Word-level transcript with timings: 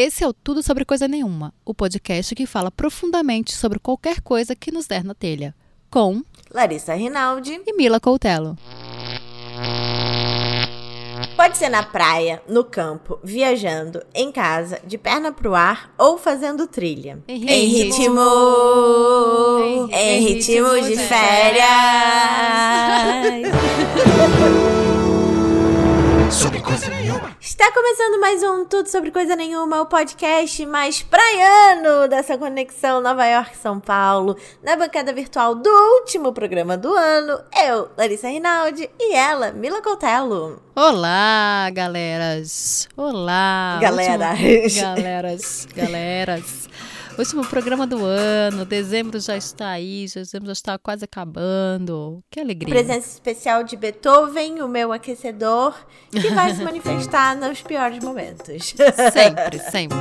Esse 0.00 0.22
é 0.22 0.28
o 0.28 0.32
Tudo 0.32 0.62
Sobre 0.62 0.84
Coisa 0.84 1.08
Nenhuma, 1.08 1.52
o 1.64 1.74
podcast 1.74 2.32
que 2.32 2.46
fala 2.46 2.70
profundamente 2.70 3.52
sobre 3.52 3.80
qualquer 3.80 4.20
coisa 4.20 4.54
que 4.54 4.70
nos 4.70 4.86
der 4.86 5.02
na 5.02 5.12
telha. 5.12 5.52
Com 5.90 6.22
Larissa 6.54 6.94
Rinaldi 6.94 7.60
e 7.66 7.72
Mila 7.76 7.98
Coutelo. 7.98 8.56
Pode 11.34 11.58
ser 11.58 11.68
na 11.68 11.82
praia, 11.82 12.40
no 12.48 12.62
campo, 12.62 13.18
viajando, 13.24 14.00
em 14.14 14.30
casa, 14.30 14.80
de 14.86 14.96
perna 14.96 15.32
pro 15.32 15.56
ar 15.56 15.92
ou 15.98 16.16
fazendo 16.16 16.68
trilha. 16.68 17.18
Em 17.26 17.42
Em 17.50 17.66
ritmo. 17.66 17.98
ritmo. 19.58 19.90
Em 19.90 20.16
Em 20.16 20.20
ritmo 20.20 20.74
ritmo 20.74 20.80
de 20.80 20.96
de 20.96 21.02
férias. 21.08 21.66
Sobre 26.30 26.60
coisa 26.60 26.88
nenhuma. 26.88 27.36
Está 27.40 27.70
começando 27.72 28.20
mais 28.20 28.42
um 28.42 28.64
Tudo 28.64 28.88
Sobre 28.88 29.10
Coisa 29.10 29.34
Nenhuma, 29.34 29.80
o 29.80 29.86
podcast 29.86 30.64
mais 30.66 31.02
praiano 31.02 32.06
dessa 32.08 32.36
conexão 32.38 33.00
Nova 33.00 33.24
York-São 33.26 33.80
Paulo, 33.80 34.36
na 34.62 34.76
bancada 34.76 35.12
virtual 35.12 35.54
do 35.54 35.70
último 36.00 36.32
programa 36.32 36.76
do 36.76 36.92
ano. 36.94 37.40
Eu, 37.66 37.88
Larissa 37.96 38.28
Rinaldi, 38.28 38.88
e 39.00 39.14
ela, 39.14 39.52
Mila 39.52 39.80
Coutelo. 39.82 40.62
Olá, 40.76 41.70
galeras. 41.72 42.88
Olá. 42.96 43.78
Galeras. 43.80 44.30
Último- 44.66 44.80
Galeras, 44.82 45.68
galeras. 45.74 46.67
Último 47.18 47.44
programa 47.44 47.84
do 47.84 48.04
ano, 48.04 48.64
dezembro 48.64 49.18
já 49.18 49.36
está 49.36 49.70
aí, 49.70 50.06
dezembro 50.14 50.46
já 50.46 50.52
está 50.52 50.78
quase 50.78 51.04
acabando. 51.04 52.22
Que 52.30 52.38
alegria. 52.38 52.72
Presença 52.72 53.08
especial 53.08 53.64
de 53.64 53.76
Beethoven, 53.76 54.62
o 54.62 54.68
meu 54.68 54.92
aquecedor, 54.92 55.74
que 56.12 56.30
vai 56.30 56.54
se 56.54 56.62
manifestar 56.64 57.36
nos 57.36 57.60
piores 57.60 58.02
momentos. 58.04 58.72
Sempre, 59.12 59.58
sempre. 59.58 59.98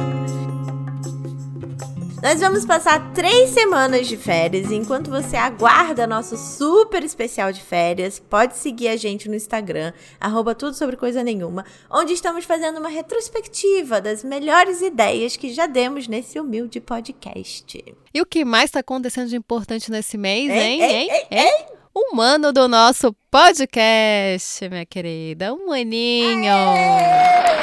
Nós 2.22 2.40
vamos 2.40 2.66
passar 2.66 3.14
três 3.14 3.52
semanas 3.52 4.08
de 4.08 4.18
férias 4.18 4.72
enquanto 4.72 5.12
você 5.12 5.38
aguarda 5.38 6.08
nosso 6.08 6.36
super 6.36 7.04
especial 7.04 7.52
de 7.52 7.62
férias, 7.62 8.18
pode 8.20 8.58
seguir 8.58 8.88
a 8.88 8.98
gente 8.98 9.30
no 9.30 9.36
Instagram, 9.36 9.94
arroba 10.20 10.56
tudo 10.56 10.74
sobre 10.76 10.96
coisa 10.98 11.24
nenhuma, 11.24 11.64
onde 11.92 12.14
estamos 12.14 12.44
fazendo 12.44 12.80
uma 12.80 12.90
retrospectiva 12.90 14.02
das 14.02 14.24
melhores 14.24 14.82
ideias 14.82 15.36
que 15.38 15.54
já 15.54 15.68
demos 15.68 16.08
nesse 16.08 16.40
humilde 16.40 16.82
podcast. 16.82 17.84
E 18.12 18.22
o 18.22 18.26
que 18.26 18.44
mais 18.44 18.66
está 18.66 18.80
acontecendo 18.80 19.30
de 19.30 19.36
importante 19.36 19.92
nesse 19.92 20.18
mês, 20.18 20.50
Ei, 20.50 20.58
hein? 20.60 20.82
ei, 20.82 20.96
hein? 20.96 21.10
ei, 21.30 21.40
hein? 21.40 21.66
Um 21.96 22.20
ano 22.20 22.52
do 22.52 22.68
nosso 22.68 23.16
podcast, 23.30 24.68
minha 24.70 24.86
querida. 24.86 25.54
Um 25.54 25.72
aninho. 25.72 26.54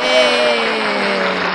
Ê! 0.05 1.54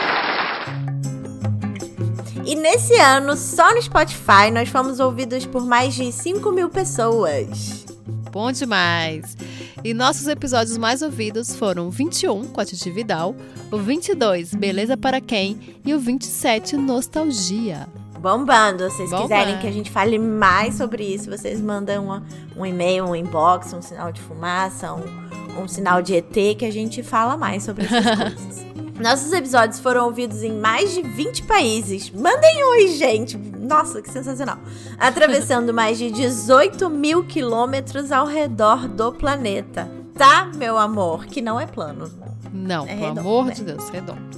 E 2.50 2.56
nesse 2.56 2.96
ano, 2.96 3.38
só 3.38 3.72
no 3.76 3.80
Spotify, 3.82 4.50
nós 4.52 4.70
fomos 4.70 5.00
ouvidos 5.00 5.46
por 5.46 5.64
mais 5.68 5.94
de 5.94 6.12
5 6.12 6.52
mil 6.52 6.68
pessoas. 6.68 7.86
Bom 8.32 8.52
demais. 8.52 9.38
E 9.84 9.94
nossos 9.94 10.28
episódios 10.28 10.76
mais 10.76 11.04
ouvidos 11.04 11.56
foram 11.56 11.88
o 11.88 11.92
21, 11.92 12.46
com 12.48 12.60
a 12.60 12.66
Titi 12.66 12.90
Vidal, 12.90 13.36
o 13.72 13.78
22, 13.78 14.56
Beleza 14.56 14.98
para 14.98 15.22
Quem, 15.22 15.60
e 15.86 15.94
o 15.94 16.00
27, 16.00 16.76
Nostalgia. 16.76 17.88
Bombando. 18.20 18.90
Se 18.90 18.98
vocês 19.08 19.22
quiserem 19.22 19.60
que 19.60 19.68
a 19.68 19.72
gente 19.72 19.92
fale 19.92 20.18
mais 20.18 20.74
sobre 20.76 21.04
isso, 21.04 21.30
vocês 21.30 21.62
mandam 21.62 22.04
uma- 22.06 22.24
um 22.58 22.66
e-mail, 22.66 23.06
um 23.06 23.16
inbox, 23.16 23.74
um 23.74 23.82
sinal 23.82 24.12
de 24.12 24.20
fumaça, 24.22 24.92
um, 24.94 25.62
um 25.64 25.68
sinal 25.68 26.02
de 26.02 26.16
ET 26.16 26.56
que 26.56 26.66
a 26.66 26.72
gente 26.72 27.04
fala 27.04 27.38
mais 27.38 27.64
sobre 27.64 27.86
essas 27.86 28.06
coisas. 28.18 28.66
Nossos 29.00 29.32
episódios 29.32 29.80
foram 29.80 30.06
ouvidos 30.06 30.44
em 30.44 30.52
mais 30.60 30.94
de 30.94 31.02
20 31.02 31.44
países. 31.44 32.12
Mandem 32.12 32.64
oi, 32.66 32.88
gente! 32.90 33.38
Nossa, 33.38 34.02
que 34.02 34.12
sensacional! 34.12 34.58
Atravessando 35.00 35.74
mais 35.74 35.98
de 35.98 36.12
18 36.12 36.90
mil 36.90 37.24
quilômetros 37.24 38.12
ao 38.12 38.26
redor 38.26 38.90
do 38.90 39.14
planeta. 39.14 39.90
Tá, 40.16 40.52
meu 40.54 40.78
amor? 40.78 41.26
Que 41.26 41.42
não 41.42 41.60
é 41.60 41.66
plano. 41.66 42.12
Não, 42.52 42.86
É 42.86 42.96
pelo 42.96 43.20
amor 43.20 43.46
né? 43.46 43.54
de 43.54 43.64
Deus, 43.64 43.88
redondo. 43.90 44.38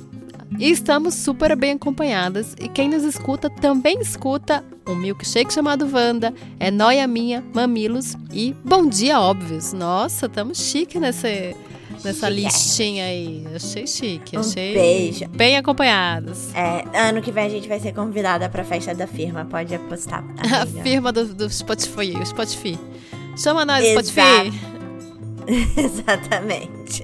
E 0.59 0.69
estamos 0.69 1.15
super 1.15 1.55
bem 1.55 1.71
acompanhadas. 1.71 2.53
E 2.59 2.67
quem 2.67 2.87
nos 2.87 3.03
escuta 3.03 3.49
também 3.49 3.99
escuta 3.99 4.63
um 4.87 4.95
milkshake 4.95 5.51
chamado 5.51 5.89
Wanda, 5.91 6.33
é 6.59 6.69
Noia 6.69 7.07
Minha, 7.07 7.43
Mamilos 7.53 8.15
e 8.31 8.53
Bom 8.63 8.85
Dia 8.85 9.19
Óbvios. 9.19 9.73
Nossa, 9.73 10.27
estamos 10.27 10.59
chique 10.59 10.99
nesse, 10.99 11.55
nessa 12.03 12.27
Chique. 12.29 12.41
listinha 12.43 13.05
aí. 13.05 13.43
Achei 13.55 13.87
chique, 13.87 14.37
Um 14.37 14.41
achei 14.41 14.73
beijo. 14.73 15.25
bem 15.29 15.57
acompanhadas. 15.57 16.49
É, 16.53 16.83
ano 17.07 17.21
que 17.21 17.31
vem 17.31 17.45
a 17.45 17.49
gente 17.49 17.67
vai 17.67 17.79
ser 17.79 17.93
convidada 17.93 18.49
pra 18.49 18.63
festa 18.63 18.93
da 18.93 19.07
firma. 19.07 19.45
Pode 19.45 19.73
apostar. 19.75 20.23
A 20.51 20.61
amiga. 20.61 20.83
firma 20.83 21.11
do, 21.11 21.25
do 21.33 21.49
Spotify, 21.49 22.13
o 22.21 22.25
Spotify. 22.25 22.77
Chama 23.37 23.63
nós, 23.65 23.83
Exato. 23.83 24.07
Spotify. 24.07 24.71
Exatamente. 25.77 27.03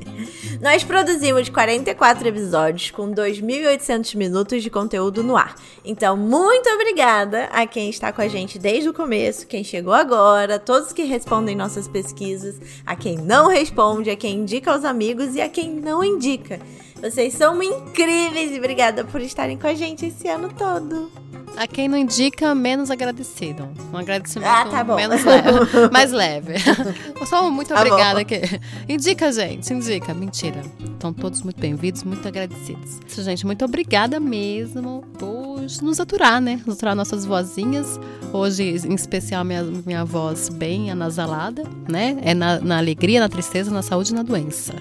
Nós 0.60 0.84
produzimos 0.84 1.50
44 1.50 2.28
episódios 2.28 2.90
com 2.90 3.12
2.800 3.12 4.16
minutos 4.16 4.64
de 4.64 4.72
conteúdo 4.72 5.24
no 5.24 5.38
ar. 5.38 5.56
Então, 5.86 6.18
muito 6.18 6.68
obrigada 6.70 7.46
a 7.46 7.68
quem 7.68 7.92
está 7.92 8.12
com 8.12 8.22
a 8.22 8.28
gente 8.28 8.58
desde 8.58 8.90
o 8.90 8.94
começo, 8.94 9.46
quem 9.46 9.64
chegou 9.64 9.94
agora, 9.94 10.58
todos 10.58 10.92
que 10.92 11.04
respondem 11.04 11.56
nossas 11.56 11.88
pesquisas, 11.88 12.60
a 12.84 12.96
quem 12.96 13.18
não 13.18 13.48
responde, 13.48 14.10
a 14.10 14.16
quem 14.16 14.38
indica 14.38 14.72
aos 14.72 14.84
amigos 14.84 15.36
e 15.36 15.42
a 15.42 15.48
quem 15.48 15.70
não 15.70 16.04
indica. 16.04 16.60
Vocês 17.02 17.34
são 17.34 17.62
incríveis 17.62 18.52
e 18.52 18.58
obrigada 18.58 19.04
por 19.06 19.22
estarem 19.22 19.58
com 19.58 19.68
a 19.68 19.74
gente 19.74 20.06
esse 20.08 20.28
ano 20.28 20.50
todo. 20.58 21.12
A 21.56 21.66
quem 21.66 21.88
não 21.88 21.98
indica, 21.98 22.54
menos 22.54 22.92
agradecido. 22.92 23.68
Um 23.92 23.98
agradecimento 23.98 24.48
Ah, 24.48 24.66
tá 24.66 24.84
bom. 24.84 24.96
menos 24.96 25.24
leve. 25.26 25.90
mais 25.92 26.12
leve. 26.12 26.54
Só 27.26 27.48
um 27.48 27.52
muito 27.52 27.70
Tá 27.70 27.78
obrigada. 27.82 28.20
bom. 28.20 28.26
Que... 28.26 28.42
Indica, 28.88 29.32
gente, 29.32 29.74
indica. 29.74 30.14
Mentira. 30.14 30.62
Estão 30.94 31.12
todos 31.12 31.42
muito 31.42 31.60
bem-vindos, 31.60 32.04
muito 32.04 32.28
agradecidos. 32.28 33.00
Isso, 33.08 33.24
gente, 33.24 33.44
muito 33.46 33.66
obrigada 33.66 34.20
mesmo 34.20 35.04
por 35.18 35.62
nos 35.82 36.00
aturar, 36.00 36.40
né? 36.40 36.62
Nos 36.66 36.76
aturar 36.78 36.96
nossas 36.96 37.26
vozinhas. 37.26 38.00
Hoje, 38.32 38.64
em 38.88 38.94
especial, 38.94 39.44
minha, 39.44 39.64
minha 39.64 40.06
voz 40.06 40.50
bem 40.50 40.92
anasalada, 40.92 41.64
né? 41.90 42.18
É 42.22 42.36
na, 42.36 42.60
na 42.60 42.78
alegria, 42.78 43.20
na 43.20 43.30
tristeza, 43.30 43.72
na 43.72 43.82
saúde 43.82 44.12
e 44.12 44.16
na 44.16 44.22
doença. 44.22 44.76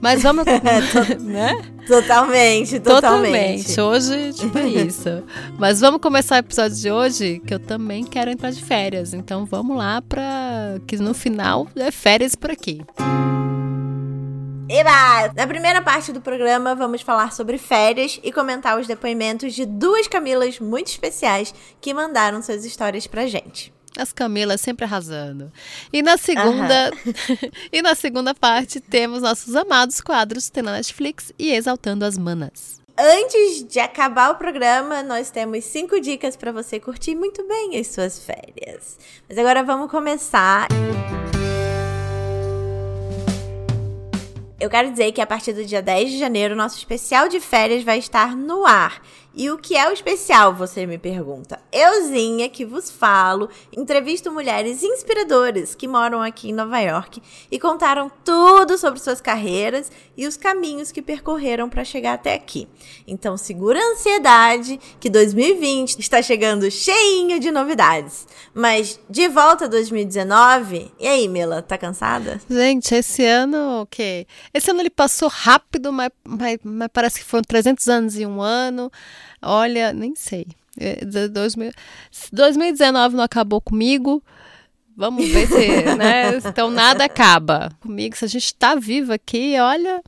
Mas 0.00 0.22
vamos. 0.22 0.44
né? 1.20 1.62
Totalmente, 1.86 2.80
totalmente. 2.80 3.74
Totalmente. 3.74 3.80
Hoje, 3.80 4.32
tipo, 4.32 4.58
é 4.58 4.66
isso. 4.86 5.22
Mas 5.58 5.80
vamos 5.80 6.00
começar 6.00 6.36
o 6.36 6.38
episódio 6.38 6.76
de 6.76 6.90
hoje, 6.90 7.42
que 7.46 7.54
eu 7.54 7.58
também 7.58 8.04
quero 8.04 8.30
entrar 8.30 8.50
de 8.50 8.62
férias. 8.64 9.14
Então 9.14 9.44
vamos 9.44 9.76
lá 9.76 10.02
pra. 10.02 10.78
Que 10.86 10.96
no 10.96 11.14
final 11.14 11.66
é 11.76 11.90
férias 11.90 12.34
por 12.34 12.50
aqui. 12.50 12.82
Eba! 14.70 15.32
Na 15.34 15.46
primeira 15.46 15.80
parte 15.80 16.12
do 16.12 16.20
programa, 16.20 16.74
vamos 16.74 17.00
falar 17.00 17.32
sobre 17.32 17.56
férias 17.56 18.20
e 18.22 18.30
comentar 18.30 18.78
os 18.78 18.86
depoimentos 18.86 19.54
de 19.54 19.64
duas 19.64 20.06
Camilas 20.06 20.60
muito 20.60 20.88
especiais 20.88 21.54
que 21.80 21.94
mandaram 21.94 22.42
suas 22.42 22.66
histórias 22.66 23.06
pra 23.06 23.26
gente. 23.26 23.72
As 23.98 24.12
Camilas 24.12 24.60
sempre 24.60 24.84
arrasando. 24.84 25.52
E 25.92 26.02
na 26.02 26.16
segunda. 26.16 26.92
e 27.72 27.82
na 27.82 27.94
segunda 27.94 28.34
parte 28.34 28.80
temos 28.80 29.22
nossos 29.22 29.56
amados 29.56 30.00
quadros 30.00 30.48
Tem 30.48 30.62
na 30.62 30.72
Netflix 30.72 31.32
e 31.38 31.52
Exaltando 31.52 32.04
as 32.04 32.16
Manas. 32.16 32.78
Antes 32.96 33.64
de 33.64 33.78
acabar 33.78 34.30
o 34.30 34.36
programa, 34.36 35.02
nós 35.02 35.30
temos 35.30 35.64
cinco 35.64 36.00
dicas 36.00 36.36
pra 36.36 36.50
você 36.50 36.80
curtir 36.80 37.14
muito 37.14 37.46
bem 37.46 37.78
as 37.78 37.88
suas 37.88 38.18
férias. 38.18 38.98
Mas 39.28 39.38
agora 39.38 39.62
vamos 39.62 39.90
começar. 39.90 40.66
Eu 44.60 44.68
quero 44.68 44.90
dizer 44.90 45.12
que 45.12 45.20
a 45.20 45.26
partir 45.26 45.52
do 45.52 45.64
dia 45.64 45.80
10 45.80 46.10
de 46.10 46.18
janeiro, 46.18 46.56
nosso 46.56 46.76
especial 46.76 47.28
de 47.28 47.38
férias 47.38 47.84
vai 47.84 47.98
estar 47.98 48.34
no 48.36 48.66
ar. 48.66 49.00
E 49.38 49.52
o 49.52 49.56
que 49.56 49.76
é 49.76 49.88
o 49.88 49.92
especial, 49.92 50.52
você 50.52 50.84
me 50.84 50.98
pergunta? 50.98 51.60
Euzinha, 51.70 52.48
que 52.48 52.64
vos 52.64 52.90
falo, 52.90 53.48
entrevisto 53.72 54.32
mulheres 54.32 54.82
inspiradoras 54.82 55.76
que 55.76 55.86
moram 55.86 56.20
aqui 56.20 56.50
em 56.50 56.52
Nova 56.52 56.80
York 56.80 57.22
e 57.48 57.56
contaram 57.56 58.10
tudo 58.24 58.76
sobre 58.76 58.98
suas 58.98 59.20
carreiras 59.20 59.92
e 60.16 60.26
os 60.26 60.36
caminhos 60.36 60.90
que 60.90 61.00
percorreram 61.00 61.70
para 61.70 61.84
chegar 61.84 62.14
até 62.14 62.34
aqui. 62.34 62.66
Então, 63.06 63.36
segura 63.36 63.78
a 63.78 63.92
ansiedade, 63.92 64.80
que 64.98 65.08
2020 65.08 66.00
está 66.00 66.20
chegando 66.20 66.68
cheinho 66.68 67.38
de 67.38 67.52
novidades. 67.52 68.26
Mas 68.52 68.98
de 69.08 69.28
volta 69.28 69.66
a 69.66 69.68
2019, 69.68 70.90
e 70.98 71.06
aí, 71.06 71.28
Mila, 71.28 71.62
tá 71.62 71.78
cansada? 71.78 72.40
Gente, 72.50 72.92
esse 72.92 73.24
ano 73.24 73.82
o 73.82 73.86
quê? 73.86 74.26
Esse 74.52 74.72
ano 74.72 74.80
ele 74.80 74.90
passou 74.90 75.28
rápido, 75.28 75.92
mas, 75.92 76.10
mas, 76.26 76.58
mas 76.64 76.88
parece 76.92 77.20
que 77.20 77.24
foram 77.24 77.44
300 77.44 77.86
anos 77.86 78.16
em 78.16 78.26
um 78.26 78.42
ano. 78.42 78.90
Olha, 79.42 79.92
nem 79.92 80.14
sei. 80.14 80.46
É, 80.80 81.04
de- 81.04 81.28
dois 81.28 81.56
mil- 81.56 81.72
2019 82.32 83.16
não 83.16 83.24
acabou 83.24 83.60
comigo. 83.60 84.22
Vamos 84.96 85.28
ver 85.28 85.46
se, 85.46 85.68
né? 85.96 86.36
Então 86.44 86.70
nada 86.70 87.04
acaba 87.04 87.70
comigo. 87.80 88.16
Se 88.16 88.24
a 88.24 88.28
gente 88.28 88.54
tá 88.54 88.74
vivo 88.74 89.12
aqui, 89.12 89.56
olha, 89.60 90.02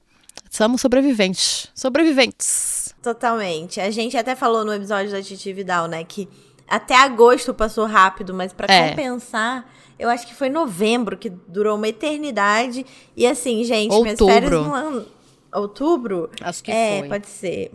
Somos 0.53 0.81
sobreviventes. 0.81 1.69
Sobreviventes. 1.73 2.93
Totalmente. 3.01 3.81
A 3.81 3.89
gente 3.91 4.17
até 4.17 4.35
falou 4.35 4.65
no 4.65 4.75
episódio 4.75 5.11
da 5.13 5.23
Titi 5.23 5.53
Vidal, 5.53 5.87
né, 5.87 6.03
que 6.03 6.29
até 6.67 6.97
agosto 6.97 7.55
passou 7.55 7.87
rápido, 7.87 8.35
mas 8.35 8.53
pra 8.53 8.67
É. 8.73 8.91
compensar, 8.91 9.65
eu 9.97 10.09
acho 10.09 10.27
que 10.27 10.35
foi 10.35 10.49
novembro, 10.49 11.17
que 11.17 11.31
durou 11.31 11.77
uma 11.77 11.87
eternidade. 11.87 12.85
E 13.17 13.29
assim, 13.29 13.63
gente, 13.63 13.91
minhas 14.03 14.21
Outubro. 14.21 14.33
férias 14.35 14.51
não... 14.51 14.75
an- 14.75 15.07
Outubro? 15.55 16.31
Acho 16.41 16.65
que 16.65 16.73
é, 16.73 16.99
foi. 17.01 17.09
pode 17.09 17.29
ser. 17.29 17.71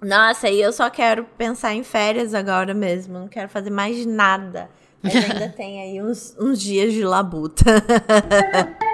Nossa, 0.00 0.48
e 0.48 0.60
eu 0.60 0.72
só 0.72 0.88
quero 0.88 1.24
pensar 1.36 1.74
em 1.74 1.82
férias 1.82 2.34
agora 2.34 2.72
mesmo. 2.72 3.18
Não 3.18 3.28
quero 3.28 3.48
fazer 3.48 3.70
mais 3.70 4.06
nada. 4.06 4.70
Mas 5.02 5.14
ainda 5.14 5.48
tem 5.56 5.80
aí 5.80 6.02
uns, 6.02 6.36
uns 6.38 6.60
dias 6.60 6.92
de 6.92 7.04
labuta. 7.04 7.64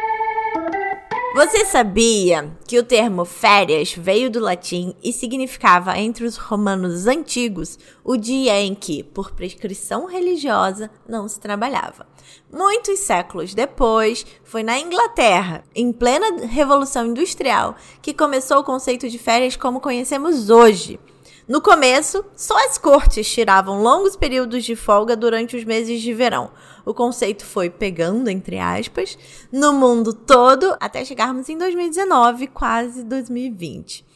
Você 1.35 1.65
sabia 1.65 2.57
que 2.65 2.79
o 2.79 2.85
termo 2.85 3.25
férias 3.25 3.93
veio 3.93 4.31
do 4.31 4.39
latim 4.39 4.95
e 5.03 5.13
significava, 5.13 5.99
entre 5.99 6.25
os 6.25 6.37
romanos 6.37 7.09
antigos, 7.09 7.77
o 8.05 8.17
dia 8.17 8.61
em 8.61 8.73
que, 8.73 9.03
por 9.03 9.33
prescrição 9.33 10.07
religiosa, 10.07 10.89
não 11.09 11.27
se 11.27 11.41
trabalhava? 11.41 12.07
Muitos 12.53 13.01
séculos 13.01 13.53
depois, 13.53 14.25
foi 14.45 14.63
na 14.63 14.79
Inglaterra, 14.79 15.65
em 15.75 15.93
plena 15.93 16.47
Revolução 16.47 17.05
Industrial, 17.05 17.75
que 18.01 18.15
começou 18.15 18.59
o 18.59 18.65
conceito 18.65 19.09
de 19.09 19.19
férias 19.19 19.57
como 19.57 19.81
conhecemos 19.81 20.51
hoje. 20.51 21.01
No 21.47 21.61
começo, 21.61 22.25
só 22.35 22.57
as 22.65 22.79
cortes 22.79 23.31
tiravam 23.31 23.83
longos 23.83 24.17
períodos 24.17 24.65
de 24.65 24.75
folga 24.75 25.15
durante 25.15 25.55
os 25.55 25.63
meses 25.63 26.01
de 26.01 26.15
verão. 26.15 26.51
O 26.87 26.95
conceito 26.95 27.45
foi 27.45 27.69
pegando, 27.69 28.31
entre 28.31 28.59
aspas, 28.59 29.19
no 29.53 29.71
mundo 29.75 30.15
todo 30.15 30.75
até 30.81 31.05
chegarmos 31.05 31.51
em 31.51 31.59
2019, 31.59 32.47
quase 32.47 33.05
2020. 33.05 34.07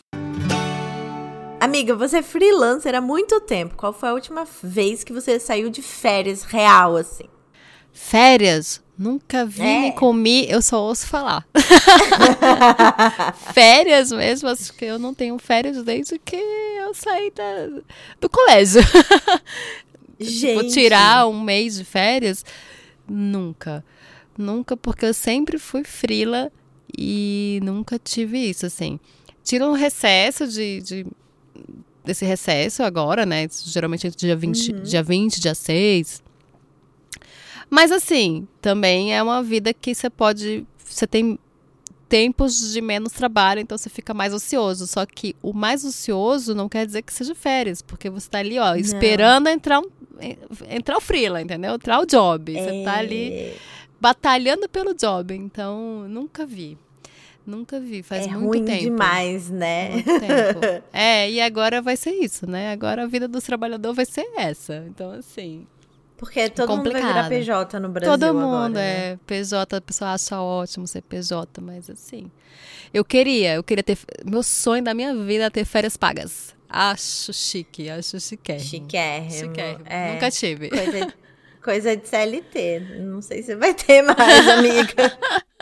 Amiga, 1.60 1.94
você 1.94 2.18
é 2.18 2.22
freelancer 2.22 2.94
há 2.94 3.00
muito 3.00 3.38
tempo. 3.42 3.76
Qual 3.76 3.92
foi 3.92 4.08
a 4.08 4.14
última 4.14 4.46
vez 4.62 5.04
que 5.04 5.12
você 5.12 5.38
saiu 5.38 5.68
de 5.68 5.82
férias 5.82 6.44
real, 6.44 6.96
assim? 6.96 7.28
Férias? 7.92 8.80
Nunca 8.98 9.46
vi 9.46 9.60
É. 9.62 9.80
nem 9.82 9.92
comi, 9.92 10.50
eu 10.50 10.60
só 10.60 10.82
ouço 10.82 11.06
falar. 11.06 11.46
férias 13.54 14.10
mesmo, 14.12 14.48
acho 14.48 14.72
que 14.74 14.84
eu 14.84 14.98
não 14.98 15.14
tenho 15.14 15.38
férias 15.38 15.82
desde 15.84 16.18
que 16.18 16.36
eu 16.36 16.92
saí 16.94 17.30
da- 17.30 17.80
do 18.20 18.28
colégio. 18.28 18.80
Gente. 20.18 20.54
Vou 20.54 20.68
tirar 20.68 21.28
um 21.28 21.40
mês 21.40 21.76
de 21.76 21.84
férias? 21.84 22.44
Nunca. 23.08 23.84
Nunca, 24.36 24.76
porque 24.76 25.04
eu 25.06 25.14
sempre 25.14 25.58
fui 25.58 25.84
frila 25.84 26.50
e 26.96 27.60
nunca 27.62 27.98
tive 27.98 28.38
isso, 28.38 28.66
assim. 28.66 28.98
Tira 29.44 29.66
um 29.68 29.72
recesso 29.72 30.46
de, 30.48 30.80
de- 30.80 31.06
desse 32.04 32.24
recesso 32.24 32.82
agora, 32.82 33.24
né? 33.24 33.46
Geralmente 33.64 34.06
entre 34.08 34.18
dia 34.18 34.34
20, 34.36 34.72
dia 34.82 35.02
20, 35.02 35.40
dia 35.40 35.54
6. 35.54 36.22
Mas 37.70 37.92
assim, 37.92 38.46
também 38.60 39.14
é 39.14 39.22
uma 39.22 39.42
vida 39.42 39.72
que 39.74 39.94
você 39.94 40.08
pode. 40.08 40.66
Você 40.84 41.06
tem 41.06 41.38
tempos 42.08 42.72
de 42.72 42.80
menos 42.80 43.12
trabalho, 43.12 43.60
então 43.60 43.76
você 43.76 43.90
fica 43.90 44.14
mais 44.14 44.32
ocioso. 44.32 44.86
Só 44.86 45.04
que 45.04 45.36
o 45.42 45.52
mais 45.52 45.84
ocioso 45.84 46.54
não 46.54 46.68
quer 46.68 46.86
dizer 46.86 47.02
que 47.02 47.12
seja 47.12 47.34
férias, 47.34 47.82
porque 47.82 48.08
você 48.08 48.28
tá 48.30 48.38
ali, 48.38 48.58
ó, 48.58 48.74
esperando 48.74 49.48
entrar, 49.48 49.80
um, 49.80 49.84
entrar 50.70 50.96
o 50.96 51.00
freela, 51.00 51.42
entendeu? 51.42 51.74
Entrar 51.74 52.00
o 52.00 52.06
job. 52.06 52.52
Você 52.52 52.82
tá 52.84 52.96
ali 52.96 53.32
É, 53.32 53.56
batalhando 54.00 54.68
pelo 54.68 54.94
job. 54.94 55.34
Então, 55.34 56.06
nunca 56.08 56.46
vi. 56.46 56.78
Nunca 57.46 57.80
vi, 57.80 58.02
faz 58.02 58.26
é 58.26 58.30
muito 58.30 58.44
ruim 58.46 58.64
tempo. 58.64 58.82
demais, 58.84 59.48
né? 59.50 59.90
Muito 59.90 60.04
tempo. 60.20 60.84
É, 60.92 61.30
e 61.30 61.40
agora 61.40 61.80
vai 61.80 61.96
ser 61.96 62.10
isso, 62.10 62.46
né? 62.48 62.70
Agora 62.72 63.04
a 63.04 63.06
vida 63.06 63.26
dos 63.26 63.42
trabalhadores 63.44 63.96
vai 63.96 64.04
ser 64.04 64.26
essa. 64.36 64.84
Então, 64.88 65.10
assim, 65.12 65.66
Porque 66.18 66.50
todo 66.50 66.76
mundo 66.76 66.90
vai 66.90 67.00
virar 67.00 67.22
complicado. 67.22 67.28
PJ 67.28 67.80
no 67.80 67.88
Brasil 67.88 68.18
todo 68.18 68.34
mundo 68.34 68.56
agora, 68.56 68.68
né? 68.70 69.12
é 69.12 69.18
PJ, 69.24 69.76
a 69.76 69.80
pessoa 69.80 70.12
acha 70.14 70.40
ótimo 70.40 70.84
ser 70.84 71.00
PJ, 71.02 71.60
mas 71.60 71.88
assim, 71.88 72.28
eu 72.92 73.04
queria, 73.04 73.54
eu 73.54 73.62
queria 73.62 73.84
ter, 73.84 73.96
meu 74.26 74.42
sonho 74.42 74.82
da 74.82 74.92
minha 74.92 75.14
vida 75.14 75.44
é 75.44 75.50
ter 75.50 75.64
férias 75.64 75.96
pagas. 75.96 76.56
Acho 76.68 77.32
chique, 77.32 77.88
acho 77.88 78.18
chiquérrimo. 78.18 78.68
Chiquérrimo. 78.68 79.30
Chiquérrimo. 79.30 79.84
É. 79.86 80.12
Nunca 80.14 80.30
tive. 80.30 80.68
Coisa, 80.68 81.14
coisa 81.62 81.96
de 81.96 82.08
CLT. 82.08 82.80
Não 83.00 83.22
sei 83.22 83.42
se 83.44 83.54
vai 83.54 83.72
ter 83.72 84.02
mais, 84.02 84.48
amiga. 84.48 85.18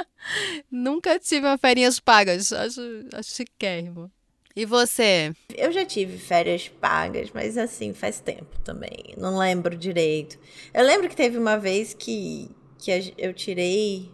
Nunca 0.72 1.18
tive 1.18 1.46
uma 1.46 1.58
férias 1.58 2.00
pagas, 2.00 2.50
acho, 2.50 2.80
acho 3.12 3.30
chiquérrimo. 3.30 4.10
E 4.56 4.64
você? 4.64 5.34
Eu 5.54 5.70
já 5.70 5.84
tive 5.84 6.16
férias 6.16 6.66
pagas, 6.66 7.30
mas 7.34 7.58
assim, 7.58 7.92
faz 7.92 8.20
tempo 8.20 8.58
também. 8.64 9.14
Não 9.18 9.36
lembro 9.36 9.76
direito. 9.76 10.38
Eu 10.72 10.82
lembro 10.82 11.10
que 11.10 11.14
teve 11.14 11.36
uma 11.36 11.58
vez 11.58 11.92
que, 11.92 12.50
que 12.78 13.14
eu 13.18 13.34
tirei 13.34 14.10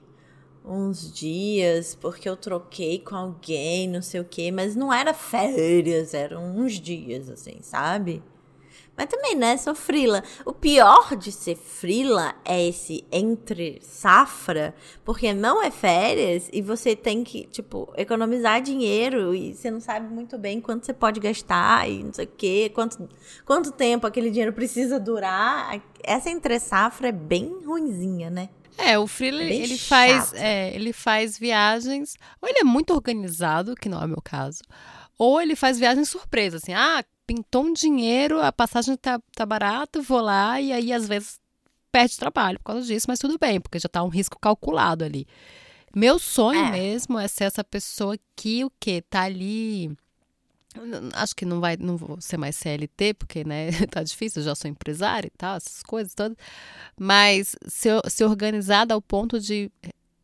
uns 0.65 1.13
dias 1.13 1.95
porque 1.95 2.29
eu 2.29 2.37
troquei 2.37 2.99
com 2.99 3.15
alguém, 3.15 3.89
não 3.89 4.03
sei 4.03 4.21
o 4.21 4.25
quê, 4.25 4.51
mas 4.51 4.75
não 4.75 4.93
era 4.93 5.15
férias, 5.15 6.13
eram 6.13 6.57
uns 6.57 6.73
dias, 6.73 7.31
assim, 7.31 7.59
sabe? 7.63 8.21
Mas 8.97 9.07
também, 9.07 9.35
né, 9.35 9.57
sou 9.57 9.75
frila. 9.75 10.23
O 10.45 10.53
pior 10.53 11.17
de 11.17 11.33
ser 11.33 11.57
frila 11.57 12.35
é 12.45 12.69
esse 12.69 13.05
entre 13.11 13.81
safra, 13.83 14.75
porque 15.05 15.33
não 15.33 15.63
é 15.63 15.71
férias 15.71 16.49
e 16.53 16.61
você 16.61 16.95
tem 16.95 17.25
que, 17.25 17.45
tipo, 17.47 17.93
economizar 17.97 18.61
dinheiro 18.61 19.35
e 19.35 19.55
você 19.55 19.71
não 19.71 19.81
sabe 19.81 20.13
muito 20.13 20.37
bem 20.37 20.61
quanto 20.61 20.85
você 20.85 20.93
pode 20.93 21.21
gastar 21.21 21.89
e 21.89 22.05
não 22.05 22.13
sei 22.13 22.27
o 22.27 22.29
quê, 22.37 22.71
quanto, 22.75 23.09
quanto 23.47 23.73
tempo 23.73 24.07
aquele 24.07 24.31
dinheiro 24.31 24.53
precisa 24.53 25.01
durar. 25.01 25.81
Essa 26.05 26.29
entre 26.29 26.61
safra 26.61 27.09
é 27.09 27.13
bem 27.13 27.65
ruinzinha, 27.65 28.29
né? 28.29 28.51
É, 28.77 28.99
o 28.99 29.07
Freela, 29.07 29.43
É 29.43 29.55
ele 29.55 29.79
faz, 29.79 30.33
é, 30.35 30.75
ele 30.75 30.93
faz 30.93 31.39
viagens, 31.39 32.17
ou 32.41 32.49
ele 32.49 32.61
é 32.61 32.65
muito 32.65 32.93
organizado, 32.93 33.75
que 33.75 33.89
não 33.89 34.01
é 34.01 34.05
o 34.05 34.09
meu 34.09 34.23
caso, 34.23 34.63
ou 35.19 35.41
ele 35.41 35.55
faz 35.55 35.79
viagens 35.79 36.09
surpresa, 36.09 36.57
assim, 36.57 36.73
ah, 36.73 37.05
pintou 37.27 37.65
um 37.65 37.73
dinheiro, 37.73 38.41
a 38.41 38.53
passagem 38.53 38.97
tá, 38.97 39.21
tá 39.35 39.47
barata, 39.47 40.01
vou 40.03 40.21
lá, 40.21 40.61
e 40.61 40.73
aí 40.73 40.93
às 40.93 41.07
vezes 41.09 41.41
perde 41.91 42.17
trabalho 42.17 42.59
por 42.59 42.73
causa 42.73 42.87
disso, 42.87 43.07
mas 43.09 43.19
tudo 43.19 43.39
bem, 43.39 43.61
porque 43.61 43.79
já 43.79 43.89
tá 43.89 44.03
um 44.03 44.09
risco 44.09 44.39
calculado 44.39 45.05
ali. 45.05 45.27
Meu 45.95 46.19
sonho 46.19 46.65
É. 46.67 46.71
mesmo 46.71 47.19
é 47.19 47.29
ser 47.29 47.45
essa 47.45 47.63
pessoa 47.63 48.17
que 48.35 48.65
o 48.65 48.73
quê? 48.81 49.03
Tá 49.09 49.23
ali. 49.23 49.95
Acho 51.13 51.37
que 51.37 51.45
não 51.45 51.61
vai, 51.61 51.77
não 51.77 51.99
vou 51.99 52.19
ser 52.19 52.39
mais 52.39 52.57
CLT, 52.57 53.13
porque, 53.13 53.45
né, 53.45 53.67
tá 53.91 54.03
difícil, 54.03 54.41
eu 54.41 54.47
já 54.47 54.55
sou 54.55 54.71
empresária 54.71 55.29
e 55.29 55.37
tal, 55.37 55.57
essas 55.57 55.83
coisas 55.83 56.15
todas. 56.15 56.35
Mas 56.99 57.55
ser, 57.69 58.01
ser 58.09 58.25
organizada 58.25 58.95
ao 58.95 59.03
ponto 59.03 59.39
de 59.39 59.71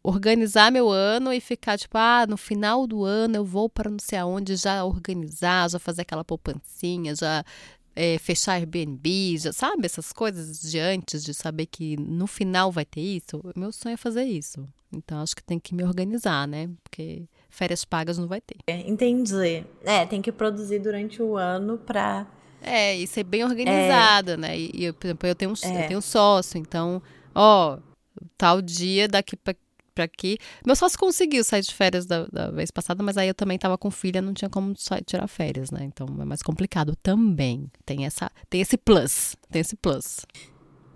organizar 0.08 0.72
meu 0.72 0.88
ano 0.90 1.32
e 1.32 1.40
ficar 1.40 1.78
tipo, 1.78 1.96
ah, 1.98 2.26
no 2.28 2.36
final 2.36 2.86
do 2.86 3.04
ano 3.04 3.36
eu 3.36 3.44
vou 3.44 3.68
para 3.68 3.90
não 3.90 3.98
sei 3.98 4.18
aonde 4.18 4.56
já 4.56 4.84
organizar, 4.84 5.70
já 5.70 5.78
fazer 5.78 6.02
aquela 6.02 6.24
poupancinha, 6.24 7.14
já 7.14 7.44
é, 7.94 8.16
fechar 8.18 8.52
Airbnb, 8.54 9.36
já 9.38 9.52
sabe 9.52 9.84
essas 9.84 10.12
coisas 10.12 10.60
de 10.60 10.78
antes, 10.78 11.22
de 11.24 11.34
saber 11.34 11.66
que 11.66 11.96
no 11.96 12.26
final 12.26 12.70
vai 12.70 12.84
ter 12.84 13.00
isso. 13.00 13.40
Meu 13.56 13.72
sonho 13.72 13.94
é 13.94 13.96
fazer 13.96 14.24
isso. 14.24 14.66
Então 14.92 15.20
acho 15.20 15.36
que 15.36 15.42
tem 15.42 15.58
que 15.58 15.74
me 15.74 15.84
organizar, 15.84 16.46
né? 16.46 16.70
Porque 16.82 17.24
férias 17.50 17.84
pagas 17.84 18.16
não 18.16 18.26
vai 18.26 18.40
ter. 18.40 18.56
Entendi. 18.86 19.64
É, 19.84 20.06
tem 20.06 20.22
que 20.22 20.32
produzir 20.32 20.78
durante 20.78 21.20
o 21.22 21.36
ano 21.36 21.76
pra. 21.76 22.26
É, 22.62 22.96
e 22.96 23.06
ser 23.06 23.24
bem 23.24 23.44
organizada, 23.44 24.36
né? 24.36 24.58
E, 24.58 24.70
e 24.74 24.84
eu, 24.84 24.94
por 24.94 25.06
exemplo, 25.06 25.28
eu 25.28 25.34
tenho, 25.34 25.50
um, 25.50 25.54
É. 25.62 25.84
eu 25.84 25.88
tenho 25.88 25.98
um 25.98 26.02
sócio, 26.02 26.58
então, 26.58 27.02
ó, 27.34 27.78
tal 28.36 28.62
dia 28.62 29.06
daqui 29.06 29.36
pra, 29.36 29.54
aqui. 30.02 30.38
Meu 30.64 30.76
sócio 30.76 30.98
conseguiu 30.98 31.42
sair 31.44 31.62
de 31.62 31.74
férias 31.74 32.06
da, 32.06 32.26
da 32.26 32.50
vez 32.50 32.70
passada, 32.70 33.02
mas 33.02 33.16
aí 33.16 33.28
eu 33.28 33.34
também 33.34 33.58
tava 33.58 33.76
com 33.76 33.90
filha, 33.90 34.20
não 34.22 34.32
tinha 34.32 34.48
como 34.48 34.76
sair, 34.76 35.02
tirar 35.04 35.26
férias, 35.28 35.70
né? 35.70 35.84
Então 35.84 36.06
é 36.20 36.24
mais 36.24 36.42
complicado 36.42 36.96
também. 37.02 37.70
Tem, 37.84 38.04
essa, 38.06 38.30
tem 38.48 38.60
esse 38.60 38.76
plus, 38.76 39.36
tem 39.50 39.60
esse 39.60 39.76
plus. 39.76 40.26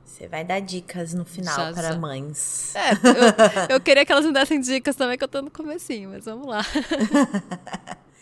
Você 0.04 0.28
vai 0.28 0.44
dar 0.44 0.60
dicas 0.60 1.14
no 1.14 1.24
final 1.24 1.56
Já, 1.56 1.72
para 1.72 1.92
já. 1.92 1.98
mães. 1.98 2.74
É, 2.76 2.92
eu, 2.92 3.76
eu 3.76 3.80
queria 3.80 4.04
que 4.04 4.12
elas 4.12 4.26
me 4.26 4.32
dessem 4.32 4.60
dicas 4.60 4.94
também, 4.94 5.16
que 5.16 5.24
eu 5.24 5.28
tô 5.28 5.40
no 5.40 5.50
comecinho, 5.50 6.10
mas 6.10 6.24
vamos 6.24 6.46
lá. 6.46 6.60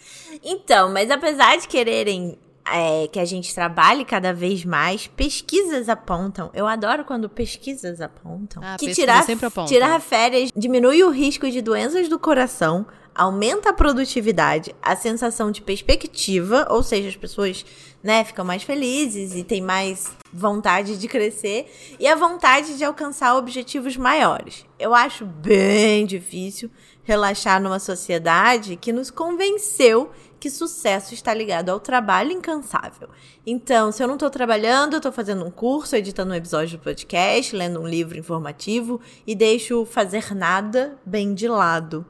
Então, 0.43 0.93
mas 0.93 1.11
apesar 1.11 1.57
de 1.59 1.67
quererem 1.67 2.39
é, 2.67 3.09
que 3.09 3.19
a 3.19 3.25
gente 3.25 3.55
trabalhe 3.55 4.05
cada 4.05 4.33
vez 4.33 4.65
mais, 4.65 5.07
pesquisas 5.07 5.89
apontam. 5.89 6.51
Eu 6.55 6.67
adoro 6.67 7.05
quando 7.05 7.29
pesquisas 7.29 8.01
apontam. 8.01 8.63
Ah, 8.65 8.77
que 8.79 8.93
tirar, 8.95 9.25
tirar 9.67 10.01
férias 10.01 10.51
diminui 10.55 11.03
o 11.03 11.11
risco 11.11 11.51
de 11.51 11.61
doenças 11.61 12.09
do 12.09 12.19
coração, 12.19 12.87
aumenta 13.15 13.71
a 13.71 13.73
produtividade, 13.73 14.75
a 14.81 14.95
sensação 14.95 15.51
de 15.51 15.61
perspectiva, 15.61 16.67
ou 16.71 16.83
seja, 16.83 17.09
as 17.09 17.17
pessoas 17.17 17.65
né, 18.03 18.25
ficam 18.25 18.45
mais 18.45 18.63
felizes 18.63 19.35
e 19.35 19.45
têm 19.45 19.61
mais 19.61 20.11
vontade 20.33 20.97
de 20.97 21.09
crescer 21.09 21.71
e 21.99 22.07
a 22.07 22.15
vontade 22.15 22.79
de 22.79 22.85
alcançar 22.85 23.37
objetivos 23.37 23.97
maiores. 23.97 24.65
Eu 24.79 24.95
acho 24.95 25.27
bem 25.27 26.07
difícil 26.07 26.71
relaxar 27.03 27.61
numa 27.61 27.79
sociedade 27.79 28.77
que 28.77 28.93
nos 28.93 29.11
convenceu 29.11 30.11
que 30.41 30.51
sucesso 30.51 31.13
está 31.13 31.35
ligado 31.35 31.69
ao 31.69 31.79
trabalho 31.79 32.33
incansável. 32.33 33.11
Então, 33.47 33.93
se 33.93 34.03
eu 34.03 34.09
não 34.09 34.15
estou 34.15 34.31
trabalhando, 34.31 34.95
eu 34.95 34.99
estou 34.99 35.13
fazendo 35.13 35.45
um 35.45 35.51
curso, 35.51 35.95
editando 35.95 36.33
um 36.33 36.37
episódio 36.37 36.79
do 36.79 36.83
podcast, 36.83 37.55
lendo 37.55 37.79
um 37.79 37.87
livro 37.87 38.19
informativo 38.19 39.01
e 39.27 39.35
deixo 39.35 39.85
fazer 39.85 40.35
nada 40.35 40.99
bem 41.05 41.35
de 41.35 41.47
lado. 41.47 42.07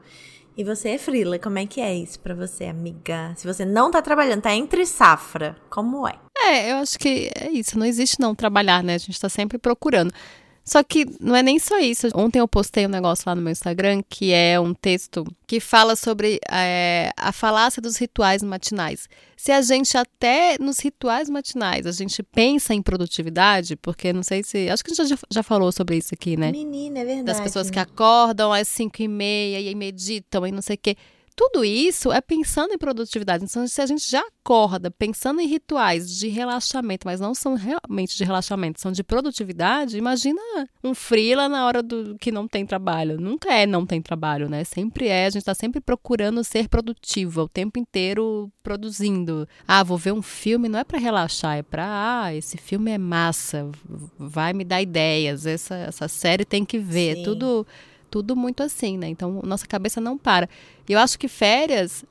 E 0.55 0.63
você 0.63 0.89
é 0.89 0.97
frila, 0.97 1.39
como 1.39 1.59
é 1.59 1.65
que 1.65 1.81
é 1.81 1.93
isso 1.93 2.19
para 2.19 2.35
você, 2.35 2.65
amiga? 2.65 3.33
Se 3.35 3.47
você 3.47 3.65
não 3.65 3.89
tá 3.91 4.01
trabalhando, 4.01 4.41
tá 4.41 4.53
entre 4.53 4.85
safra, 4.85 5.57
como 5.69 6.07
é? 6.07 6.15
É, 6.37 6.71
eu 6.71 6.77
acho 6.77 6.97
que 6.97 7.31
é 7.35 7.49
isso, 7.49 7.77
não 7.77 7.85
existe 7.85 8.19
não 8.19 8.33
trabalhar, 8.35 8.83
né? 8.83 8.95
A 8.95 8.97
gente 8.97 9.19
tá 9.19 9.29
sempre 9.29 9.57
procurando. 9.57 10.13
Só 10.63 10.83
que 10.83 11.05
não 11.19 11.35
é 11.35 11.41
nem 11.41 11.57
só 11.57 11.79
isso. 11.79 12.07
Ontem 12.13 12.39
eu 12.39 12.47
postei 12.47 12.85
um 12.85 12.89
negócio 12.89 13.23
lá 13.25 13.35
no 13.35 13.41
meu 13.41 13.51
Instagram 13.51 14.01
que 14.07 14.31
é 14.31 14.59
um 14.59 14.73
texto 14.73 15.25
que 15.47 15.59
fala 15.59 15.95
sobre 15.95 16.39
é, 16.49 17.11
a 17.17 17.31
falácia 17.31 17.81
dos 17.81 17.97
rituais 17.97 18.43
matinais. 18.43 19.09
Se 19.35 19.51
a 19.51 19.61
gente 19.61 19.97
até 19.97 20.57
nos 20.59 20.79
rituais 20.79 21.29
matinais 21.29 21.85
a 21.87 21.91
gente 21.91 22.21
pensa 22.21 22.73
em 22.73 22.81
produtividade, 22.81 23.75
porque 23.75 24.13
não 24.13 24.23
sei 24.23 24.43
se. 24.43 24.69
Acho 24.69 24.83
que 24.83 24.91
a 24.91 24.93
gente 24.93 25.09
já, 25.09 25.17
já 25.31 25.43
falou 25.43 25.71
sobre 25.71 25.97
isso 25.97 26.13
aqui, 26.13 26.37
né? 26.37 26.51
Menina, 26.51 26.99
é 26.99 27.05
verdade. 27.05 27.25
Das 27.25 27.41
pessoas 27.41 27.69
que 27.69 27.79
acordam 27.79 28.53
às 28.53 28.67
5 28.67 29.01
e 29.01 29.07
meia 29.07 29.59
e 29.59 29.73
meditam 29.73 30.45
e 30.45 30.51
não 30.51 30.61
sei 30.61 30.75
o 30.75 30.79
quê. 30.79 30.95
Tudo 31.35 31.63
isso 31.63 32.11
é 32.11 32.21
pensando 32.21 32.73
em 32.73 32.77
produtividade. 32.77 33.43
Então, 33.43 33.65
se 33.67 33.81
a 33.81 33.85
gente 33.85 34.09
já 34.09 34.21
acorda 34.21 34.91
pensando 34.91 35.41
em 35.41 35.47
rituais 35.47 36.17
de 36.17 36.27
relaxamento, 36.27 37.05
mas 37.05 37.19
não 37.19 37.33
são 37.33 37.55
realmente 37.55 38.17
de 38.17 38.23
relaxamento, 38.23 38.81
são 38.81 38.91
de 38.91 39.03
produtividade, 39.03 39.97
imagina 39.97 40.41
um 40.83 40.93
freela 40.93 41.47
na 41.47 41.65
hora 41.65 41.81
do 41.81 42.17
que 42.19 42.31
não 42.31 42.47
tem 42.47 42.65
trabalho. 42.65 43.19
Nunca 43.19 43.53
é 43.53 43.65
não 43.65 43.85
tem 43.85 44.01
trabalho, 44.01 44.49
né? 44.49 44.63
Sempre 44.63 45.07
é, 45.07 45.25
a 45.25 45.29
gente 45.29 45.41
está 45.41 45.53
sempre 45.53 45.79
procurando 45.79 46.43
ser 46.43 46.67
produtiva, 46.67 47.43
o 47.43 47.49
tempo 47.49 47.79
inteiro 47.79 48.51
produzindo. 48.63 49.47
Ah, 49.67 49.83
vou 49.83 49.97
ver 49.97 50.13
um 50.13 50.21
filme, 50.21 50.69
não 50.69 50.79
é 50.79 50.83
para 50.83 50.99
relaxar, 50.99 51.57
é 51.57 51.63
para, 51.63 52.23
ah, 52.23 52.35
esse 52.35 52.57
filme 52.57 52.91
é 52.91 52.97
massa, 52.97 53.69
vai 54.17 54.53
me 54.53 54.63
dar 54.63 54.81
ideias, 54.81 55.45
essa, 55.45 55.75
essa 55.75 56.07
série 56.07 56.45
tem 56.45 56.65
que 56.65 56.77
ver. 56.77 57.17
Sim. 57.17 57.23
Tudo 57.23 57.65
tudo 58.11 58.35
muito 58.35 58.61
assim, 58.61 58.97
né? 58.97 59.07
Então, 59.07 59.41
nossa 59.43 59.65
cabeça 59.65 59.99
não 59.99 60.17
para. 60.17 60.47
E 60.87 60.93
eu 60.93 60.99
acho 60.99 61.17
que 61.17 61.27
férias, 61.27 62.05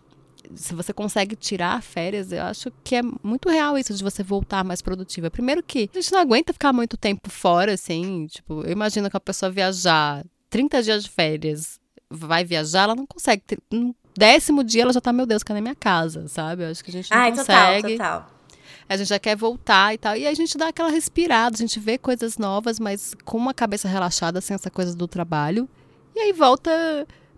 se 0.54 0.74
você 0.74 0.92
consegue 0.92 1.36
tirar 1.36 1.82
férias, 1.82 2.32
eu 2.32 2.42
acho 2.42 2.72
que 2.82 2.96
é 2.96 3.02
muito 3.22 3.48
real 3.48 3.78
isso 3.78 3.94
de 3.94 4.02
você 4.02 4.22
voltar 4.22 4.64
mais 4.64 4.80
produtiva. 4.82 5.30
Primeiro 5.30 5.62
que 5.62 5.88
a 5.94 6.00
gente 6.00 6.10
não 6.10 6.20
aguenta 6.20 6.52
ficar 6.52 6.72
muito 6.72 6.96
tempo 6.96 7.30
fora, 7.30 7.74
assim. 7.74 8.26
Tipo, 8.26 8.62
eu 8.62 8.72
imagino 8.72 9.08
que 9.10 9.16
a 9.16 9.20
pessoa 9.20 9.52
viajar 9.52 10.24
30 10.48 10.82
dias 10.82 11.04
de 11.04 11.10
férias, 11.10 11.78
vai 12.10 12.44
viajar, 12.44 12.84
ela 12.84 12.96
não 12.96 13.06
consegue. 13.06 13.42
No 13.70 13.94
décimo 14.16 14.64
dia 14.64 14.82
ela 14.82 14.92
já 14.92 15.00
tá, 15.00 15.12
meu 15.12 15.26
Deus, 15.26 15.42
cadê 15.42 15.60
minha 15.60 15.76
casa, 15.76 16.26
sabe? 16.26 16.64
Eu 16.64 16.70
acho 16.70 16.82
que 16.82 16.90
a 16.90 16.92
gente 16.94 17.10
não 17.10 17.18
Ai, 17.18 17.30
consegue. 17.30 17.92
Total, 17.92 18.20
total. 18.22 18.40
A 18.88 18.96
gente 18.96 19.08
já 19.08 19.20
quer 19.20 19.36
voltar 19.36 19.94
e 19.94 19.98
tal. 19.98 20.16
E 20.16 20.26
a 20.26 20.34
gente 20.34 20.58
dá 20.58 20.68
aquela 20.68 20.90
respirada, 20.90 21.54
a 21.54 21.58
gente 21.58 21.78
vê 21.78 21.96
coisas 21.96 22.36
novas, 22.36 22.80
mas 22.80 23.14
com 23.24 23.38
uma 23.38 23.54
cabeça 23.54 23.86
relaxada, 23.86 24.40
sem 24.40 24.54
essa 24.54 24.68
coisa 24.68 24.96
do 24.96 25.06
trabalho. 25.06 25.68
E 26.14 26.20
aí 26.20 26.32
volta 26.32 26.70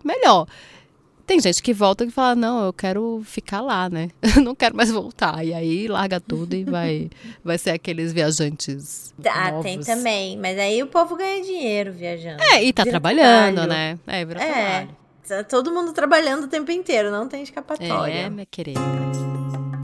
melhor. 0.03 0.47
Tem 1.25 1.39
gente 1.39 1.63
que 1.63 1.73
volta 1.73 2.03
e 2.03 2.11
fala, 2.11 2.35
não, 2.35 2.65
eu 2.65 2.73
quero 2.73 3.21
ficar 3.23 3.61
lá, 3.61 3.89
né? 3.89 4.09
não 4.43 4.53
quero 4.53 4.75
mais 4.75 4.91
voltar. 4.91 5.43
E 5.45 5.53
aí 5.53 5.87
larga 5.87 6.19
tudo 6.19 6.53
e 6.53 6.65
vai, 6.65 7.09
vai 7.43 7.57
ser 7.57 7.71
aqueles 7.71 8.11
viajantes. 8.11 9.13
Ah, 9.25 9.51
novos. 9.51 9.63
tem 9.63 9.79
também. 9.79 10.37
Mas 10.37 10.59
aí 10.59 10.83
o 10.83 10.87
povo 10.87 11.15
ganha 11.15 11.41
dinheiro 11.41 11.93
viajando. 11.93 12.43
É, 12.43 12.63
e 12.63 12.73
tá 12.73 12.83
vira 12.83 12.93
trabalhando, 12.93 13.55
trabalho. 13.55 13.69
né? 13.69 13.99
É, 14.05 14.25
vira 14.25 14.43
é, 14.43 14.51
trabalho. 14.51 14.97
Tá 15.27 15.43
todo 15.45 15.71
mundo 15.71 15.93
trabalhando 15.93 16.43
o 16.43 16.47
tempo 16.47 16.69
inteiro, 16.71 17.09
não 17.09 17.27
tem 17.27 17.41
escapatória. 17.41 18.13
É, 18.13 18.29
minha 18.29 18.45
querida. 18.45 18.81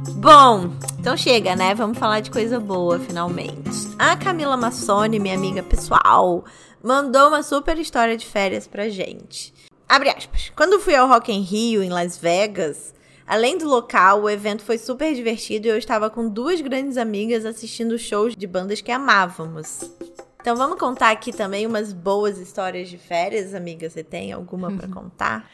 Bom, 0.07 0.71
então 0.99 1.17
chega, 1.17 1.55
né? 1.55 1.75
Vamos 1.75 1.97
falar 1.97 2.21
de 2.21 2.31
coisa 2.31 2.59
boa, 2.59 2.99
finalmente. 2.99 3.69
A 3.97 4.15
Camila 4.15 4.55
Massoni, 4.55 5.19
minha 5.19 5.35
amiga 5.35 5.61
pessoal, 5.61 6.45
mandou 6.83 7.27
uma 7.27 7.43
super 7.43 7.77
história 7.77 8.15
de 8.15 8.25
férias 8.25 8.67
pra 8.67 8.89
gente. 8.89 9.53
Abre 9.87 10.09
aspas. 10.09 10.51
Quando 10.55 10.79
fui 10.79 10.95
ao 10.95 11.07
Rock 11.07 11.31
in 11.31 11.41
Rio, 11.41 11.83
em 11.83 11.89
Las 11.89 12.17
Vegas, 12.17 12.93
além 13.25 13.57
do 13.57 13.67
local, 13.67 14.21
o 14.21 14.29
evento 14.29 14.63
foi 14.63 14.77
super 14.77 15.13
divertido 15.13 15.67
e 15.67 15.69
eu 15.69 15.77
estava 15.77 16.09
com 16.09 16.29
duas 16.29 16.61
grandes 16.61 16.97
amigas 16.97 17.45
assistindo 17.45 17.97
shows 17.97 18.35
de 18.35 18.47
bandas 18.47 18.81
que 18.81 18.91
amávamos. 18.91 19.89
Então 20.41 20.55
vamos 20.55 20.79
contar 20.79 21.11
aqui 21.11 21.33
também 21.33 21.67
umas 21.67 21.91
boas 21.91 22.37
histórias 22.37 22.87
de 22.87 22.97
férias, 22.97 23.53
amiga. 23.53 23.89
Você 23.89 24.03
tem 24.03 24.31
alguma 24.31 24.71
para 24.71 24.87
contar? 24.93 25.49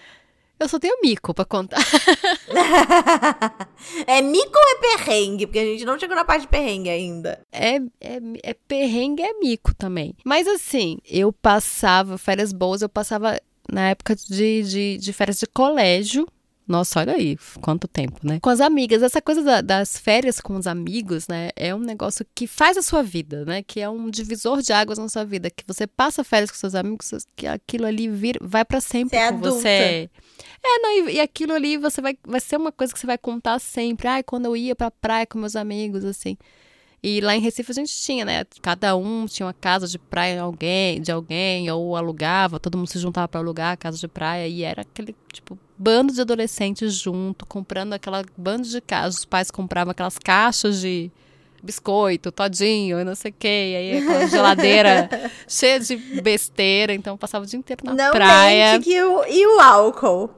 Eu 0.60 0.70
só 0.70 0.80
tenho 0.80 0.98
mico 1.02 1.34
pra 1.34 1.44
contar. 1.44 1.78
é 4.08 4.22
mico 4.22 4.54
ou 4.56 4.70
é 4.70 4.98
perrengue? 4.98 5.46
Porque 5.46 5.60
a 5.60 5.66
gente 5.66 5.86
não 5.86 6.00
chegou 6.00 6.16
na 6.16 6.24
parte 6.24 6.42
de 6.42 6.48
perrengue 6.48 6.90
ainda. 6.90 7.42
É, 7.52 7.76
é, 8.00 8.20
é 8.42 8.54
perrengue, 8.54 9.22
é 9.22 9.34
mico 9.34 9.76
também. 9.76 10.16
Mas 10.24 10.48
assim, 10.48 10.98
eu 11.06 11.34
passava 11.34 12.18
férias 12.18 12.54
boas, 12.54 12.82
eu 12.82 12.90
passava 12.90 13.40
na 13.72 13.90
época 13.90 14.16
de, 14.16 14.64
de, 14.64 14.98
de 14.98 15.14
férias 15.14 15.40
de 15.40 15.48
colégio. 15.48 16.28
Nossa, 16.68 17.00
olha 17.00 17.14
aí, 17.14 17.38
quanto 17.62 17.88
tempo, 17.88 18.20
né? 18.24 18.40
Com 18.42 18.50
as 18.50 18.60
amigas, 18.60 19.04
essa 19.04 19.22
coisa 19.22 19.44
da, 19.44 19.62
das 19.62 20.00
férias 20.00 20.42
com 20.42 20.56
os 20.56 20.66
amigos, 20.66 21.28
né? 21.28 21.50
É 21.56 21.76
um 21.76 21.80
negócio 21.80 22.26
que 22.34 22.48
faz 22.48 22.76
a 22.76 22.82
sua 22.82 23.04
vida, 23.04 23.46
né? 23.46 23.62
Que 23.62 23.82
é 23.82 23.90
um 23.90 24.10
divisor 24.10 24.64
de 24.64 24.74
águas 24.74 24.98
na 24.98 25.08
sua 25.08 25.24
vida. 25.24 25.52
Que 25.52 25.64
você 25.68 25.86
passa 25.86 26.24
férias 26.24 26.50
com 26.50 26.58
seus 26.58 26.74
amigos, 26.74 27.12
que 27.36 27.46
aquilo 27.46 27.86
ali 27.86 28.08
vir, 28.08 28.40
vai 28.42 28.66
para 28.66 28.82
sempre 28.82 29.10
você 29.10 29.16
é 29.16 29.30
com 29.30 29.38
adulta. 29.38 29.60
você. 29.60 30.10
É, 30.63 30.80
não, 30.80 30.92
e, 30.92 31.15
e, 31.15 31.20
aquilo 31.20 31.54
ali 31.54 31.77
você 31.77 32.01
vai, 32.01 32.18
vai 32.25 32.39
ser 32.39 32.58
uma 32.58 32.72
coisa 32.72 32.94
que 32.94 33.00
você 33.00 33.08
vai 33.08 33.18
contar 33.18 33.60
sempre. 33.60 34.08
Ai, 34.08 34.24
quando 34.24 34.46
eu 34.46 34.56
ia 34.58 34.75
pra 34.75 34.92
praia 34.92 35.25
com 35.25 35.38
meus 35.39 35.56
amigos, 35.56 36.04
assim. 36.04 36.38
E 37.04 37.22
lá 37.22 37.36
em 37.36 37.39
Recife 37.39 37.72
a 37.72 37.75
gente 37.75 37.96
tinha, 37.96 38.25
né? 38.25 38.44
Cada 38.63 38.96
um 38.96 39.27
tinha 39.27 39.46
uma 39.46 39.54
casa 39.54 39.88
de 39.88 40.00
praia 40.00 40.42
alguém, 40.42 41.00
de 41.00 41.12
alguém, 41.12 41.70
ou 41.70 41.96
alugava, 41.96 42.60
todo 42.60 42.80
mundo 42.80 42.88
se 42.88 42.98
juntava 42.98 43.27
para 43.27 43.39
alugar 43.39 43.74
a 43.74 43.77
casa 43.77 43.98
de 43.98 44.08
praia. 44.08 44.48
E 44.48 44.63
era 44.63 44.82
aquele, 44.82 45.15
tipo, 45.32 45.58
bando 45.77 46.12
de 46.12 46.22
adolescentes 46.22 46.96
junto, 46.96 47.46
comprando 47.46 47.94
aquela 47.94 48.25
bando 48.36 48.68
de 48.68 48.82
casas. 48.82 49.20
Os 49.20 49.25
pais 49.25 49.51
compravam 49.51 49.92
aquelas 49.92 50.18
caixas 50.18 50.82
de 50.82 51.12
biscoito, 51.64 52.32
todinho, 52.32 53.04
não 53.04 53.16
sei 53.16 53.32
o 53.32 53.36
quê. 53.38 53.48
E 53.48 53.76
aí 53.76 53.98
aquela 53.98 54.28
geladeira 54.28 55.10
cheia 55.48 55.80
de 55.80 55.96
besteira. 56.22 56.94
Então 56.94 57.18
passava 57.18 57.46
o 57.46 57.48
dia 57.48 57.58
inteiro 57.60 57.84
na 57.86 57.94
não 57.94 58.12
praia. 58.12 58.80
Que 58.80 59.02
o, 59.02 59.26
e 59.26 59.46
o 59.48 59.60
álcool? 59.60 60.30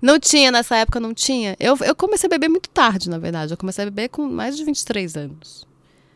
Não 0.00 0.18
tinha, 0.18 0.50
nessa 0.50 0.76
época 0.76 0.98
não 0.98 1.14
tinha. 1.14 1.56
Eu, 1.60 1.78
eu 1.84 1.94
comecei 1.94 2.26
a 2.26 2.30
beber 2.30 2.48
muito 2.48 2.68
tarde, 2.68 3.08
na 3.08 3.18
verdade. 3.18 3.52
Eu 3.52 3.56
comecei 3.56 3.82
a 3.82 3.86
beber 3.86 4.08
com 4.08 4.26
mais 4.26 4.56
de 4.56 4.64
23 4.64 5.16
anos. 5.16 5.66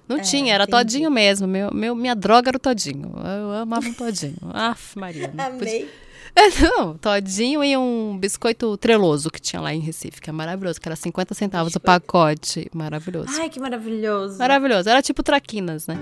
Não 0.09 0.19
é, 0.19 0.21
tinha, 0.21 0.55
era 0.55 0.65
entendi. 0.65 0.79
todinho 0.79 1.11
mesmo. 1.11 1.47
Meu, 1.47 1.73
meu, 1.73 1.95
minha 1.95 2.15
droga 2.15 2.51
era 2.51 2.57
o 2.57 2.61
todinho. 2.61 3.13
Eu 3.17 3.53
amava 3.53 3.87
um 3.89 3.95
todinho. 3.95 4.37
Aff, 4.53 4.99
Maria. 4.99 5.33
Amei. 5.39 5.83
É, 5.83 6.06
não, 6.61 6.97
todinho 6.99 7.65
e 7.65 7.77
um 7.77 8.19
biscoito 8.19 8.77
treloso 8.77 9.31
que 9.31 9.41
tinha 9.41 9.61
lá 9.61 9.75
em 9.75 9.81
Recife, 9.81 10.21
que 10.21 10.29
é 10.29 10.33
maravilhoso, 10.33 10.81
que 10.81 10.89
era 10.89 10.97
50 10.97 11.35
centavos 11.35 11.75
o 11.75 11.81
pacote. 11.81 12.69
Maravilhoso. 12.75 13.31
Ai, 13.41 13.49
que 13.49 13.59
maravilhoso. 13.59 14.39
Maravilhoso. 14.39 14.89
Era 14.89 15.01
tipo 15.01 15.23
traquinas, 15.23 15.87
né? 15.87 15.97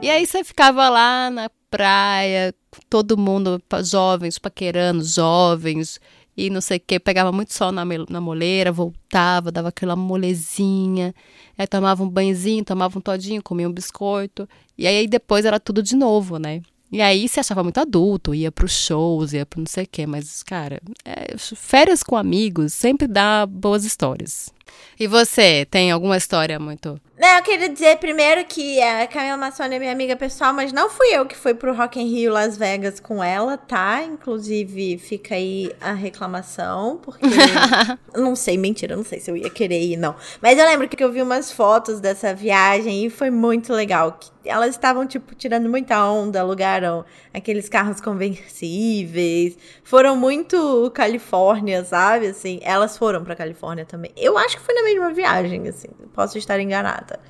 E 0.00 0.10
aí 0.10 0.26
você 0.26 0.42
ficava 0.42 0.88
lá 0.88 1.30
na 1.30 1.50
praia, 1.70 2.54
todo 2.88 3.16
mundo, 3.16 3.60
jovens, 3.82 4.38
paquerando, 4.38 5.02
jovens, 5.02 6.00
e 6.36 6.50
não 6.50 6.60
sei 6.60 6.78
o 6.78 6.80
que, 6.80 6.98
pegava 6.98 7.32
muito 7.32 7.52
sol 7.52 7.72
na, 7.72 7.84
na 7.84 8.20
moleira, 8.20 8.72
voltava, 8.72 9.50
dava 9.50 9.68
aquela 9.68 9.96
molezinha, 9.96 11.14
aí 11.56 11.66
tomava 11.66 12.02
um 12.02 12.08
banhozinho, 12.08 12.64
tomava 12.64 12.98
um 12.98 13.00
todinho, 13.00 13.42
comia 13.42 13.68
um 13.68 13.72
biscoito, 13.72 14.48
e 14.76 14.86
aí 14.86 15.06
depois 15.06 15.44
era 15.44 15.58
tudo 15.58 15.82
de 15.82 15.96
novo, 15.96 16.38
né? 16.38 16.60
E 16.92 17.02
aí 17.02 17.28
se 17.28 17.40
achava 17.40 17.62
muito 17.62 17.78
adulto, 17.78 18.34
ia 18.34 18.52
para 18.52 18.64
os 18.64 18.72
shows, 18.72 19.32
ia 19.32 19.44
para 19.44 19.58
não 19.58 19.66
sei 19.66 19.84
o 19.84 19.88
que, 19.90 20.06
mas, 20.06 20.42
cara, 20.42 20.80
é, 21.04 21.36
férias 21.36 22.02
com 22.02 22.16
amigos 22.16 22.72
sempre 22.72 23.06
dá 23.06 23.46
boas 23.46 23.84
histórias. 23.84 24.52
E 24.98 25.06
você, 25.06 25.66
tem 25.70 25.90
alguma 25.90 26.16
história 26.16 26.58
muito. 26.58 27.00
Não, 27.16 27.36
eu 27.36 27.42
queria 27.44 27.68
dizer 27.68 27.98
primeiro 27.98 28.44
que 28.44 28.82
a 28.82 29.06
Camila 29.06 29.36
Massoni 29.36 29.76
é 29.76 29.78
minha 29.78 29.92
amiga 29.92 30.16
pessoal, 30.16 30.52
mas 30.52 30.72
não 30.72 30.90
fui 30.90 31.06
eu 31.14 31.24
que 31.24 31.36
fui 31.36 31.54
pro 31.54 31.72
Rock 31.72 32.00
in 32.00 32.08
Rio 32.08 32.32
Las 32.32 32.56
Vegas 32.56 32.98
com 32.98 33.22
ela, 33.22 33.56
tá? 33.56 34.02
Inclusive, 34.02 34.98
fica 34.98 35.36
aí 35.36 35.72
a 35.80 35.92
reclamação, 35.92 36.98
porque... 37.00 37.24
não 38.16 38.34
sei, 38.34 38.58
mentira, 38.58 38.96
não 38.96 39.04
sei 39.04 39.20
se 39.20 39.30
eu 39.30 39.36
ia 39.36 39.48
querer 39.48 39.80
ir, 39.80 39.96
não. 39.96 40.16
Mas 40.42 40.58
eu 40.58 40.66
lembro 40.66 40.88
que 40.88 41.02
eu 41.02 41.12
vi 41.12 41.22
umas 41.22 41.52
fotos 41.52 42.00
dessa 42.00 42.34
viagem 42.34 43.06
e 43.06 43.10
foi 43.10 43.30
muito 43.30 43.72
legal. 43.72 44.18
Elas 44.44 44.70
estavam, 44.70 45.06
tipo, 45.06 45.36
tirando 45.36 45.70
muita 45.70 46.04
onda, 46.04 46.40
alugaram 46.40 47.04
aqueles 47.32 47.68
carros 47.68 48.00
conversíveis, 48.00 49.56
foram 49.84 50.16
muito 50.16 50.90
Califórnia, 50.92 51.84
sabe? 51.84 52.26
Assim, 52.26 52.58
elas 52.62 52.98
foram 52.98 53.24
pra 53.24 53.36
Califórnia 53.36 53.84
também. 53.84 54.10
Eu 54.16 54.36
acho 54.36 54.56
que 54.56 54.63
foi 54.64 54.74
na 54.74 54.82
mesma 54.82 55.12
viagem, 55.12 55.68
assim, 55.68 55.88
posso 56.12 56.38
estar 56.38 56.58
enganada. 56.58 57.20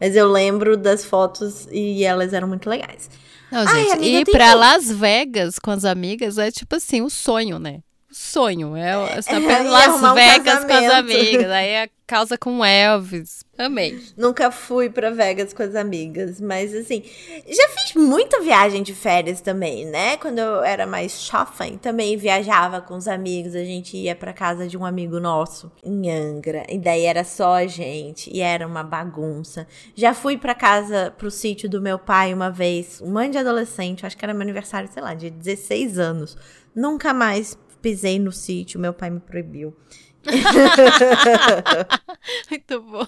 Mas 0.00 0.16
eu 0.16 0.28
lembro 0.28 0.76
das 0.76 1.04
fotos 1.04 1.66
e 1.70 2.04
elas 2.04 2.32
eram 2.32 2.48
muito 2.48 2.68
legais. 2.68 3.10
Não, 3.50 3.66
gente, 3.66 3.92
Ai, 3.92 4.04
ir 4.04 4.24
pra 4.26 4.54
Las 4.54 4.90
Vegas 4.90 5.58
com 5.58 5.70
as 5.70 5.84
amigas 5.84 6.38
é 6.38 6.50
tipo 6.50 6.76
assim, 6.76 7.02
o 7.02 7.10
sonho, 7.10 7.58
né? 7.58 7.80
Sonho. 8.10 8.76
É, 8.76 8.90
é, 8.90 9.34
é 9.34 9.62
Las 9.62 10.00
Vegas 10.14 10.64
um 10.64 10.66
com 10.66 10.72
as 10.72 10.92
amigas. 10.92 11.50
Aí 11.50 11.76
a 11.76 11.88
causa 12.10 12.36
com 12.36 12.64
Elvis. 12.64 13.44
Amei. 13.56 14.02
Nunca 14.16 14.50
fui 14.50 14.90
para 14.90 15.10
Vegas 15.10 15.52
com 15.52 15.62
as 15.62 15.76
amigas, 15.76 16.40
mas 16.40 16.74
assim, 16.74 17.04
já 17.46 17.68
fiz 17.68 17.94
muita 17.94 18.40
viagem 18.40 18.82
de 18.82 18.92
férias 18.92 19.40
também, 19.40 19.86
né? 19.86 20.16
Quando 20.16 20.40
eu 20.40 20.64
era 20.64 20.88
mais 20.88 21.22
jovem, 21.22 21.78
também 21.78 22.16
viajava 22.16 22.80
com 22.80 22.96
os 22.96 23.06
amigos, 23.06 23.54
a 23.54 23.62
gente 23.62 23.96
ia 23.96 24.16
para 24.16 24.32
casa 24.32 24.66
de 24.66 24.76
um 24.76 24.84
amigo 24.84 25.20
nosso 25.20 25.70
em 25.84 26.10
Angra, 26.10 26.64
e 26.68 26.78
daí 26.78 27.04
era 27.04 27.22
só 27.22 27.54
a 27.54 27.66
gente, 27.68 28.28
e 28.34 28.40
era 28.40 28.66
uma 28.66 28.82
bagunça. 28.82 29.68
Já 29.94 30.12
fui 30.12 30.36
para 30.36 30.54
casa, 30.54 31.14
pro 31.16 31.30
sítio 31.30 31.68
do 31.68 31.80
meu 31.80 31.98
pai 31.98 32.34
uma 32.34 32.50
vez, 32.50 33.00
um 33.00 33.30
de 33.30 33.38
adolescente, 33.38 34.04
acho 34.04 34.16
que 34.16 34.24
era 34.24 34.34
meu 34.34 34.42
aniversário, 34.42 34.88
sei 34.92 35.02
lá, 35.02 35.14
de 35.14 35.30
16 35.30 35.98
anos. 35.98 36.36
Nunca 36.74 37.12
mais 37.12 37.56
pisei 37.80 38.18
no 38.18 38.32
sítio, 38.32 38.80
meu 38.80 38.92
pai 38.92 39.10
me 39.10 39.20
proibiu. 39.20 39.76
Muito 42.50 42.82
bom. 42.82 43.06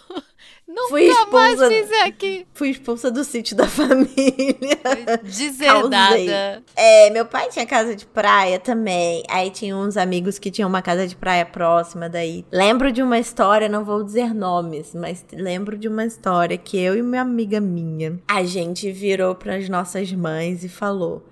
Nunca 0.67 0.89
fui 0.89 1.03
expulsa, 1.03 1.31
mais 1.31 1.61
fiz 1.61 1.93
aqui. 2.03 2.47
Fui 2.55 2.71
expulsa 2.71 3.11
do 3.11 3.23
sítio 3.25 3.55
da 3.55 3.69
família. 3.69 4.79
Deserdada. 5.23 6.63
É, 6.75 7.11
meu 7.11 7.27
pai 7.27 7.51
tinha 7.51 7.67
casa 7.67 7.95
de 7.95 8.07
praia 8.07 8.59
também. 8.59 9.23
Aí 9.29 9.51
tinha 9.51 9.77
uns 9.77 9.99
amigos 9.99 10.39
que 10.39 10.51
tinham 10.51 10.67
uma 10.69 10.81
casa 10.81 11.07
de 11.07 11.15
praia 11.15 11.45
próxima 11.45 12.09
daí. 12.09 12.47
Lembro 12.51 12.91
de 12.91 13.03
uma 13.03 13.19
história, 13.19 13.69
não 13.69 13.85
vou 13.85 14.03
dizer 14.03 14.33
nomes, 14.35 14.95
mas 14.95 15.23
lembro 15.33 15.77
de 15.77 15.89
uma 15.89 16.07
história 16.07 16.57
que 16.57 16.79
eu 16.79 16.97
e 16.97 17.03
uma 17.03 17.21
amiga 17.21 17.61
minha, 17.61 18.19
a 18.27 18.43
gente 18.43 18.91
virou 18.91 19.35
para 19.35 19.57
as 19.57 19.69
nossas 19.69 20.11
mães 20.13 20.65
e 20.65 20.69
falou: 20.69 21.23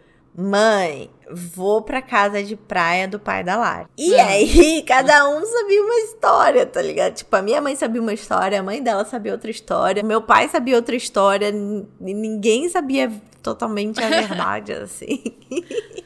Mãe, 0.41 1.11
vou 1.31 1.83
pra 1.83 2.01
casa 2.01 2.43
de 2.43 2.57
praia 2.57 3.07
do 3.07 3.19
pai 3.19 3.45
da 3.45 3.57
Lara. 3.57 3.89
E 3.97 4.15
é. 4.15 4.23
aí, 4.23 4.83
cada 4.89 5.29
um 5.29 5.45
sabia 5.45 5.83
uma 5.83 5.95
história, 6.01 6.65
tá 6.65 6.81
ligado? 6.81 7.15
Tipo, 7.15 7.37
a 7.37 7.43
minha 7.43 7.61
mãe 7.61 7.77
sabia 7.77 8.01
uma 8.01 8.15
história, 8.15 8.59
a 8.59 8.63
mãe 8.63 8.83
dela 8.83 9.05
sabia 9.05 9.33
outra 9.33 9.51
história, 9.51 10.03
meu 10.03 10.23
pai 10.23 10.49
sabia 10.49 10.77
outra 10.77 10.97
história, 10.97 11.49
e 11.49 12.15
ninguém 12.15 12.69
sabia 12.71 13.13
totalmente 13.43 14.03
a 14.03 14.09
verdade, 14.09 14.73
assim. 14.73 15.23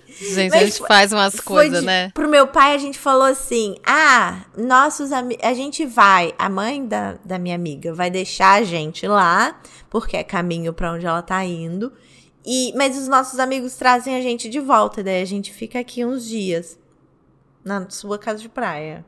Gente, 0.06 0.50
Mas 0.50 0.52
a 0.52 0.64
gente 0.64 0.78
foi, 0.78 0.88
faz 0.88 1.12
umas 1.12 1.40
coisas, 1.40 1.82
né? 1.82 2.10
Pro 2.14 2.28
meu 2.28 2.46
pai, 2.46 2.74
a 2.74 2.78
gente 2.78 2.98
falou 2.98 3.24
assim: 3.24 3.76
ah, 3.84 4.44
nossos 4.56 5.10
amigos. 5.12 5.44
A 5.44 5.52
gente 5.54 5.84
vai, 5.84 6.32
a 6.38 6.48
mãe 6.48 6.86
da, 6.86 7.16
da 7.24 7.38
minha 7.38 7.54
amiga 7.54 7.92
vai 7.92 8.10
deixar 8.10 8.60
a 8.60 8.62
gente 8.62 9.06
lá, 9.08 9.60
porque 9.90 10.16
é 10.16 10.22
caminho 10.22 10.72
para 10.72 10.92
onde 10.92 11.06
ela 11.06 11.22
tá 11.22 11.44
indo. 11.44 11.92
E, 12.44 12.72
mas 12.76 12.98
os 12.98 13.08
nossos 13.08 13.38
amigos 13.38 13.74
trazem 13.74 14.16
a 14.16 14.20
gente 14.20 14.48
de 14.48 14.60
volta, 14.60 15.02
daí 15.02 15.22
a 15.22 15.24
gente 15.24 15.52
fica 15.52 15.78
aqui 15.78 16.04
uns 16.04 16.26
dias 16.26 16.78
na 17.64 17.88
sua 17.88 18.18
casa 18.18 18.40
de 18.40 18.48
praia. 18.48 19.04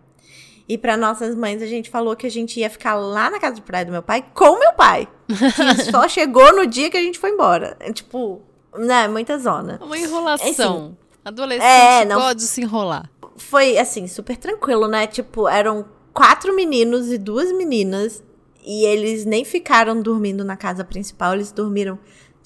E 0.68 0.76
para 0.76 0.96
nossas 0.96 1.34
mães 1.36 1.62
a 1.62 1.66
gente 1.66 1.90
falou 1.90 2.16
que 2.16 2.26
a 2.26 2.30
gente 2.30 2.58
ia 2.58 2.68
ficar 2.68 2.94
lá 2.94 3.30
na 3.30 3.38
casa 3.38 3.56
de 3.56 3.62
praia 3.62 3.84
do 3.84 3.92
meu 3.92 4.02
pai 4.02 4.24
com 4.34 4.58
meu 4.58 4.72
pai. 4.72 5.06
Que 5.28 5.84
só 5.92 6.08
chegou 6.08 6.56
no 6.56 6.66
dia 6.66 6.90
que 6.90 6.96
a 6.96 7.02
gente 7.02 7.18
foi 7.18 7.30
embora. 7.30 7.76
É, 7.78 7.92
tipo, 7.92 8.40
né, 8.76 9.06
muita 9.06 9.38
zona. 9.38 9.78
Uma 9.82 9.96
enrolação. 9.96 10.48
Assim, 10.48 10.96
Adolescente 11.24 11.64
é, 11.64 12.04
não, 12.04 12.20
pode 12.20 12.42
se 12.42 12.62
enrolar. 12.62 13.10
Foi 13.36 13.76
assim, 13.78 14.08
super 14.08 14.36
tranquilo, 14.36 14.88
né? 14.88 15.06
Tipo, 15.06 15.46
eram 15.48 15.84
quatro 16.12 16.54
meninos 16.54 17.12
e 17.12 17.18
duas 17.18 17.52
meninas. 17.52 18.24
E 18.64 18.84
eles 18.84 19.24
nem 19.24 19.44
ficaram 19.44 20.00
dormindo 20.00 20.44
na 20.44 20.56
casa 20.56 20.82
principal, 20.84 21.34
eles 21.34 21.52
dormiram 21.52 21.96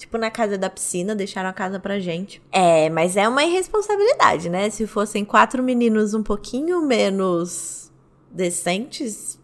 tipo 0.01 0.17
na 0.17 0.31
casa 0.31 0.57
da 0.57 0.69
piscina, 0.69 1.15
deixaram 1.15 1.49
a 1.49 1.53
casa 1.53 1.79
pra 1.79 1.99
gente. 1.99 2.41
É, 2.51 2.89
mas 2.89 3.15
é 3.15 3.27
uma 3.29 3.43
irresponsabilidade, 3.43 4.49
né? 4.49 4.69
Se 4.69 4.87
fossem 4.87 5.23
quatro 5.23 5.61
meninos 5.61 6.15
um 6.15 6.23
pouquinho 6.23 6.81
menos 6.81 7.91
decentes. 8.31 9.39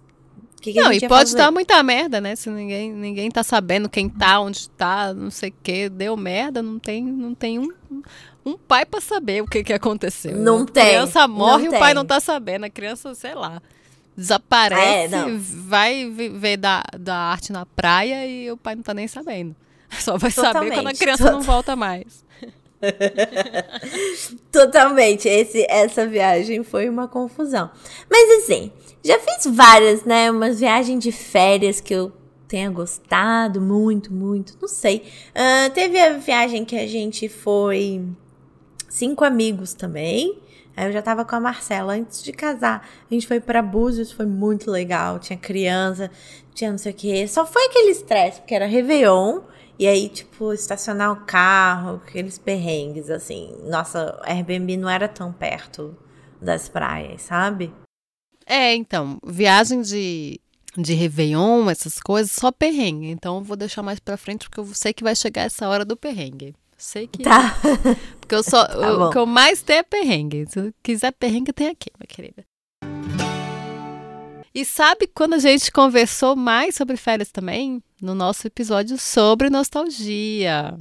Que 0.60 0.74
que 0.74 0.82
não, 0.82 0.92
e 0.92 1.00
pode 1.02 1.32
fazer? 1.32 1.38
dar 1.38 1.52
muita 1.52 1.82
merda, 1.84 2.20
né? 2.20 2.36
Se 2.36 2.50
ninguém, 2.50 2.92
ninguém 2.92 3.30
tá 3.30 3.44
sabendo 3.44 3.88
quem 3.88 4.10
tá, 4.10 4.40
onde 4.40 4.68
tá, 4.70 5.14
não 5.14 5.30
sei 5.30 5.50
o 5.50 5.54
que, 5.62 5.90
deu 5.90 6.18
merda, 6.18 6.64
não 6.64 6.79
tem, 6.79 7.03
não 7.03 7.36
tem 7.36 7.60
um, 7.60 7.72
um 8.44 8.58
pai 8.58 8.84
para 8.84 9.00
saber 9.00 9.44
o 9.44 9.46
que, 9.46 9.64
que 9.64 9.74
aconteceu. 9.74 10.36
Não 10.36 10.66
tem. 10.66 10.84
A 10.84 10.88
criança 10.88 11.27
morre 11.27 11.66
e 11.66 11.70
o 11.70 11.72
pai 11.77 11.94
não 11.94 12.03
tá 12.03 12.20
sabendo. 12.20 12.66
A 12.66 12.70
criança, 12.70 13.14
sei 13.14 13.36
lá, 13.36 13.62
desaparece, 14.18 15.14
é, 15.14 15.38
vai 15.38 16.10
ver 16.10 16.58
da, 16.58 16.84
da 16.98 17.16
arte 17.16 17.51
na 17.51 17.64
praia 17.64 18.25
e 18.25 18.51
o 18.51 18.58
pai 18.58 18.74
não 18.74 18.81
tá 18.81 18.96
nem 18.96 19.08
sabendo. 19.08 19.55
Só 20.00 20.18
vai 20.18 20.32
Totalmente. 20.32 20.54
saber 20.54 20.76
quando 20.76 20.88
a 20.88 20.94
criança 20.94 21.32
não 21.32 21.42
volta 21.42 21.76
mais. 21.76 22.26
Totalmente. 24.52 25.28
Esse, 25.28 25.66
essa 25.70 26.06
viagem 26.06 26.64
foi 26.64 26.90
uma 26.90 27.08
confusão. 27.08 27.70
Mas 28.10 28.44
assim, 28.44 28.72
já 29.04 29.20
fiz 29.20 29.46
várias, 29.46 30.04
né? 30.04 30.30
Umas 30.30 30.60
viagens 30.60 31.04
de 31.04 31.12
férias 31.12 31.80
que 31.80 31.94
eu 31.94 32.12
tenha 32.48 32.70
gostado 32.70 33.60
muito, 33.60 34.14
muito. 34.14 34.58
Não 34.62 34.68
sei. 34.68 35.04
Uh, 35.32 35.70
teve 35.74 36.00
a 36.00 36.14
viagem 36.14 36.64
que 36.64 36.76
a 36.76 36.88
gente 36.88 37.28
foi 37.28 38.06
cinco 38.90 39.24
amigos 39.24 39.74
também. 39.74 40.40
Aí 40.76 40.86
eu 40.86 40.92
já 40.92 41.02
tava 41.02 41.26
com 41.26 41.36
a 41.36 41.40
Marcela 41.40 41.94
antes 41.94 42.24
de 42.24 42.32
casar. 42.32 42.88
A 43.10 43.14
gente 43.14 43.28
foi 43.28 43.40
para 43.40 43.62
Búzios, 43.62 44.12
foi 44.12 44.28
muito 44.28 44.70
legal. 44.70 45.18
Tinha 45.20 45.38
criança, 45.38 46.12
tinha 46.54 46.70
não 46.70 46.78
sei 46.78 46.92
o 46.92 46.96
quê. 46.96 47.28
Só 47.28 47.46
foi 47.46 47.66
aquele 47.66 47.90
estresse, 47.92 48.40
porque 48.40 48.54
era 48.54 48.68
Réveillon. 48.68 49.42
E 49.79 49.85
aí, 49.85 50.09
tipo, 50.09 50.53
estacionar 50.53 51.11
o 51.11 51.25
carro, 51.25 52.01
aqueles 52.03 52.37
perrengues, 52.37 53.09
assim. 53.09 53.55
Nossa, 53.63 54.20
Airbnb 54.24 54.75
não 54.77 54.90
era 54.90 55.07
tão 55.07 55.31
perto 55.31 55.96
das 56.42 56.68
praias, 56.68 57.22
sabe? 57.22 57.72
É, 58.46 58.74
então, 58.74 59.20
viagem 59.24 59.81
de, 59.81 60.40
de 60.75 60.94
Réveillon, 60.94 61.70
essas 61.70 62.00
coisas, 62.00 62.31
só 62.31 62.51
perrengue. 62.51 63.07
Então, 63.09 63.37
eu 63.37 63.44
vou 63.44 63.55
deixar 63.55 63.83
mais 63.83 64.00
pra 64.00 64.18
frente, 64.18 64.50
porque 64.50 64.59
eu 64.59 64.74
sei 64.74 64.94
que 64.94 65.03
vai 65.03 65.16
chegar 65.16 65.44
essa 65.44 65.68
hora 65.68 65.85
do 65.85 65.96
perrengue. 65.96 66.55
Sei 66.77 67.07
que. 67.07 67.24
Tá. 67.24 67.57
Porque 68.22 68.35
eu 68.35 68.44
só. 68.44 68.66
tá 68.68 69.07
o 69.07 69.09
que 69.09 69.18
eu 69.18 69.25
mais 69.25 69.63
tenho 69.63 69.79
é 69.79 69.83
perrengue. 69.83 70.46
Se 70.48 70.72
quiser 70.83 71.11
perrengue, 71.11 71.51
tem 71.51 71.70
aqui, 71.70 71.90
minha 71.98 72.07
querida. 72.07 72.46
E 74.53 74.63
sabe 74.63 75.07
quando 75.07 75.33
a 75.33 75.40
gente 75.40 75.72
conversou 75.72 76.35
mais 76.35 76.75
sobre 76.75 76.96
férias 76.96 77.31
também? 77.31 77.81
No 78.01 78.14
nosso 78.14 78.46
episódio 78.46 78.98
sobre 78.98 79.50
nostalgia. 79.50 80.77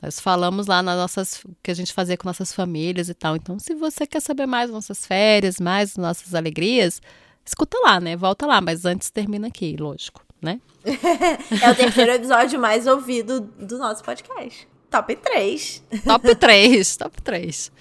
Nós 0.00 0.20
falamos 0.20 0.66
lá 0.66 0.82
nas 0.82 0.96
nossas 0.96 1.44
que 1.62 1.70
a 1.70 1.74
gente 1.74 1.92
fazia 1.92 2.16
com 2.16 2.28
nossas 2.28 2.52
famílias 2.52 3.08
e 3.08 3.14
tal. 3.14 3.36
Então, 3.36 3.58
se 3.58 3.74
você 3.74 4.06
quer 4.06 4.20
saber 4.20 4.46
mais 4.46 4.68
das 4.68 4.74
nossas 4.74 5.04
férias, 5.04 5.58
mais 5.58 5.96
nossas 5.96 6.34
alegrias, 6.34 7.02
escuta 7.44 7.76
lá, 7.82 8.00
né? 8.00 8.16
Volta 8.16 8.46
lá, 8.46 8.60
mas 8.60 8.84
antes 8.84 9.10
termina 9.10 9.48
aqui, 9.48 9.76
lógico, 9.76 10.24
né? 10.40 10.60
é 10.84 11.70
o 11.70 11.74
terceiro 11.74 12.12
episódio 12.12 12.60
mais 12.60 12.86
ouvido 12.86 13.40
do 13.40 13.76
nosso 13.76 14.04
podcast. 14.04 14.68
Top 14.88 15.14
3. 15.14 15.82
Top 16.04 16.34
3, 16.34 16.96
top 16.96 17.22
3. 17.22 17.72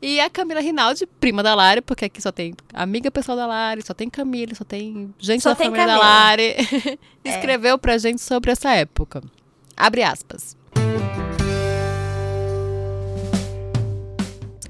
E 0.00 0.20
a 0.20 0.28
Camila 0.28 0.60
Rinaldi, 0.60 1.06
prima 1.06 1.42
da 1.42 1.54
Lari, 1.54 1.80
porque 1.80 2.04
aqui 2.04 2.20
só 2.20 2.30
tem 2.30 2.54
amiga 2.72 3.10
pessoal 3.10 3.36
da 3.36 3.46
Lari, 3.46 3.82
só 3.84 3.94
tem 3.94 4.10
Camila, 4.10 4.54
só 4.54 4.64
tem 4.64 5.14
gente 5.18 5.42
só 5.42 5.50
da 5.50 5.56
tem 5.56 5.66
família 5.66 5.86
Camila. 5.86 6.04
da 6.04 6.10
Lari, 6.10 6.42
é. 7.24 7.28
escreveu 7.30 7.78
pra 7.78 7.96
gente 7.98 8.20
sobre 8.20 8.50
essa 8.50 8.72
época. 8.72 9.22
Abre 9.76 10.02
aspas. 10.02 10.56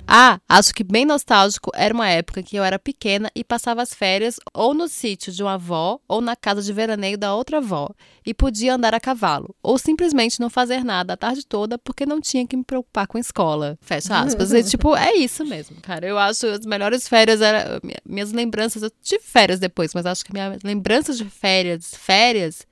Ah, 0.08 0.40
acho 0.48 0.72
que 0.72 0.84
bem 0.84 1.04
nostálgico 1.04 1.70
era 1.74 1.92
uma 1.92 2.08
época 2.08 2.42
que 2.42 2.56
eu 2.56 2.62
era 2.62 2.78
pequena 2.78 3.30
e 3.34 3.42
passava 3.42 3.82
as 3.82 3.92
férias 3.92 4.36
ou 4.54 4.72
no 4.72 4.86
sítio 4.86 5.32
de 5.32 5.42
uma 5.42 5.54
avó 5.54 5.98
ou 6.06 6.20
na 6.20 6.36
casa 6.36 6.62
de 6.62 6.72
veraneio 6.72 7.18
da 7.18 7.34
outra 7.34 7.58
avó 7.58 7.90
e 8.24 8.32
podia 8.32 8.74
andar 8.74 8.94
a 8.94 9.00
cavalo 9.00 9.54
ou 9.62 9.76
simplesmente 9.78 10.38
não 10.38 10.48
fazer 10.48 10.84
nada 10.84 11.14
a 11.14 11.16
tarde 11.16 11.44
toda 11.44 11.76
porque 11.76 12.06
não 12.06 12.20
tinha 12.20 12.46
que 12.46 12.56
me 12.56 12.64
preocupar 12.64 13.06
com 13.06 13.18
a 13.18 13.20
escola. 13.20 13.76
Fecha 13.80 14.18
aspas. 14.18 14.52
e, 14.52 14.62
tipo, 14.62 14.94
é 14.94 15.14
isso 15.14 15.44
mesmo, 15.44 15.80
cara. 15.80 16.06
Eu 16.06 16.18
acho 16.18 16.46
as 16.46 16.64
melhores 16.64 17.08
férias 17.08 17.40
era 17.40 17.80
minhas 18.04 18.32
lembranças. 18.32 18.82
Eu 18.82 18.90
tive 19.02 19.24
férias 19.24 19.58
depois, 19.58 19.92
mas 19.92 20.06
acho 20.06 20.24
que 20.24 20.32
minhas 20.32 20.62
lembranças 20.62 21.18
de 21.18 21.24
férias, 21.24 21.92
férias, 21.94 22.66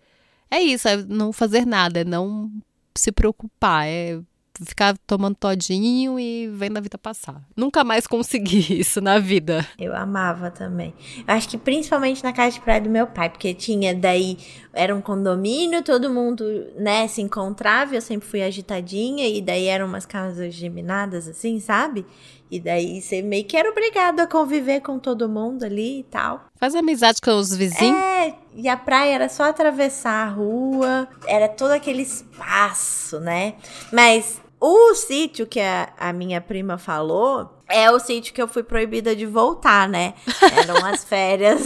é 0.51 0.61
isso, 0.61 0.87
é 0.87 0.97
não 0.97 1.33
fazer 1.33 1.66
nada, 1.66 2.01
é 2.01 2.05
não 2.05 2.51
se 2.97 3.11
preocupar, 3.11 3.87
é 3.88 4.20
ficar 4.62 4.97
tomando 5.07 5.37
todinho 5.37 6.19
e 6.19 6.47
vendo 6.49 6.77
a 6.77 6.81
vida 6.81 6.99
passar. 6.99 7.43
Nunca 7.57 7.83
mais 7.83 8.07
consegui 8.07 8.79
isso 8.79 9.01
na 9.01 9.19
vida. 9.19 9.67
Eu 9.79 9.95
amava 9.95 10.51
também. 10.51 10.95
Eu 11.27 11.35
acho 11.35 11.49
que 11.49 11.59
principalmente 11.59 12.23
na 12.23 12.33
casa 12.33 12.53
de 12.53 12.61
praia 12.61 12.81
do 12.81 12.90
meu 12.90 13.07
pai, 13.07 13.31
porque 13.31 13.55
tinha 13.55 13.95
daí, 13.95 14.38
era 14.73 14.95
um 14.95 15.01
condomínio, 15.01 15.83
todo 15.83 16.11
mundo, 16.11 16.45
né, 16.77 17.09
se 17.09 17.23
encontrava, 17.23 17.95
eu 17.95 18.01
sempre 18.01 18.29
fui 18.29 18.43
agitadinha, 18.43 19.27
e 19.27 19.40
daí 19.40 19.67
eram 19.67 19.87
umas 19.87 20.07
casas 20.07 20.55
geminadas 20.55 21.27
assim, 21.27 21.59
sabe? 21.59 22.05
E 22.51 22.61
daí 22.61 23.01
você 23.01 23.21
meio 23.21 23.45
que 23.45 23.57
era 23.57 23.69
obrigado 23.69 24.21
a 24.21 24.27
conviver 24.27 24.81
com 24.81 24.99
todo 24.99 25.29
mundo 25.29 25.64
ali 25.64 26.01
e 26.01 26.03
tal. 26.05 26.45
Faz 26.55 26.75
amizade 26.75 27.21
com 27.21 27.33
os 27.33 27.53
vizinhos? 27.55 27.99
É, 27.99 28.35
e 28.55 28.69
a 28.69 28.77
praia 28.77 29.14
era 29.14 29.29
só 29.29 29.45
atravessar 29.45 30.29
a 30.29 30.31
rua, 30.31 31.09
era 31.27 31.49
todo 31.49 31.73
aquele 31.73 32.03
espaço, 32.03 33.19
né? 33.19 33.55
Mas 33.93 34.40
o 34.66 34.94
sítio 34.94 35.46
que 35.46 35.61
a, 35.61 35.92
a, 35.98 36.11
minha 36.11 36.40
prima 36.40 36.79
falou 36.79 37.50
é 37.68 37.90
o 37.90 38.00
sítio 38.00 38.33
que 38.33 38.40
eu 38.40 38.48
fui 38.48 38.62
proibida 38.62 39.14
de 39.14 39.27
voltar, 39.27 39.87
né? 39.87 40.14
Eram 40.57 40.87
as 40.87 41.05
férias. 41.05 41.61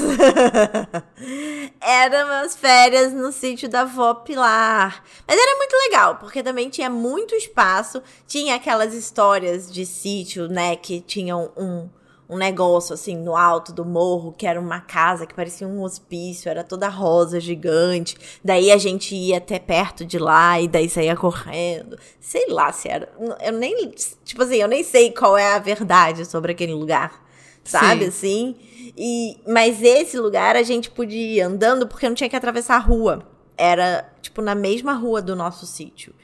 Eram 1.80 2.28
as 2.42 2.56
férias 2.56 3.12
no 3.12 3.30
sítio 3.30 3.68
da 3.68 3.82
avó 3.82 4.14
Pilar. 4.14 5.04
Mas 5.28 5.38
era 5.40 5.56
muito 5.56 5.76
legal, 5.76 6.16
porque 6.16 6.42
também 6.42 6.68
tinha 6.68 6.90
muito 6.90 7.36
espaço. 7.36 8.02
Tinha 8.26 8.56
aquelas 8.56 8.92
histórias 8.92 9.70
de 9.70 9.86
sítio, 9.86 10.48
né? 10.48 10.74
Que 10.74 11.00
tinham 11.00 11.52
um, 11.56 11.88
um 12.28 12.36
negócio 12.36 12.92
assim 12.92 13.16
no 13.16 13.34
alto 13.34 13.72
do 13.72 13.84
morro, 13.84 14.32
que 14.32 14.46
era 14.46 14.60
uma 14.60 14.80
casa 14.80 15.26
que 15.26 15.34
parecia 15.34 15.66
um 15.66 15.82
hospício, 15.82 16.50
era 16.50 16.62
toda 16.62 16.88
rosa, 16.88 17.40
gigante. 17.40 18.16
Daí 18.44 18.70
a 18.70 18.76
gente 18.76 19.14
ia 19.14 19.38
até 19.38 19.58
perto 19.58 20.04
de 20.04 20.18
lá 20.18 20.60
e 20.60 20.68
daí 20.68 20.88
saía 20.88 21.16
correndo. 21.16 21.98
Sei 22.20 22.46
lá 22.48 22.70
se 22.70 22.88
era. 22.88 23.08
Eu 23.42 23.52
nem. 23.52 23.90
Tipo 24.24 24.42
assim, 24.42 24.56
eu 24.56 24.68
nem 24.68 24.82
sei 24.82 25.10
qual 25.10 25.38
é 25.38 25.54
a 25.54 25.58
verdade 25.58 26.26
sobre 26.26 26.52
aquele 26.52 26.74
lugar. 26.74 27.26
Sabe 27.64 28.04
Sim. 28.04 28.08
assim? 28.08 28.56
E, 28.96 29.38
mas 29.46 29.82
esse 29.82 30.18
lugar 30.18 30.56
a 30.56 30.62
gente 30.62 30.90
podia 30.90 31.36
ir 31.36 31.40
andando 31.40 31.86
porque 31.86 32.08
não 32.08 32.14
tinha 32.14 32.28
que 32.28 32.36
atravessar 32.36 32.76
a 32.76 32.80
rua. 32.80 33.22
Era, 33.56 34.10
tipo, 34.22 34.40
na 34.40 34.54
mesma 34.54 34.92
rua 34.92 35.20
do 35.20 35.34
nosso 35.34 35.66
sítio. 35.66 36.14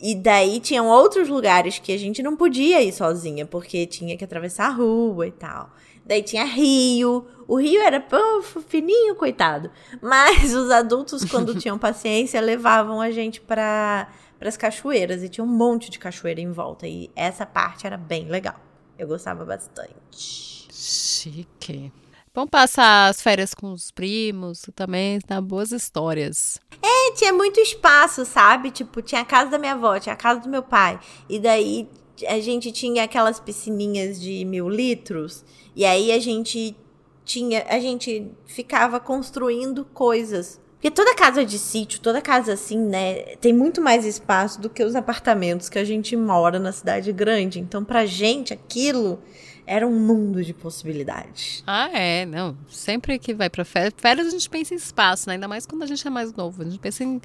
E 0.00 0.14
daí 0.14 0.60
tinham 0.60 0.88
outros 0.88 1.28
lugares 1.28 1.78
que 1.78 1.92
a 1.92 1.98
gente 1.98 2.22
não 2.22 2.36
podia 2.36 2.82
ir 2.82 2.92
sozinha, 2.92 3.46
porque 3.46 3.86
tinha 3.86 4.16
que 4.16 4.24
atravessar 4.24 4.66
a 4.66 4.72
rua 4.72 5.26
e 5.26 5.32
tal. 5.32 5.70
Daí 6.04 6.22
tinha 6.22 6.44
rio. 6.44 7.26
O 7.48 7.56
rio 7.56 7.80
era 7.80 8.00
puf, 8.00 8.60
fininho, 8.68 9.14
coitado. 9.14 9.70
Mas 10.02 10.54
os 10.54 10.70
adultos, 10.70 11.24
quando 11.24 11.54
tinham 11.58 11.78
paciência, 11.78 12.40
levavam 12.40 13.00
a 13.00 13.10
gente 13.10 13.40
para 13.40 14.08
as 14.40 14.56
cachoeiras. 14.56 15.22
E 15.22 15.28
tinha 15.28 15.44
um 15.44 15.48
monte 15.48 15.90
de 15.90 15.98
cachoeira 15.98 16.40
em 16.40 16.52
volta. 16.52 16.86
E 16.86 17.10
essa 17.16 17.46
parte 17.46 17.86
era 17.86 17.96
bem 17.96 18.28
legal. 18.28 18.60
Eu 18.98 19.08
gostava 19.08 19.44
bastante. 19.44 20.68
Chique. 20.70 21.90
Vamos 22.34 22.50
passar 22.50 23.08
as 23.08 23.22
férias 23.22 23.54
com 23.54 23.72
os 23.72 23.92
primos, 23.92 24.62
também 24.74 25.20
dá 25.24 25.40
boas 25.40 25.70
histórias. 25.70 26.58
É, 26.82 27.12
tinha 27.12 27.32
muito 27.32 27.60
espaço, 27.60 28.24
sabe? 28.24 28.72
Tipo, 28.72 29.00
tinha 29.00 29.20
a 29.20 29.24
casa 29.24 29.52
da 29.52 29.58
minha 29.58 29.74
avó, 29.74 29.96
tinha 30.00 30.14
a 30.14 30.16
casa 30.16 30.40
do 30.40 30.48
meu 30.48 30.62
pai. 30.62 30.98
E 31.28 31.38
daí 31.38 31.88
a 32.26 32.40
gente 32.40 32.72
tinha 32.72 33.04
aquelas 33.04 33.38
piscininhas 33.38 34.20
de 34.20 34.44
mil 34.44 34.68
litros. 34.68 35.44
E 35.76 35.84
aí 35.84 36.10
a 36.10 36.18
gente 36.18 36.76
tinha. 37.24 37.64
A 37.68 37.78
gente 37.78 38.28
ficava 38.46 38.98
construindo 38.98 39.84
coisas. 39.84 40.60
Porque 40.74 40.90
toda 40.90 41.14
casa 41.14 41.44
de 41.44 41.58
sítio, 41.58 42.00
toda 42.00 42.20
casa 42.20 42.52
assim, 42.52 42.78
né, 42.78 43.36
tem 43.36 43.52
muito 43.52 43.80
mais 43.80 44.04
espaço 44.04 44.60
do 44.60 44.68
que 44.68 44.82
os 44.82 44.94
apartamentos 44.94 45.68
que 45.68 45.78
a 45.78 45.84
gente 45.84 46.14
mora 46.16 46.58
na 46.58 46.72
cidade 46.72 47.10
grande. 47.12 47.60
Então, 47.60 47.84
pra 47.84 48.04
gente, 48.04 48.52
aquilo 48.52 49.22
era 49.66 49.86
um 49.86 49.98
mundo 49.98 50.44
de 50.44 50.52
possibilidades. 50.52 51.62
Ah, 51.66 51.88
é, 51.92 52.26
não. 52.26 52.56
Sempre 52.68 53.18
que 53.18 53.32
vai 53.32 53.48
para 53.48 53.64
férias, 53.64 53.94
férias 53.96 54.26
a 54.26 54.30
gente 54.30 54.48
pensa 54.48 54.74
em 54.74 54.76
espaço, 54.76 55.28
né? 55.28 55.34
Ainda 55.34 55.48
mais 55.48 55.66
quando 55.66 55.82
a 55.82 55.86
gente 55.86 56.06
é 56.06 56.10
mais 56.10 56.32
novo. 56.34 56.62
A 56.62 56.64
gente 56.64 56.78
pensa 56.78 57.02
em 57.02 57.20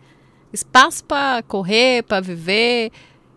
espaço 0.51 1.03
para 1.03 1.43
correr, 1.43 2.03
para 2.03 2.21
viver 2.21 2.91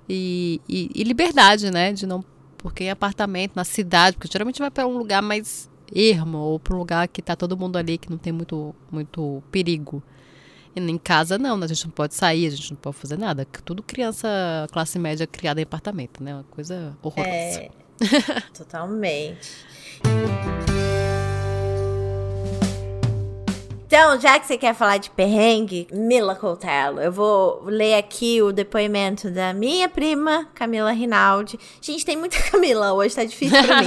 e, 0.08 0.60
e, 0.68 0.90
e, 0.94 1.02
liberdade, 1.02 1.70
né? 1.70 1.92
De 1.92 2.06
não 2.06 2.24
porque 2.56 2.84
em 2.84 2.90
apartamento 2.90 3.56
na 3.56 3.64
cidade, 3.64 4.16
porque 4.16 4.28
geralmente 4.30 4.60
vai 4.60 4.70
para 4.70 4.86
um 4.86 4.96
lugar 4.96 5.20
mais 5.20 5.68
ermo 5.92 6.38
ou 6.38 6.60
para 6.60 6.76
um 6.76 6.78
lugar 6.78 7.08
que 7.08 7.20
tá 7.20 7.34
todo 7.34 7.56
mundo 7.56 7.76
ali 7.76 7.98
que 7.98 8.08
não 8.08 8.18
tem 8.18 8.32
muito 8.32 8.74
muito 8.90 9.42
perigo. 9.50 10.02
E 10.74 10.80
em 10.80 10.96
casa 10.96 11.36
não, 11.36 11.60
a 11.60 11.66
gente 11.66 11.84
não 11.84 11.90
pode 11.90 12.14
sair, 12.14 12.46
a 12.46 12.50
gente 12.50 12.70
não 12.70 12.78
pode 12.78 12.96
fazer 12.96 13.18
nada. 13.18 13.46
Tudo 13.64 13.82
criança 13.82 14.28
classe 14.70 14.98
média 14.98 15.26
criada 15.26 15.60
em 15.60 15.64
apartamento, 15.64 16.22
né? 16.22 16.34
Uma 16.34 16.44
coisa 16.44 16.96
horrorosa. 17.02 17.28
É, 17.28 17.70
Totalmente. 18.54 19.48
Então, 23.92 24.18
já 24.18 24.38
que 24.38 24.46
você 24.46 24.56
quer 24.56 24.74
falar 24.74 24.96
de 24.96 25.10
perrengue, 25.10 25.86
Mila 25.92 26.34
Coutelo, 26.34 26.98
eu 26.98 27.12
vou 27.12 27.62
ler 27.66 27.96
aqui 27.96 28.40
o 28.40 28.50
depoimento 28.50 29.30
da 29.30 29.52
minha 29.52 29.86
prima, 29.86 30.48
Camila 30.54 30.92
Rinaldi. 30.92 31.60
Gente, 31.78 32.02
tem 32.02 32.16
muita 32.16 32.38
Camila 32.50 32.94
hoje, 32.94 33.14
tá 33.14 33.22
difícil 33.22 33.62
pra 33.62 33.82
mim. 33.82 33.86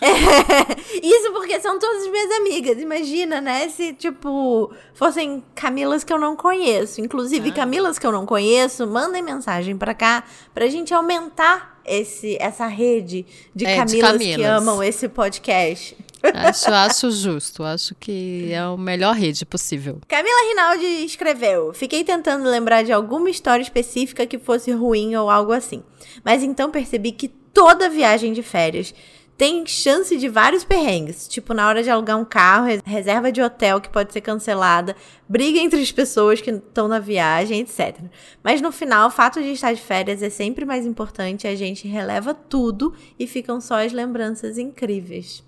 é, 0.00 0.96
isso 1.06 1.30
porque 1.34 1.60
são 1.60 1.78
todas 1.78 2.10
minhas 2.10 2.30
amigas. 2.30 2.80
Imagina, 2.80 3.38
né? 3.42 3.68
Se, 3.68 3.92
tipo, 3.92 4.72
fossem 4.94 5.44
Camilas 5.54 6.04
que 6.04 6.12
eu 6.14 6.18
não 6.18 6.34
conheço. 6.34 7.02
Inclusive, 7.02 7.50
ah. 7.50 7.52
Camilas 7.52 7.98
que 7.98 8.06
eu 8.06 8.12
não 8.12 8.24
conheço, 8.24 8.86
mandem 8.86 9.22
mensagem 9.22 9.76
pra 9.76 9.92
cá 9.92 10.24
pra 10.54 10.68
gente 10.68 10.94
aumentar 10.94 11.78
esse, 11.84 12.38
essa 12.40 12.66
rede 12.66 13.26
de, 13.54 13.66
é, 13.66 13.76
Camilas, 13.76 13.92
de 13.92 14.00
Camilas 14.00 14.36
que 14.36 14.42
amam 14.42 14.82
esse 14.82 15.06
podcast. 15.06 15.98
Acho, 16.32 16.70
acho 16.70 17.10
justo, 17.10 17.62
acho 17.62 17.94
que 17.94 18.50
é 18.50 18.58
a 18.58 18.76
melhor 18.76 19.14
rede 19.14 19.44
possível. 19.44 20.00
Camila 20.08 20.48
Rinaldi 20.48 21.04
escreveu: 21.04 21.72
Fiquei 21.74 22.04
tentando 22.04 22.48
lembrar 22.48 22.82
de 22.82 22.92
alguma 22.92 23.28
história 23.28 23.62
específica 23.62 24.26
que 24.26 24.38
fosse 24.38 24.70
ruim 24.70 25.14
ou 25.16 25.28
algo 25.28 25.52
assim. 25.52 25.82
Mas 26.24 26.42
então 26.42 26.70
percebi 26.70 27.12
que 27.12 27.28
toda 27.28 27.88
viagem 27.88 28.32
de 28.32 28.42
férias 28.42 28.94
tem 29.36 29.66
chance 29.66 30.16
de 30.16 30.28
vários 30.28 30.64
perrengues, 30.64 31.26
tipo 31.26 31.52
na 31.52 31.66
hora 31.66 31.82
de 31.82 31.90
alugar 31.90 32.18
um 32.18 32.24
carro, 32.24 32.66
reserva 32.84 33.32
de 33.32 33.42
hotel 33.42 33.80
que 33.80 33.88
pode 33.88 34.12
ser 34.12 34.20
cancelada, 34.20 34.94
briga 35.28 35.58
entre 35.58 35.80
as 35.80 35.90
pessoas 35.90 36.40
que 36.40 36.50
estão 36.50 36.86
na 36.86 37.00
viagem, 37.00 37.60
etc. 37.60 37.98
Mas 38.42 38.60
no 38.60 38.70
final, 38.70 39.08
o 39.08 39.10
fato 39.10 39.42
de 39.42 39.50
estar 39.50 39.72
de 39.72 39.80
férias 39.80 40.22
é 40.22 40.30
sempre 40.30 40.64
mais 40.64 40.86
importante, 40.86 41.48
a 41.48 41.54
gente 41.56 41.88
releva 41.88 42.32
tudo 42.32 42.94
e 43.18 43.26
ficam 43.26 43.60
só 43.60 43.84
as 43.84 43.92
lembranças 43.92 44.56
incríveis. 44.56 45.42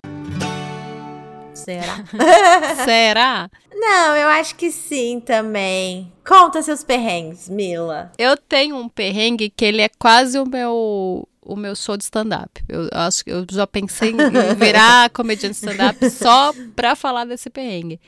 Será? 1.57 2.03
Será? 2.85 3.49
Não, 3.73 4.15
eu 4.15 4.27
acho 4.29 4.55
que 4.55 4.71
sim 4.71 5.19
também. 5.19 6.11
Conta 6.25 6.61
seus 6.61 6.83
perrengues, 6.83 7.49
Mila. 7.49 8.11
Eu 8.17 8.37
tenho 8.37 8.75
um 8.75 8.87
perrengue 8.87 9.49
que 9.49 9.65
ele 9.65 9.81
é 9.81 9.89
quase 9.99 10.39
o 10.39 10.45
meu 10.45 11.27
o 11.41 11.55
meu 11.55 11.75
show 11.75 11.95
de 11.95 12.03
stand-up. 12.03 12.61
Eu 12.67 12.89
acho 12.91 13.23
que 13.23 13.31
eu 13.31 13.45
já 13.49 13.65
pensei 13.65 14.11
em 14.11 14.17
virar 14.59 15.09
comediante 15.11 15.55
stand-up 15.55 16.09
só 16.09 16.53
pra 16.75 16.95
falar 16.95 17.25
desse 17.25 17.49
perrengue. 17.49 17.99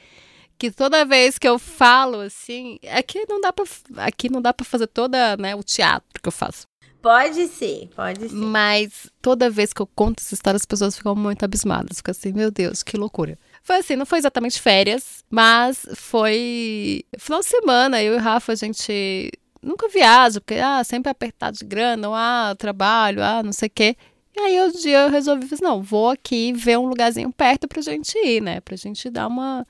Que 0.57 0.69
toda 0.69 1.05
vez 1.05 1.37
que 1.37 1.47
eu 1.47 1.57
falo 1.57 2.19
assim, 2.19 2.77
aqui 2.91 3.25
não 3.29 3.39
dá 3.39 3.53
para 3.53 3.65
aqui 3.97 4.29
não 4.29 4.41
dá 4.41 4.53
para 4.53 4.65
fazer 4.65 4.87
toda, 4.87 5.37
né, 5.37 5.55
o 5.55 5.63
teatro 5.63 6.21
que 6.21 6.27
eu 6.27 6.33
faço. 6.33 6.67
Pode 7.01 7.47
ser, 7.47 7.87
pode 7.95 8.27
ser. 8.27 8.35
Mas 8.35 9.09
toda 9.21 9.49
vez 9.49 9.71
que 9.71 9.81
eu 9.81 9.87
conto 9.87 10.19
essa 10.19 10.33
história, 10.33 10.57
as 10.57 10.65
pessoas 10.65 10.97
ficam 10.97 11.15
muito 11.15 11.43
abismadas. 11.43 11.97
Ficam 11.97 12.11
assim, 12.11 12.33
meu 12.33 12.51
Deus, 12.51 12.83
que 12.83 12.97
loucura. 12.97 13.37
Foi 13.63 13.77
assim, 13.77 13.95
não 13.95 14.05
foi 14.05 14.19
exatamente 14.19 14.59
férias, 14.59 15.23
mas 15.29 15.85
foi 15.95 17.03
final 17.17 17.39
de 17.39 17.47
semana. 17.47 18.03
Eu 18.03 18.15
e 18.15 18.17
o 18.17 18.19
Rafa, 18.19 18.51
a 18.51 18.55
gente 18.55 19.31
nunca 19.61 19.87
viaja, 19.87 20.41
porque, 20.41 20.55
ah, 20.55 20.83
sempre 20.83 21.09
apertado 21.09 21.57
de 21.57 21.65
grana, 21.65 22.09
ou, 22.09 22.15
ah, 22.15 22.53
trabalho, 22.57 23.23
ah, 23.23 23.41
não 23.43 23.53
sei 23.53 23.67
o 23.67 23.71
quê. 23.73 23.95
E 24.35 24.39
aí, 24.39 24.61
um 24.61 24.71
dia 24.71 24.99
eu 24.99 25.09
resolvi, 25.09 25.47
não, 25.61 25.81
vou 25.81 26.09
aqui 26.09 26.53
ver 26.53 26.77
um 26.77 26.87
lugarzinho 26.87 27.31
perto 27.31 27.67
pra 27.67 27.81
gente 27.81 28.17
ir, 28.17 28.41
né? 28.41 28.59
Pra 28.61 28.75
gente 28.75 29.09
dar 29.09 29.27
uma 29.27 29.65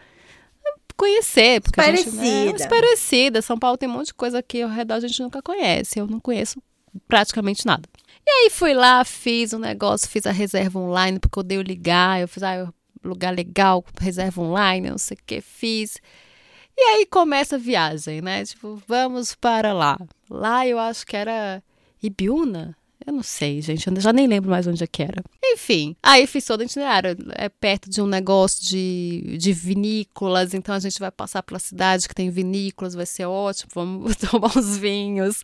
conhecer. 1.00 1.62
Porque 1.62 1.82
parecida. 1.82 2.22
A 2.22 2.26
gente, 2.26 2.60
né, 2.60 2.68
parecida. 2.68 3.42
São 3.42 3.58
Paulo 3.58 3.78
tem 3.78 3.88
um 3.88 3.94
monte 3.94 4.08
de 4.08 4.14
coisa 4.14 4.40
aqui 4.40 4.62
ao 4.62 4.70
redor 4.70 4.96
a 4.96 5.00
gente 5.00 5.22
nunca 5.22 5.42
conhece. 5.42 5.98
Eu 5.98 6.06
não 6.06 6.20
conheço 6.20 6.62
praticamente 7.08 7.66
nada. 7.66 7.88
E 8.26 8.30
aí 8.30 8.50
fui 8.50 8.74
lá, 8.74 9.04
fiz 9.04 9.54
um 9.54 9.60
negócio, 9.60 10.10
fiz 10.10 10.26
a 10.26 10.32
reserva 10.32 10.80
online, 10.80 11.20
porque 11.20 11.40
eu 11.40 11.44
dei 11.44 11.62
ligar, 11.64 12.22
eu 12.22 12.28
fiz, 12.28 12.44
ah, 12.44 12.72
lugar 13.04 13.34
legal, 13.34 13.84
reserva 14.00 14.42
online, 14.42 14.90
não 14.90 14.98
sei 14.98 15.18
o 15.18 15.26
que, 15.26 15.42
fiz. 15.42 16.00
E 16.78 16.82
aí 16.82 17.06
começa 17.06 17.56
a 17.56 17.60
viagem, 17.60 18.22
né? 18.22 18.46
Tipo, 18.46 18.82
vamos 18.88 19.36
para 19.36 19.74
lá. 19.74 19.98
Lá 20.30 20.66
eu 20.68 20.80
acho 20.80 21.06
que 21.06 21.16
era 21.16 21.64
Ibiúna, 22.02 22.78
eu 23.06 23.14
não 23.14 23.24
sei, 23.24 23.62
gente, 23.62 23.88
eu 23.88 24.00
já 24.00 24.12
nem 24.12 24.28
lembro 24.28 24.50
mais 24.50 24.68
onde 24.68 24.84
é 24.84 24.88
que 24.88 25.02
era. 25.02 25.24
Enfim, 25.44 25.96
aí 26.04 26.28
fiz 26.28 26.46
todo 26.46 26.60
o 26.60 26.64
itinerário. 26.64 27.18
É 27.32 27.50
perto 27.50 27.90
de 27.90 28.02
um 28.02 28.06
negócio 28.06 28.64
de, 28.64 29.38
de 29.38 29.54
vinícolas, 29.54 30.54
então 30.54 30.76
a 30.76 30.80
gente 30.80 31.00
vai 31.00 31.10
passar 31.10 31.42
pela 31.42 31.60
cidade 31.60 32.08
que 32.08 32.14
tem 32.14 32.30
vinícolas, 32.30 32.94
vai 32.94 33.06
ser 33.06 33.26
ótimo, 33.26 33.72
vamos 33.74 34.16
tomar 34.30 34.56
uns 34.56 34.78
vinhos. 34.78 35.44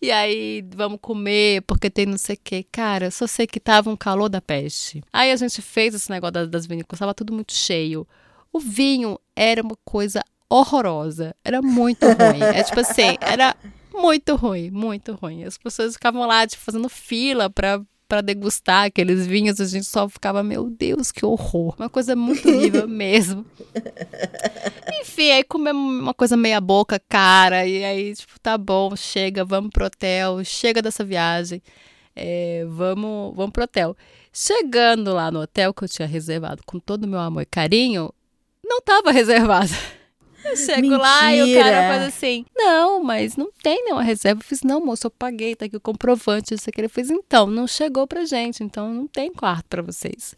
E 0.00 0.10
aí, 0.10 0.62
vamos 0.74 0.98
comer, 1.00 1.62
porque 1.62 1.88
tem 1.88 2.06
não 2.06 2.18
sei 2.18 2.36
o 2.36 2.40
quê. 2.42 2.66
Cara, 2.70 3.10
só 3.10 3.26
sei 3.26 3.46
que 3.46 3.58
tava 3.58 3.90
um 3.90 3.96
calor 3.96 4.28
da 4.28 4.40
peste. 4.40 5.02
Aí 5.12 5.30
a 5.30 5.36
gente 5.36 5.62
fez 5.62 5.94
esse 5.94 6.10
negócio 6.10 6.34
das, 6.34 6.48
das 6.48 6.66
vinícolas, 6.66 6.98
tava 6.98 7.14
tudo 7.14 7.32
muito 7.32 7.52
cheio. 7.52 8.06
O 8.52 8.60
vinho 8.60 9.18
era 9.34 9.62
uma 9.62 9.76
coisa 9.84 10.22
horrorosa. 10.48 11.34
Era 11.44 11.60
muito 11.62 12.06
ruim. 12.06 12.42
É 12.42 12.62
tipo 12.62 12.80
assim, 12.80 13.16
era 13.20 13.56
muito 13.92 14.36
ruim, 14.36 14.70
muito 14.70 15.14
ruim. 15.14 15.44
As 15.44 15.56
pessoas 15.56 15.94
ficavam 15.94 16.26
lá, 16.26 16.46
tipo, 16.46 16.62
fazendo 16.62 16.88
fila 16.88 17.48
pra, 17.48 17.80
pra 18.08 18.20
degustar 18.20 18.86
aqueles 18.86 19.26
vinhos. 19.26 19.60
A 19.60 19.64
gente 19.64 19.86
só 19.86 20.08
ficava, 20.08 20.42
meu 20.42 20.70
Deus, 20.70 21.12
que 21.12 21.24
horror. 21.24 21.74
Uma 21.78 21.88
coisa 21.88 22.14
muito 22.16 22.48
horrível 22.48 22.86
mesmo. 22.88 23.44
Enfim, 25.00 25.30
aí 25.30 25.44
comemos 25.44 26.00
uma 26.00 26.14
coisa 26.14 26.36
meia 26.36 26.60
boca, 26.60 27.00
cara. 27.08 27.66
E 27.66 27.84
aí, 27.84 28.14
tipo, 28.14 28.38
tá 28.40 28.56
bom, 28.56 28.94
chega, 28.96 29.44
vamos 29.44 29.70
pro 29.70 29.86
hotel. 29.86 30.44
Chega 30.44 30.80
dessa 30.82 31.04
viagem. 31.04 31.62
É, 32.14 32.64
vamos, 32.68 33.34
vamos 33.36 33.52
pro 33.52 33.64
hotel. 33.64 33.96
Chegando 34.32 35.12
lá 35.14 35.30
no 35.30 35.40
hotel 35.40 35.72
que 35.72 35.84
eu 35.84 35.88
tinha 35.88 36.08
reservado 36.08 36.62
com 36.66 36.78
todo 36.78 37.04
o 37.04 37.08
meu 37.08 37.18
amor 37.20 37.42
e 37.42 37.46
carinho, 37.46 38.12
não 38.64 38.80
tava 38.80 39.10
reservado. 39.12 39.72
Eu 40.44 40.56
chego 40.56 40.82
Mentira. 40.82 40.98
lá 40.98 41.34
e 41.34 41.42
o 41.42 41.58
cara 41.58 41.88
faz 41.88 42.02
assim: 42.04 42.44
Não, 42.54 43.02
mas 43.02 43.36
não 43.36 43.50
tem 43.62 43.84
nenhuma 43.84 44.02
reserva. 44.02 44.40
Eu 44.40 44.44
fiz: 44.44 44.62
Não, 44.62 44.84
moço, 44.84 45.06
eu 45.06 45.10
paguei, 45.10 45.54
tá 45.54 45.64
aqui 45.66 45.76
o 45.76 45.80
comprovante. 45.80 46.54
Isso 46.54 46.68
aqui. 46.68 46.80
Ele 46.80 46.88
fez: 46.88 47.10
Então, 47.10 47.46
não 47.46 47.66
chegou 47.66 48.06
pra 48.06 48.24
gente, 48.24 48.62
então 48.62 48.92
não 48.92 49.06
tem 49.06 49.32
quarto 49.32 49.66
para 49.68 49.82
vocês. 49.82 50.36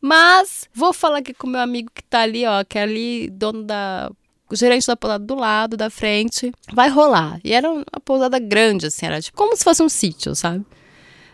Mas 0.00 0.68
vou 0.74 0.92
falar 0.92 1.18
aqui 1.18 1.32
com 1.32 1.46
o 1.46 1.50
meu 1.50 1.60
amigo 1.60 1.90
que 1.94 2.02
tá 2.02 2.22
ali, 2.22 2.44
ó, 2.44 2.64
que 2.64 2.78
é 2.78 2.82
ali, 2.82 3.30
dono 3.30 3.62
da. 3.62 4.10
O 4.50 4.56
gerente 4.56 4.86
da 4.86 4.96
pousada 4.96 5.24
do 5.24 5.34
lado, 5.34 5.76
da 5.76 5.88
frente. 5.88 6.52
Vai 6.72 6.90
rolar. 6.90 7.40
E 7.42 7.52
era 7.54 7.70
uma 7.70 7.84
pousada 8.04 8.38
grande, 8.38 8.86
assim, 8.86 9.06
era 9.06 9.20
tipo 9.22 9.36
como 9.36 9.56
se 9.56 9.64
fosse 9.64 9.82
um 9.82 9.88
sítio, 9.88 10.34
sabe? 10.34 10.66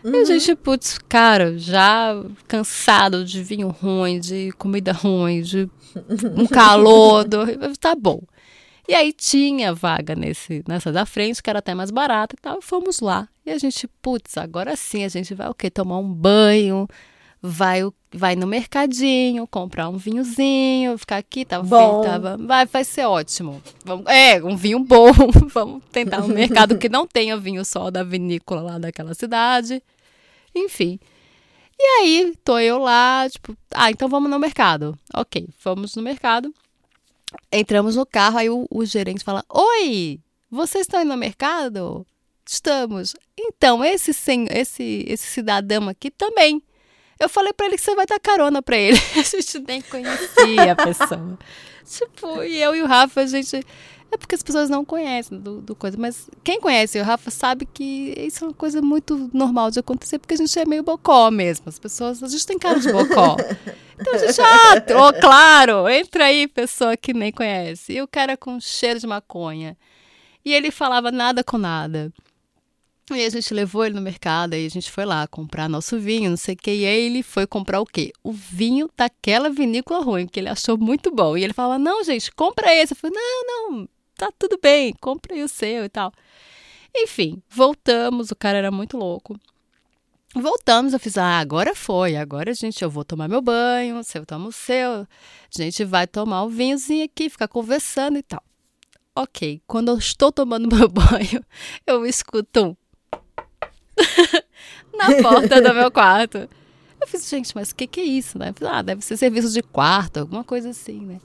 Uhum. 0.03 0.15
E 0.15 0.17
a 0.17 0.25
gente, 0.25 0.55
putz, 0.55 0.97
cara, 1.09 1.57
já 1.57 2.13
cansado 2.47 3.25
de 3.25 3.43
vinho 3.43 3.67
ruim, 3.69 4.19
de 4.19 4.51
comida 4.53 4.91
ruim, 4.91 5.41
de 5.41 5.69
um 6.37 6.47
calor, 6.47 7.25
do... 7.25 7.45
tá 7.77 7.95
bom. 7.95 8.21
E 8.87 8.95
aí 8.95 9.13
tinha 9.13 9.73
vaga 9.73 10.15
nesse, 10.15 10.63
nessa 10.67 10.91
da 10.91 11.05
frente, 11.05 11.43
que 11.43 11.49
era 11.49 11.59
até 11.59 11.75
mais 11.75 11.91
barata 11.91 12.35
e 12.35 12.41
tal, 12.41 12.57
e 12.57 12.61
fomos 12.61 12.99
lá. 12.99 13.29
E 13.45 13.51
a 13.51 13.57
gente, 13.57 13.87
putz, 14.01 14.35
agora 14.37 14.75
sim 14.75 15.03
a 15.03 15.07
gente 15.07 15.35
vai 15.35 15.47
o 15.47 15.53
quê? 15.53 15.69
Tomar 15.69 15.99
um 15.99 16.11
banho, 16.11 16.87
vai, 17.41 17.81
vai 18.11 18.35
no 18.35 18.45
mercadinho, 18.45 19.47
comprar 19.47 19.89
um 19.89 19.97
vinhozinho, 19.97 20.97
ficar 20.97 21.17
aqui, 21.17 21.45
tava, 21.45 21.63
bom. 21.63 22.01
tava 22.01 22.37
vai, 22.37 22.65
vai 22.65 22.83
ser 22.83 23.05
ótimo. 23.05 23.61
Vamos, 23.83 24.05
é, 24.07 24.43
um 24.43 24.55
vinho 24.55 24.79
bom, 24.79 25.11
vamos 25.51 25.83
tentar 25.91 26.23
um 26.23 26.27
mercado 26.27 26.77
que 26.77 26.89
não 26.89 27.07
tenha 27.07 27.37
vinho 27.37 27.63
só 27.63 27.89
da 27.89 28.03
vinícola 28.03 28.61
lá 28.61 28.77
daquela 28.77 29.13
cidade. 29.13 29.81
Enfim. 30.53 30.99
E 31.77 31.83
aí, 32.01 32.33
tô 32.43 32.59
eu 32.59 32.77
lá, 32.77 33.27
tipo, 33.29 33.55
ah, 33.73 33.89
então 33.89 34.09
vamos 34.09 34.29
no 34.29 34.37
mercado. 34.37 34.97
Ok, 35.13 35.47
fomos 35.57 35.95
no 35.95 36.01
mercado. 36.01 36.53
Entramos 37.51 37.95
no 37.95 38.05
carro, 38.05 38.37
aí 38.37 38.49
o, 38.49 38.67
o 38.69 38.83
gerente 38.83 39.23
fala: 39.23 39.45
Oi, 39.49 40.19
vocês 40.51 40.81
estão 40.81 41.01
indo 41.01 41.09
no 41.09 41.17
mercado? 41.17 42.05
Estamos. 42.45 43.15
Então, 43.37 43.85
esse, 43.85 44.11
esse, 44.49 45.05
esse 45.07 45.27
cidadão 45.27 45.87
aqui 45.87 46.09
também. 46.11 46.61
Eu 47.19 47.27
falei 47.27 47.51
para 47.51 47.65
ele 47.65 47.75
que 47.75 47.83
você 47.83 47.95
vai 47.95 48.05
dar 48.05 48.19
carona 48.19 48.61
para 48.61 48.77
ele. 48.77 48.97
A 49.15 49.21
gente 49.21 49.59
nem 49.59 49.81
conhecia 49.81 50.71
a 50.71 50.75
pessoa. 50.75 51.37
tipo, 51.85 52.43
e 52.43 52.61
eu 52.61 52.75
e 52.75 52.81
o 52.81 52.85
Rafa, 52.85 53.21
a 53.21 53.25
gente 53.25 53.65
é 54.11 54.17
porque 54.17 54.33
as 54.33 54.41
pessoas 54.41 54.69
não 54.69 54.83
conhecem 54.83 55.39
do, 55.39 55.61
do, 55.61 55.75
coisa. 55.75 55.97
Mas 55.97 56.29
quem 56.43 56.59
conhece 56.59 56.99
o 56.99 57.03
Rafa 57.03 57.29
sabe 57.29 57.65
que 57.65 58.13
isso 58.17 58.43
é 58.43 58.47
uma 58.47 58.53
coisa 58.53 58.81
muito 58.81 59.29
normal 59.33 59.69
de 59.69 59.79
acontecer, 59.79 60.17
porque 60.17 60.33
a 60.33 60.37
gente 60.37 60.57
é 60.57 60.65
meio 60.65 60.81
bocó 60.81 61.29
mesmo. 61.29 61.65
As 61.67 61.77
pessoas, 61.77 62.23
a 62.23 62.27
gente 62.27 62.45
tem 62.45 62.57
cara 62.57 62.79
de 62.79 62.91
bocó. 62.91 63.37
Então 63.99 64.13
a 64.13 64.17
gente, 64.17 64.41
ah, 64.41 64.75
oh, 65.07 65.13
claro, 65.19 65.89
entra 65.89 66.25
aí, 66.25 66.47
pessoa 66.47 66.95
que 66.95 67.13
nem 67.13 67.31
conhece. 67.31 67.93
E 67.93 68.01
o 68.01 68.07
cara 68.07 68.37
com 68.37 68.59
cheiro 68.59 68.99
de 68.99 69.05
maconha. 69.05 69.77
E 70.43 70.53
ele 70.53 70.71
falava 70.71 71.11
nada 71.11 71.43
com 71.43 71.57
nada. 71.57 72.11
E 73.15 73.25
a 73.25 73.29
gente 73.29 73.53
levou 73.53 73.85
ele 73.85 73.95
no 73.95 74.01
mercado, 74.01 74.53
aí 74.53 74.65
a 74.65 74.69
gente 74.69 74.91
foi 74.91 75.05
lá 75.05 75.27
comprar 75.27 75.67
nosso 75.67 75.99
vinho, 75.99 76.29
não 76.29 76.37
sei 76.37 76.55
o 76.55 76.57
que. 76.57 76.71
E 76.71 76.85
aí 76.85 77.05
ele 77.05 77.23
foi 77.23 77.47
comprar 77.47 77.79
o 77.81 77.85
quê? 77.85 78.11
O 78.23 78.31
vinho 78.31 78.89
daquela 78.95 79.49
vinícola 79.49 80.03
ruim, 80.03 80.27
que 80.27 80.39
ele 80.39 80.49
achou 80.49 80.77
muito 80.77 81.11
bom. 81.11 81.37
E 81.37 81.43
ele 81.43 81.53
falava, 81.53 81.79
não, 81.79 82.03
gente, 82.03 82.31
compra 82.31 82.73
esse. 82.73 82.93
Eu 82.93 82.97
falei, 82.97 83.15
não, 83.15 83.45
não, 83.45 83.89
tá 84.15 84.29
tudo 84.37 84.59
bem, 84.61 84.93
compre 84.99 85.41
o 85.41 85.47
seu 85.47 85.85
e 85.85 85.89
tal. 85.89 86.11
Enfim, 86.95 87.41
voltamos, 87.49 88.31
o 88.31 88.35
cara 88.35 88.57
era 88.57 88.71
muito 88.71 88.97
louco. 88.97 89.39
Voltamos, 90.35 90.93
eu 90.93 90.99
fiz, 90.99 91.17
ah, 91.17 91.39
agora 91.39 91.73
foi, 91.73 92.15
agora, 92.15 92.53
gente, 92.53 92.83
eu 92.83 92.89
vou 92.89 93.03
tomar 93.03 93.27
meu 93.27 93.41
banho, 93.41 93.95
você 93.95 94.23
toma 94.23 94.49
o 94.49 94.51
seu, 94.51 94.91
a 94.91 95.07
gente 95.57 95.83
vai 95.83 96.05
tomar 96.05 96.43
o 96.43 96.49
vinhozinho 96.49 97.03
aqui, 97.03 97.31
ficar 97.31 97.47
conversando 97.47 98.17
e 98.17 98.21
tal. 98.21 98.43
Ok, 99.15 99.59
quando 99.65 99.89
eu 99.89 99.97
estou 99.97 100.31
tomando 100.31 100.69
meu 100.73 100.87
banho, 100.87 101.43
eu 101.85 102.05
escuto 102.05 102.63
um 102.63 102.75
na 104.93 105.21
porta 105.21 105.61
do 105.61 105.73
meu 105.73 105.91
quarto. 105.91 106.49
Eu 107.01 107.07
fiz, 107.07 107.29
gente, 107.29 107.55
mas 107.55 107.71
o 107.71 107.75
que, 107.75 107.87
que 107.87 108.01
é 108.01 108.03
isso, 108.03 108.37
né? 108.37 108.53
Fiz, 108.53 108.67
ah, 108.67 108.81
deve 108.81 109.01
ser 109.01 109.17
serviço 109.17 109.51
de 109.51 109.61
quarto, 109.61 110.17
alguma 110.17 110.43
coisa 110.43 110.69
assim, 110.69 110.99
né? 110.99 111.19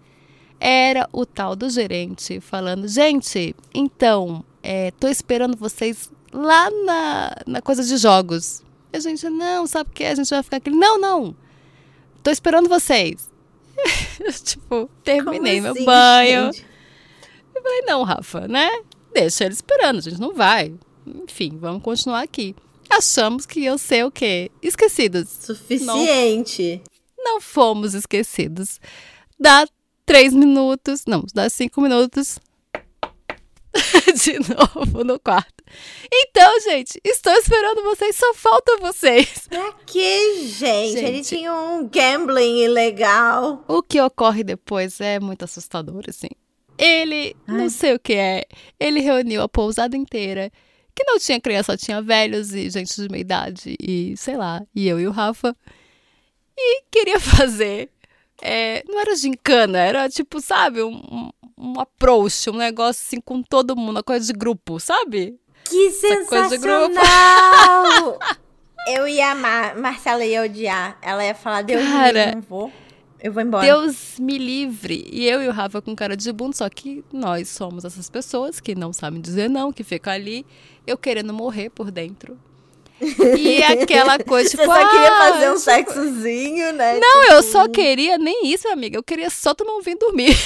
era 0.65 1.07
o 1.13 1.27
tal 1.27 1.55
do 1.55 1.69
gerente 1.69 2.41
falando: 2.41 2.89
gente, 2.89 3.55
então, 3.75 4.43
é, 4.63 4.91
tô 4.93 5.09
esperando 5.09 5.57
vocês 5.59 6.11
lá 6.33 6.71
na, 6.71 7.37
na 7.47 7.63
coisa 7.63 7.85
de 7.85 7.97
jogos. 7.99 8.63
E 8.91 8.97
a 8.97 9.01
gente, 9.01 9.29
não, 9.29 9.67
sabe 9.67 9.91
o 9.91 9.93
que? 9.93 10.05
A 10.05 10.15
gente 10.15 10.31
vai 10.31 10.43
ficar 10.43 10.57
aqui. 10.57 10.71
Não, 10.71 10.99
não, 10.99 11.37
tô 12.23 12.31
esperando 12.31 12.67
vocês. 12.67 13.31
tipo, 14.43 14.89
terminei 15.03 15.61
Como 15.61 15.63
meu 15.63 15.73
assim, 15.73 15.85
banho. 15.85 16.53
Gente? 16.53 16.67
Eu 17.55 17.63
falei, 17.63 17.83
não, 17.83 18.03
Rafa, 18.03 18.49
né? 18.49 18.69
Deixa 19.13 19.45
ele 19.45 19.55
esperando, 19.55 19.99
a 19.99 20.03
gente 20.03 20.21
não 20.21 20.33
vai. 20.33 20.75
Enfim, 21.07 21.59
vamos 21.61 21.83
continuar 21.83 22.23
aqui. 22.23 22.57
Achamos 22.97 23.45
que 23.47 23.65
eu 23.65 23.77
sei 23.77 24.05
o 24.05 24.11
quê? 24.11 24.51
Esquecidos. 24.63 25.29
Suficiente. 25.29 26.81
Não, 27.17 27.35
não 27.35 27.41
fomos 27.41 27.95
esquecidos. 27.95 28.81
Da 29.39 29.67
três 30.07 30.33
minutos, 30.33 31.03
não, 31.07 31.25
dá 31.35 31.49
cinco 31.49 31.81
minutos 31.81 32.39
de 34.23 34.39
novo 34.55 35.03
no 35.03 35.19
quarto. 35.19 35.65
Então, 36.13 36.61
gente, 36.61 37.01
estou 37.05 37.33
esperando 37.33 37.83
vocês, 37.83 38.15
só 38.17 38.33
falta 38.35 38.77
vocês. 38.79 39.49
Pra 39.49 39.73
que, 39.87 40.47
gente? 40.47 40.93
gente? 40.93 41.05
Ele 41.05 41.23
tinha 41.23 41.53
um 41.53 41.89
gambling 41.89 42.63
ilegal. 42.63 43.65
O 43.67 43.83
que 43.83 44.01
ocorre 44.01 44.45
depois 44.45 45.01
é 45.01 45.19
muito 45.19 45.45
assustador, 45.45 46.05
assim. 46.09 46.29
Ele, 46.79 47.35
Ai. 47.47 47.57
não 47.57 47.69
sei 47.69 47.95
o 47.95 47.99
que 47.99 48.15
é, 48.15 48.45
ele 48.79 49.01
reuniu 49.01 49.43
a 49.43 49.49
pousada 49.49 49.97
inteira, 49.97 50.51
que 50.95 51.05
não 51.05 51.19
tinha 51.19 51.41
criança, 51.41 51.73
só 51.73 51.77
tinha 51.77 52.01
velhos 52.01 52.53
e 52.55 52.71
gente 52.71 52.95
de 52.95 53.09
meia 53.11 53.21
idade, 53.21 53.77
e 53.81 54.17
sei 54.17 54.37
lá, 54.37 54.63
e 54.75 54.87
eu 54.87 55.01
e 55.01 55.07
o 55.07 55.11
Rafa. 55.11 55.57
E 56.57 56.83
queria 56.91 57.19
fazer 57.21 57.91
é, 58.43 58.83
não 58.87 59.01
era 59.01 59.17
gincana, 59.17 59.79
era 59.79 60.09
tipo, 60.09 60.41
sabe, 60.41 60.83
um, 60.83 61.31
um 61.57 61.81
approach, 61.81 62.51
um 62.51 62.57
negócio 62.57 63.03
assim 63.07 63.21
com 63.21 63.43
todo 63.43 63.77
mundo, 63.77 63.91
uma 63.93 64.03
coisa 64.03 64.27
de 64.27 64.33
grupo, 64.33 64.81
sabe? 64.81 65.39
Que 65.65 65.91
sensacional! 65.91 66.99
eu 68.87 69.09
ia 69.09 69.31
amar, 69.31 69.77
Marcela 69.77 70.25
ia 70.25 70.43
odiar. 70.43 70.99
Ela 71.01 71.25
ia 71.25 71.35
falar, 71.35 71.63
Deus 71.63 71.83
Cara, 71.83 72.27
me 72.27 72.35
não 72.35 72.41
vou. 72.43 72.73
Eu 73.25 73.33
vou 73.33 73.43
embora. 73.43 73.65
Deus 73.65 74.19
me 74.21 74.37
livre. 74.37 75.09
E 75.11 75.27
eu 75.27 75.43
e 75.43 75.49
o 75.49 75.51
Rafa 75.51 75.81
com 75.81 75.97
cara 75.97 76.15
de 76.15 76.31
bundo, 76.31 76.55
só 76.55 76.69
que 76.69 77.03
nós 77.11 77.49
somos 77.49 77.83
essas 77.83 78.11
pessoas 78.11 78.61
que 78.61 78.75
não 78.75 78.93
sabem 78.93 79.19
dizer 79.19 79.49
não, 79.49 79.73
que 79.73 79.83
ficam 79.83 80.13
ali, 80.13 80.45
eu 80.87 80.99
querendo 80.99 81.33
morrer 81.33 81.71
por 81.71 81.91
dentro. 81.91 82.39
E 83.01 83.63
aquela 83.63 84.19
coisa, 84.19 84.49
tipo, 84.51 84.63
Você 84.63 84.69
só 84.69 84.89
queria 84.89 85.09
ah, 85.13 85.33
fazer 85.33 85.51
um 85.51 85.55
tipo, 85.55 85.65
sexozinho, 85.65 86.73
né? 86.73 86.99
Não, 87.01 87.23
Tipo, 87.23 87.33
eu 87.35 87.43
só 87.43 87.69
queria 87.69 88.19
nem 88.19 88.47
isso, 88.53 88.69
amiga. 88.69 88.97
Eu 88.97 89.03
queria 89.03 89.31
só 89.31 89.55
tomar 89.55 89.73
um 89.75 89.81
vinho 89.83 89.97
e 89.97 89.99
dormir. 89.99 90.37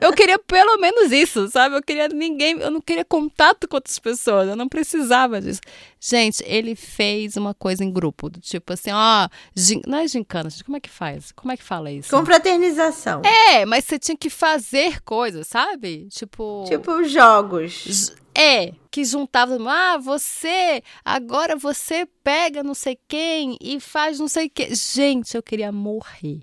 Eu 0.00 0.12
queria 0.12 0.38
pelo 0.38 0.76
menos 0.78 1.12
isso, 1.12 1.48
sabe? 1.48 1.76
Eu 1.76 1.82
queria 1.82 2.08
ninguém, 2.08 2.58
eu 2.58 2.70
não 2.70 2.80
queria 2.80 3.04
contato 3.04 3.68
com 3.68 3.76
outras 3.76 3.98
pessoas, 3.98 4.48
eu 4.48 4.56
não 4.56 4.68
precisava 4.68 5.40
disso. 5.40 5.60
Gente, 6.00 6.42
ele 6.46 6.74
fez 6.74 7.36
uma 7.36 7.54
coisa 7.54 7.84
em 7.84 7.92
grupo, 7.92 8.28
do 8.28 8.40
tipo 8.40 8.72
assim, 8.72 8.90
ó, 8.92 9.28
gin- 9.54 9.82
não 9.86 9.98
é 9.98 10.08
gincana, 10.08 10.50
gente, 10.50 10.64
como 10.64 10.76
é 10.76 10.80
que 10.80 10.90
faz? 10.90 11.30
Como 11.32 11.52
é 11.52 11.56
que 11.56 11.62
fala 11.62 11.90
isso? 11.90 12.10
Confraternização. 12.10 13.22
É, 13.24 13.64
mas 13.64 13.84
você 13.84 13.98
tinha 13.98 14.16
que 14.16 14.30
fazer 14.30 15.00
coisas, 15.02 15.46
sabe? 15.46 16.08
Tipo. 16.10 16.64
Tipo 16.68 17.04
jogos. 17.04 18.12
É, 18.34 18.72
que 18.90 19.04
juntava, 19.04 19.58
ah, 19.68 19.98
você, 19.98 20.82
agora 21.04 21.56
você 21.56 22.06
pega 22.24 22.62
não 22.62 22.74
sei 22.74 22.98
quem 23.06 23.56
e 23.60 23.78
faz 23.78 24.18
não 24.18 24.28
sei 24.28 24.46
o 24.46 24.50
que. 24.50 24.74
Gente, 24.74 25.34
eu 25.34 25.42
queria 25.42 25.70
morrer. 25.70 26.40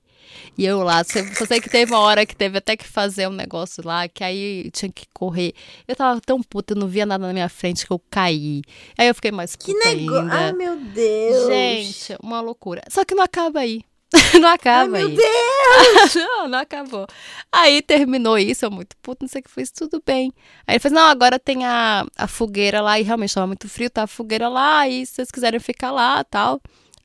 E 0.57 0.65
eu 0.65 0.83
lá, 0.83 1.03
só 1.03 1.19
só 1.33 1.45
sei 1.45 1.59
que 1.61 1.69
teve 1.69 1.91
uma 1.91 2.01
hora 2.01 2.25
que 2.25 2.35
teve 2.35 2.57
até 2.57 2.75
que 2.75 2.87
fazer 2.87 3.27
um 3.27 3.33
negócio 3.33 3.81
lá, 3.85 4.07
que 4.07 4.23
aí 4.23 4.69
tinha 4.71 4.91
que 4.91 5.05
correr. 5.13 5.53
Eu 5.87 5.95
tava 5.95 6.19
tão 6.21 6.41
puta, 6.41 6.73
eu 6.73 6.77
não 6.77 6.87
via 6.87 7.05
nada 7.05 7.25
na 7.25 7.33
minha 7.33 7.49
frente 7.49 7.85
que 7.85 7.91
eu 7.91 8.01
caí. 8.11 8.61
Aí 8.97 9.07
eu 9.07 9.15
fiquei 9.15 9.31
mais 9.31 9.55
puta 9.55 9.71
Que 9.71 9.73
negócio. 9.73 10.29
Ai, 10.31 10.53
meu 10.53 10.75
Deus. 10.75 11.47
Gente, 11.47 12.15
uma 12.21 12.41
loucura. 12.41 12.83
Só 12.89 13.03
que 13.05 13.15
não 13.15 13.23
acaba 13.23 13.61
aí. 13.61 13.83
não 14.41 14.49
acaba 14.49 14.97
Ai, 14.97 15.03
meu 15.03 15.07
aí. 15.07 15.15
Deus. 15.15 16.15
não, 16.15 16.47
não 16.47 16.59
acabou. 16.59 17.05
Aí 17.51 17.81
terminou 17.81 18.37
isso, 18.37 18.65
eu 18.65 18.71
muito 18.71 18.95
puto, 18.97 19.23
não 19.23 19.29
sei 19.29 19.41
o 19.41 19.43
que 19.43 19.51
fez, 19.51 19.69
tudo 19.71 20.01
bem. 20.03 20.33
Aí 20.65 20.73
ele 20.73 20.79
fez, 20.79 20.91
não, 20.91 21.03
agora 21.03 21.37
tem 21.37 21.65
a, 21.65 22.05
a 22.17 22.27
fogueira 22.27 22.81
lá, 22.81 22.99
e 22.99 23.03
realmente 23.03 23.33
tava 23.33 23.47
muito 23.47 23.69
frio, 23.69 23.89
tá 23.89 24.03
a 24.03 24.07
fogueira 24.07 24.47
lá, 24.49 24.87
e 24.87 25.05
se 25.05 25.15
vocês 25.15 25.31
quiserem 25.31 25.59
ficar 25.59 25.91
lá 25.91 26.23
tal. 26.23 26.59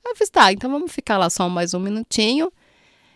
Aí 0.04 0.12
eu 0.12 0.16
fiz, 0.16 0.30
tá, 0.30 0.52
então 0.52 0.70
vamos 0.70 0.92
ficar 0.92 1.18
lá 1.18 1.28
só 1.28 1.48
mais 1.48 1.74
um 1.74 1.80
minutinho, 1.80 2.50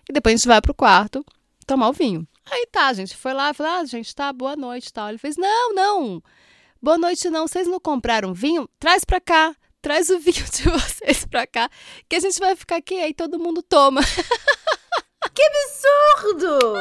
e 0.09 0.13
depois 0.13 0.35
a 0.35 0.37
gente 0.37 0.49
vai 0.49 0.61
pro 0.61 0.75
quarto 0.75 1.25
tomar 1.67 1.89
o 1.89 1.93
vinho. 1.93 2.27
Aí 2.51 2.67
tá, 2.71 2.89
a 2.89 2.93
gente 2.93 3.17
foi 3.17 3.33
lá, 3.33 3.53
falou, 3.53 3.73
ah, 3.73 3.85
gente, 3.85 4.15
tá, 4.15 4.33
boa 4.33 4.57
noite 4.57 4.93
tal. 4.93 5.09
Ele 5.09 5.19
fez, 5.19 5.37
não, 5.37 5.75
não, 5.75 6.23
boa 6.81 6.99
noite 6.99 7.29
não, 7.31 7.47
vocês 7.47 7.67
não 7.67 7.79
compraram 7.81 8.33
vinho? 8.33 8.69
Traz 8.79 9.05
pra 9.05 9.21
cá. 9.21 9.55
Traz 9.81 10.11
o 10.11 10.19
vinho 10.19 10.45
de 10.51 10.69
vocês 10.69 11.25
pra 11.25 11.47
cá, 11.47 11.71
que 12.09 12.17
a 12.17 12.21
gente 12.21 12.39
vai 12.39 12.57
ficar 12.57 12.77
aqui, 12.77 12.97
aí 12.97 13.15
todo 13.15 13.39
mundo 13.39 13.63
toma. 13.63 14.01
Absurdo. 15.79 16.77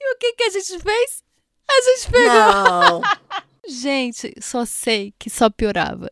E 0.00 0.14
o 0.14 0.18
que, 0.18 0.32
que 0.34 0.42
a 0.44 0.50
gente 0.50 0.78
fez? 0.78 1.22
A 1.70 1.82
gente 1.82 2.10
pegou. 2.10 2.28
Não. 2.28 3.00
Gente, 3.68 4.32
só 4.40 4.64
sei 4.64 5.12
que 5.18 5.28
só 5.28 5.50
piorava. 5.50 6.08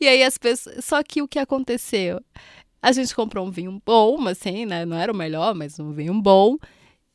E 0.00 0.08
aí 0.08 0.24
as 0.24 0.36
pessoas. 0.36 0.84
Só 0.84 1.00
que 1.04 1.22
o 1.22 1.28
que 1.28 1.38
aconteceu? 1.38 2.20
A 2.82 2.90
gente 2.90 3.14
comprou 3.14 3.46
um 3.46 3.50
vinho 3.50 3.80
bom, 3.84 4.26
assim, 4.26 4.66
né? 4.66 4.84
Não 4.84 4.96
era 4.96 5.12
o 5.12 5.16
melhor, 5.16 5.54
mas 5.54 5.78
um 5.78 5.92
vinho 5.92 6.20
bom. 6.20 6.56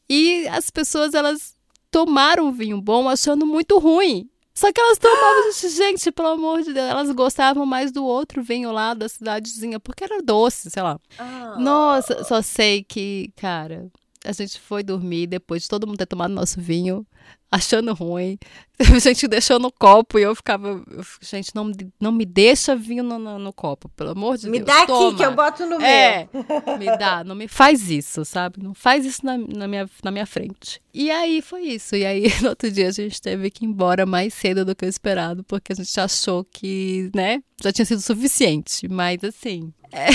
E 0.09 0.47
as 0.47 0.69
pessoas, 0.69 1.13
elas 1.13 1.57
tomaram 1.89 2.47
o 2.47 2.51
vinho 2.53 2.81
bom 2.81 3.09
achando 3.09 3.45
muito 3.45 3.79
ruim. 3.79 4.29
Só 4.61 4.71
que 4.71 4.79
elas 4.79 4.99
tomavam, 4.99 5.51
gente, 5.75 6.11
pelo 6.11 6.27
amor 6.27 6.61
de 6.61 6.71
Deus, 6.71 6.87
elas 6.87 7.11
gostavam 7.13 7.65
mais 7.65 7.91
do 7.91 8.05
outro 8.05 8.43
vinho 8.43 8.71
lá 8.71 8.93
da 8.93 9.09
cidadezinha, 9.09 9.79
porque 9.79 10.03
era 10.03 10.21
doce, 10.21 10.69
sei 10.69 10.83
lá. 10.83 10.99
Ah. 11.17 11.55
Nossa, 11.57 12.23
só 12.23 12.43
sei 12.43 12.83
que, 12.83 13.33
cara, 13.35 13.87
a 14.23 14.31
gente 14.31 14.59
foi 14.59 14.83
dormir 14.83 15.25
depois 15.25 15.63
de 15.63 15.67
todo 15.67 15.87
mundo 15.87 15.97
ter 15.97 16.05
tomado 16.05 16.31
nosso 16.31 16.61
vinho, 16.61 17.03
achando 17.51 17.93
ruim. 17.93 18.37
A 18.95 18.97
gente 18.97 19.27
deixou 19.27 19.59
no 19.59 19.71
copo 19.71 20.17
e 20.17 20.23
eu 20.23 20.33
ficava, 20.33 20.69
eu 20.89 21.03
gente, 21.21 21.53
não, 21.53 21.65
me- 21.65 21.93
não 21.99 22.11
me 22.11 22.25
deixa 22.25 22.75
vinho 22.75 23.03
no, 23.03 23.19
no, 23.19 23.37
no 23.37 23.53
copo, 23.53 23.87
pelo 23.89 24.09
amor 24.11 24.37
de 24.39 24.49
Me 24.49 24.57
Deus. 24.57 24.65
dá 24.65 24.77
aqui 24.79 24.87
toma. 24.87 25.17
que 25.17 25.23
eu 25.23 25.35
boto 25.35 25.65
no 25.67 25.79
É, 25.79 26.27
meu. 26.33 26.43
me 26.79 26.97
dá, 26.97 27.23
não 27.23 27.35
me 27.35 27.47
faz 27.47 27.91
isso, 27.91 28.25
sabe? 28.25 28.63
Não 28.63 28.73
faz 28.73 29.05
isso 29.05 29.23
na, 29.23 29.37
na, 29.37 29.67
minha, 29.67 29.87
na 30.03 30.09
minha 30.09 30.25
frente. 30.25 30.81
E 30.91 31.11
aí 31.11 31.43
foi 31.43 31.61
isso. 31.61 31.95
E 31.95 32.03
aí, 32.03 32.23
no 32.41 32.49
outro 32.49 32.71
dia, 32.71 32.87
a 32.87 32.91
gente 32.91 33.21
teve 33.21 33.51
que 33.51 33.65
ir 33.65 33.67
embora 33.67 34.03
mais 34.05 34.33
cedo 34.33 34.65
do 34.65 34.75
que 34.75 34.83
o 34.85 34.89
esperado, 34.89 35.43
porque 35.43 35.73
a 35.73 35.75
gente 35.75 35.99
achou 35.99 36.43
que, 36.43 37.11
né, 37.13 37.43
já 37.61 37.71
tinha 37.71 37.85
sido 37.85 38.01
suficiente. 38.01 38.87
Mas, 38.87 39.23
assim, 39.23 39.71
é, 39.91 40.07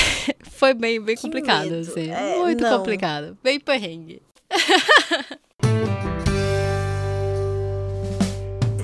foi 0.51 0.75
bem, 0.75 1.01
bem 1.01 1.15
Que 1.15 1.23
complicado, 1.23 1.71
medo. 1.71 1.89
assim. 1.89 2.11
É, 2.11 2.37
muito 2.39 2.65
não. 2.65 2.79
complicado. 2.79 3.39
Bem 3.45 3.61
perrengue. 3.61 4.21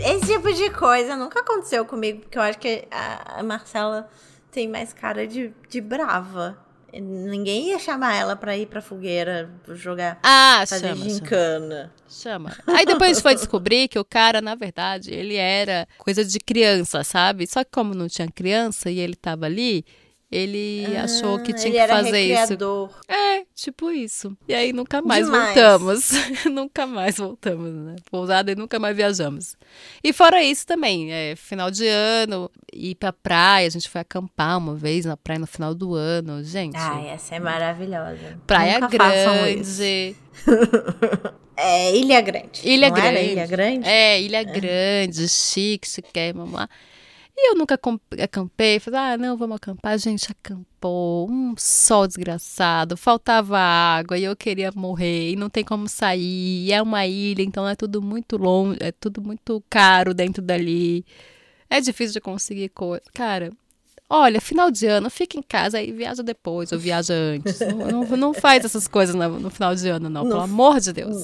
Esse 0.05 0.35
tipo 0.35 0.53
de 0.53 0.71
coisa 0.71 1.17
nunca 1.17 1.41
aconteceu 1.41 1.85
comigo, 1.85 2.21
porque 2.21 2.39
eu 2.39 2.43
acho 2.43 2.59
que 2.59 2.85
a 2.91 3.43
Marcela 3.43 4.09
tem 4.51 4.69
mais 4.69 4.93
cara 4.93 5.27
de, 5.27 5.53
de 5.69 5.81
brava. 5.81 6.59
Ninguém 6.95 7.69
ia 7.71 7.79
chamar 7.79 8.15
ela 8.17 8.37
pra 8.37 8.55
ir 8.55 8.67
pra 8.67 8.83
fogueira 8.83 9.49
jogar, 9.69 10.19
Ah, 10.23 10.63
fazer 10.69 10.89
chama, 10.89 10.97
chama. 10.97 11.11
gincana. 11.11 11.93
Chama. 12.07 12.57
Aí 12.67 12.85
depois 12.85 13.19
foi 13.19 13.35
descobrir 13.35 13.89
que 13.89 13.99
o 13.99 14.05
cara, 14.05 14.43
na 14.43 14.55
verdade, 14.55 15.11
ele 15.11 15.37
era 15.37 15.89
coisa 15.97 16.23
de 16.23 16.39
criança, 16.39 17.03
sabe? 17.03 17.47
Só 17.47 17.65
que 17.65 17.71
como 17.71 17.95
não 17.95 18.09
tinha 18.09 18.29
criança 18.31 18.91
e 18.91 18.99
ele 18.99 19.15
tava 19.17 19.47
ali, 19.47 19.87
ele 20.33 20.97
achou 20.97 21.39
que 21.39 21.53
Ah, 21.53 21.55
tinha 21.55 21.87
que 21.87 21.93
fazer 21.93 22.21
isso. 22.21 22.91
É, 23.07 23.45
tipo 23.55 23.91
isso. 23.91 24.35
E 24.49 24.55
aí 24.55 24.73
nunca 24.73 25.03
mais 25.03 25.27
Demais. 25.27 25.45
voltamos. 25.55 26.11
nunca 26.51 26.87
mais 26.87 27.17
voltamos, 27.19 27.71
né? 27.71 27.97
Pousada 28.11 28.51
e 28.51 28.55
nunca 28.55 28.79
mais 28.79 28.97
viajamos. 28.97 29.57
E 30.03 30.11
fora 30.13 30.43
isso 30.43 30.67
também, 30.67 31.13
é, 31.13 31.37
final 31.37 31.71
de 31.71 31.87
ano, 31.87 32.51
ir 32.73 32.95
pra 32.95 33.13
praia, 33.13 33.67
a 33.67 33.71
gente 33.71 33.91
foi 33.91 34.01
acampar 34.01 34.57
uma 34.57 34.75
vez 34.75 35.05
na 35.05 35.19
praia 35.19 35.39
no 35.39 35.47
final 35.47 35.75
do 35.75 35.95
ano. 35.95 36.43
Gente, 36.43 36.77
Ai, 36.79 37.11
essa 37.11 37.35
é 37.35 37.39
maravilhosa. 37.41 38.39
praia 38.47 38.81
Nunca 38.81 38.89
grande. 38.89 40.17
É 41.55 41.95
Ilha 41.95 42.21
Grande. 42.23 42.61
Ilha 42.65 42.89
não 42.89 42.97
Grande. 42.97 43.21
Ilha 43.21 43.47
Grande? 43.47 43.89
É, 43.89 44.21
Ilha 44.21 44.43
Grande, 44.43 45.29
chique, 45.29 45.87
chique, 45.87 46.33
vamos 46.35 46.55
lá. 46.55 46.69
E 47.37 47.51
eu 47.51 47.55
nunca 47.57 47.79
acampei, 48.23 48.79
falei, 48.79 49.01
ah, 49.01 49.19
não, 49.19 49.37
vamos 49.37 49.57
acampar. 49.57 49.93
A 49.93 49.97
gente 49.97 50.31
acampou, 50.31 51.31
um 51.31 51.55
sol 51.57 52.07
desgraçado, 52.07 52.97
faltava 52.97 53.59
água 53.59 54.19
e 54.19 54.25
eu 54.25 54.37
queria 54.37 54.71
morrer 54.75 55.33
e 55.33 55.37
não 55.37 55.49
tem 55.49 55.65
como 55.65 55.89
sair. 55.89 56.67
E 56.67 56.73
é 56.73 56.81
uma 56.83 57.07
ilha, 57.07 57.43
então 57.43 57.67
é 57.67 57.75
tudo 57.75 58.03
muito 58.03 58.37
longe, 58.37 58.79
é 58.81 58.93
tudo 58.93 59.23
muito 59.23 59.63
caro 59.71 60.13
dentro 60.15 60.43
dali. 60.43 61.05
É 61.71 61.81
difícil 61.81 62.13
de 62.13 62.21
conseguir 62.21 62.69
coisa. 62.69 63.03
Cara, 63.15 63.51
olha, 64.13 64.41
final 64.43 64.71
de 64.71 64.87
ano, 64.87 65.09
fica 65.09 65.39
em 65.39 65.43
casa 65.43 65.81
e 65.81 65.91
viaja 65.91 66.23
depois 66.23 66.71
ou 66.71 66.79
viaja 66.79 67.15
antes. 67.15 67.59
não, 67.61 68.05
não, 68.05 68.17
não 68.17 68.35
faz 68.35 68.63
essas 68.63 68.87
coisas 68.87 69.15
no, 69.15 69.41
no 69.41 69.51
final 69.51 69.75
de 69.75 69.89
ano, 69.89 70.11
não, 70.11 70.23
Não 70.23 70.31
pelo 70.31 70.43
amor 70.43 70.79
de 70.79 70.93
Deus. 70.93 71.17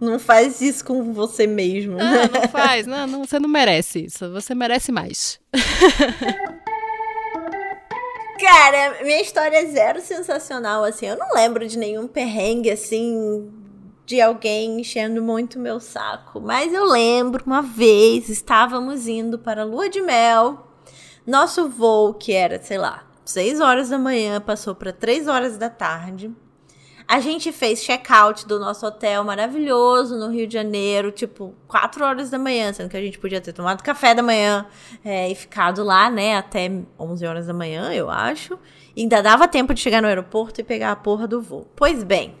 Não 0.00 0.18
faz 0.18 0.60
isso 0.60 0.84
com 0.84 1.12
você 1.12 1.46
mesmo. 1.46 1.96
Não, 1.96 2.26
não 2.26 2.48
faz. 2.50 2.86
Não, 2.86 3.06
não, 3.06 3.24
você 3.24 3.38
não 3.38 3.48
merece 3.48 4.04
isso. 4.06 4.30
Você 4.32 4.54
merece 4.54 4.92
mais. 4.92 5.40
Cara, 8.38 9.02
minha 9.02 9.22
história 9.22 9.56
é 9.56 9.64
zero 9.64 10.02
sensacional, 10.02 10.84
assim. 10.84 11.06
Eu 11.06 11.16
não 11.16 11.32
lembro 11.32 11.66
de 11.66 11.78
nenhum 11.78 12.06
perrengue, 12.06 12.70
assim, 12.70 13.50
de 14.04 14.20
alguém 14.20 14.80
enchendo 14.80 15.22
muito 15.22 15.58
meu 15.58 15.80
saco. 15.80 16.40
Mas 16.40 16.74
eu 16.74 16.84
lembro, 16.84 17.42
uma 17.46 17.62
vez, 17.62 18.28
estávamos 18.28 19.08
indo 19.08 19.38
para 19.38 19.62
a 19.62 19.64
lua 19.64 19.88
de 19.88 20.02
mel. 20.02 20.65
Nosso 21.26 21.68
voo, 21.68 22.14
que 22.14 22.32
era, 22.32 22.62
sei 22.62 22.78
lá, 22.78 23.04
6 23.24 23.60
horas 23.60 23.88
da 23.88 23.98
manhã, 23.98 24.40
passou 24.40 24.76
para 24.76 24.92
3 24.92 25.26
horas 25.26 25.58
da 25.58 25.68
tarde. 25.68 26.30
A 27.08 27.18
gente 27.18 27.50
fez 27.50 27.82
check-out 27.82 28.46
do 28.46 28.60
nosso 28.60 28.86
hotel 28.86 29.24
maravilhoso 29.24 30.16
no 30.16 30.28
Rio 30.28 30.46
de 30.46 30.54
Janeiro, 30.54 31.10
tipo, 31.10 31.54
4 31.66 32.04
horas 32.04 32.30
da 32.30 32.38
manhã, 32.38 32.72
sendo 32.72 32.88
que 32.88 32.96
a 32.96 33.00
gente 33.00 33.18
podia 33.18 33.40
ter 33.40 33.52
tomado 33.52 33.82
café 33.82 34.14
da 34.14 34.22
manhã 34.22 34.66
é, 35.04 35.28
e 35.28 35.34
ficado 35.34 35.82
lá, 35.82 36.08
né, 36.10 36.36
até 36.36 36.70
11 36.98 37.26
horas 37.26 37.46
da 37.46 37.54
manhã, 37.54 37.92
eu 37.92 38.08
acho. 38.08 38.56
E 38.94 39.02
ainda 39.02 39.20
dava 39.20 39.48
tempo 39.48 39.74
de 39.74 39.80
chegar 39.80 40.00
no 40.00 40.08
aeroporto 40.08 40.60
e 40.60 40.64
pegar 40.64 40.92
a 40.92 40.96
porra 40.96 41.26
do 41.26 41.40
voo. 41.40 41.68
Pois 41.76 42.04
bem, 42.04 42.36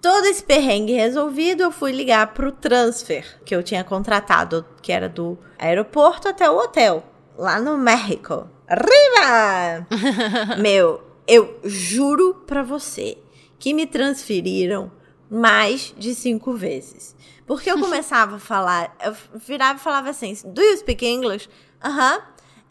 todo 0.00 0.26
esse 0.26 0.42
perrengue 0.42 0.92
resolvido, 0.92 1.62
eu 1.62 1.70
fui 1.70 1.92
ligar 1.92 2.34
pro 2.34 2.52
transfer 2.52 3.40
que 3.44 3.54
eu 3.54 3.62
tinha 3.62 3.82
contratado, 3.82 4.64
que 4.82 4.92
era 4.92 5.08
do 5.08 5.38
aeroporto 5.58 6.28
até 6.28 6.48
o 6.48 6.56
hotel, 6.56 7.02
lá 7.38 7.60
no 7.60 7.78
México. 7.78 8.48
Arriba! 8.66 9.86
Meu, 10.58 11.00
eu 11.26 11.58
juro 11.64 12.42
pra 12.46 12.62
você 12.62 13.16
que 13.58 13.72
me 13.72 13.86
transferiram 13.86 14.90
mais 15.30 15.94
de 15.96 16.14
cinco 16.14 16.52
vezes. 16.54 17.16
Porque 17.46 17.70
eu 17.70 17.78
começava 17.80 18.36
a 18.36 18.40
falar, 18.40 18.94
eu 19.02 19.14
virava 19.36 19.78
e 19.78 19.82
falava 19.82 20.10
assim: 20.10 20.34
Do 20.44 20.60
you 20.60 20.76
speak 20.76 21.06
English? 21.06 21.48
Aham. 21.82 22.20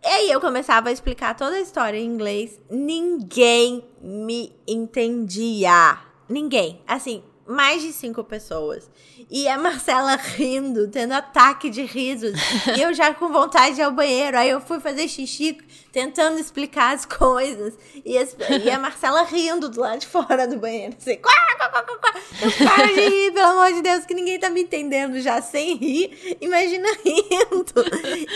E 0.03 0.07
aí 0.07 0.31
eu 0.31 0.39
começava 0.39 0.89
a 0.89 0.91
explicar 0.91 1.35
toda 1.35 1.55
a 1.55 1.61
história 1.61 1.97
em 1.97 2.05
inglês. 2.05 2.61
Ninguém 2.69 3.83
me 4.01 4.55
entendia. 4.67 5.97
Ninguém. 6.29 6.81
Assim, 6.87 7.23
mais 7.47 7.81
de 7.81 7.93
cinco 7.93 8.23
pessoas. 8.23 8.89
E 9.29 9.47
a 9.47 9.57
Marcela 9.57 10.15
rindo, 10.35 10.87
tendo 10.89 11.13
ataque 11.13 11.69
de 11.69 11.83
risos. 11.83 12.33
e 12.77 12.81
eu 12.81 12.93
já 12.93 13.13
com 13.13 13.31
vontade 13.31 13.75
de 13.75 13.81
ir 13.81 13.83
ao 13.83 13.91
banheiro. 13.91 14.37
Aí 14.37 14.49
eu 14.49 14.59
fui 14.59 14.79
fazer 14.79 15.07
xixi, 15.07 15.57
tentando 15.91 16.39
explicar 16.39 16.93
as 16.93 17.05
coisas. 17.05 17.73
E, 18.05 18.17
as, 18.17 18.35
e 18.63 18.69
a 18.69 18.77
Marcela 18.77 19.23
rindo 19.23 19.69
do 19.69 19.79
lado 19.79 19.99
de 19.99 20.07
fora 20.07 20.47
do 20.47 20.57
banheiro. 20.57 20.95
Assim, 20.97 21.17
quá, 21.17 21.33
quá, 21.57 21.69
quá, 21.69 21.83
quá. 21.83 22.13
Eu 22.41 22.67
paro 22.67 22.87
de 22.93 23.01
rir, 23.09 23.33
pelo 23.33 23.47
amor 23.47 23.73
de 23.73 23.81
Deus, 23.81 24.05
que 24.05 24.13
ninguém 24.13 24.39
tá 24.39 24.49
me 24.49 24.61
entendendo 24.63 25.19
já 25.19 25.41
sem 25.41 25.75
rir. 25.77 26.37
Imagina 26.41 26.87
rindo. 27.03 27.73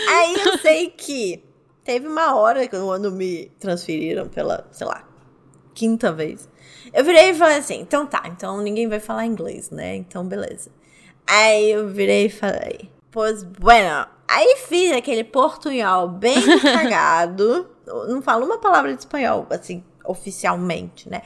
Aí 0.08 0.34
eu 0.40 0.58
sei 0.58 0.90
que 0.90 1.44
teve 1.84 2.06
uma 2.08 2.34
hora 2.34 2.66
quando 2.68 3.10
me 3.12 3.50
transferiram 3.58 4.28
pela, 4.28 4.66
sei 4.72 4.86
lá, 4.86 5.06
quinta 5.74 6.12
vez. 6.12 6.48
Eu 6.92 7.04
virei 7.04 7.30
e 7.30 7.34
falei 7.34 7.58
assim, 7.58 7.80
então 7.80 8.06
tá, 8.06 8.22
então 8.26 8.60
ninguém 8.60 8.88
vai 8.88 9.00
falar 9.00 9.26
inglês, 9.26 9.70
né? 9.70 9.96
Então 9.96 10.24
beleza. 10.24 10.70
Aí 11.26 11.70
eu 11.70 11.88
virei 11.88 12.26
e 12.26 12.30
falei, 12.30 12.90
pois 13.10 13.42
bueno. 13.42 14.06
Aí 14.28 14.56
fiz 14.66 14.92
aquele 14.92 15.24
portunhol 15.24 16.08
bem 16.08 16.40
cagado. 16.60 17.70
Não 18.08 18.22
falo 18.22 18.46
uma 18.46 18.58
palavra 18.58 18.94
de 18.94 19.00
espanhol, 19.00 19.46
assim, 19.50 19.84
oficialmente, 20.04 21.08
né? 21.08 21.22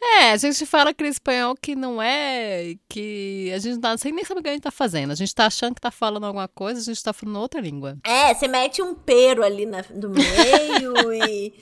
É, 0.00 0.30
a 0.30 0.36
gente 0.36 0.64
fala 0.64 0.90
aquele 0.90 1.08
espanhol 1.08 1.56
que 1.60 1.74
não 1.74 2.00
é. 2.00 2.74
que 2.88 3.50
a 3.52 3.58
gente 3.58 3.80
não 3.80 3.98
sem 3.98 4.12
nem 4.12 4.24
saber 4.24 4.40
o 4.40 4.42
que 4.42 4.48
a 4.48 4.52
gente 4.52 4.62
tá 4.62 4.70
fazendo. 4.70 5.10
A 5.10 5.14
gente 5.14 5.34
tá 5.34 5.46
achando 5.46 5.74
que 5.74 5.80
tá 5.80 5.90
falando 5.90 6.24
alguma 6.24 6.46
coisa, 6.46 6.80
a 6.80 6.84
gente 6.84 7.02
tá 7.02 7.12
falando 7.12 7.40
outra 7.40 7.60
língua. 7.60 7.98
É, 8.04 8.32
você 8.32 8.46
mete 8.46 8.80
um 8.80 8.94
pero 8.94 9.42
ali 9.42 9.66
na, 9.66 9.82
do 9.82 10.10
meio 10.10 11.12
e. 11.12 11.52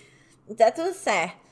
Tá 0.57 0.71
tudo 0.71 0.93
certo. 0.93 1.44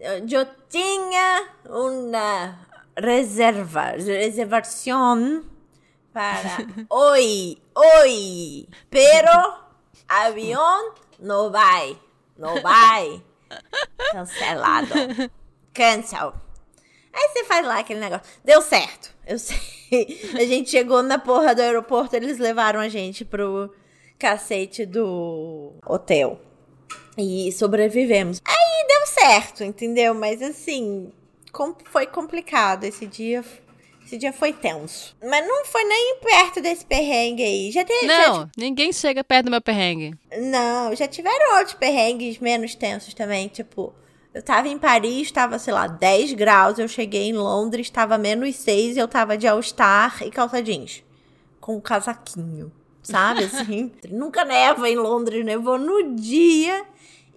Eu 0.00 0.46
tinha 0.68 1.48
uma 1.68 2.56
reserva, 2.96 3.96
reservação 3.96 5.44
para 6.12 6.58
hoy, 6.88 7.60
hoy, 7.74 8.68
pero 8.88 9.58
avião 10.08 10.94
não 11.18 11.50
vai, 11.50 11.98
não 12.36 12.62
vai, 12.62 13.20
cancelado, 14.12 14.94
cancel. 15.74 16.32
Aí 17.12 17.30
você 17.30 17.44
faz 17.44 17.66
lá 17.66 17.80
aquele 17.80 17.98
negócio. 17.98 18.24
Deu 18.44 18.62
certo, 18.62 19.12
eu 19.26 19.36
sei. 19.36 19.58
A 20.34 20.44
gente 20.44 20.70
chegou 20.70 21.02
na 21.02 21.18
porra 21.18 21.56
do 21.56 21.62
aeroporto, 21.62 22.14
eles 22.14 22.38
levaram 22.38 22.78
a 22.78 22.88
gente 22.88 23.24
pro 23.24 23.74
cacete 24.16 24.86
do 24.86 25.74
hotel. 25.84 26.47
E 27.18 27.50
sobrevivemos. 27.52 28.40
Aí 28.44 28.86
deu 28.86 29.06
certo, 29.06 29.64
entendeu? 29.64 30.14
Mas 30.14 30.40
assim, 30.40 31.12
foi 31.90 32.06
complicado 32.06 32.84
esse 32.84 33.06
dia. 33.06 33.44
Esse 34.04 34.16
dia 34.16 34.32
foi 34.32 34.54
tenso. 34.54 35.14
Mas 35.22 35.46
não 35.46 35.66
foi 35.66 35.84
nem 35.84 36.16
perto 36.20 36.62
desse 36.62 36.84
perrengue 36.86 37.42
aí. 37.42 37.70
Já 37.70 37.84
teve. 37.84 38.06
Não, 38.06 38.36
já, 38.36 38.48
ninguém 38.56 38.90
chega 38.90 39.22
perto 39.22 39.46
do 39.46 39.50
meu 39.50 39.60
perrengue. 39.60 40.14
Não, 40.38 40.94
já 40.96 41.06
tiveram 41.06 41.58
outros 41.58 41.74
perrengues 41.74 42.38
menos 42.38 42.74
tensos 42.74 43.12
também. 43.12 43.48
Tipo, 43.48 43.92
eu 44.32 44.42
tava 44.42 44.68
em 44.68 44.78
Paris, 44.78 45.30
tava, 45.30 45.58
sei 45.58 45.74
lá, 45.74 45.86
10 45.86 46.32
graus. 46.32 46.78
Eu 46.78 46.88
cheguei 46.88 47.24
em 47.24 47.34
Londres, 47.34 47.90
tava 47.90 48.16
menos 48.16 48.56
6 48.56 48.96
e 48.96 49.00
eu 49.00 49.08
tava 49.08 49.36
de 49.36 49.46
All-Star 49.46 50.22
e 50.22 50.30
calça 50.30 50.62
jeans. 50.62 51.02
Com 51.60 51.76
um 51.76 51.80
casaquinho. 51.80 52.72
Sabe 53.02 53.44
assim? 53.50 53.92
Nunca 54.08 54.42
neva 54.42 54.88
em 54.88 54.96
Londres, 54.96 55.44
nevou 55.44 55.78
no 55.78 56.14
dia. 56.14 56.82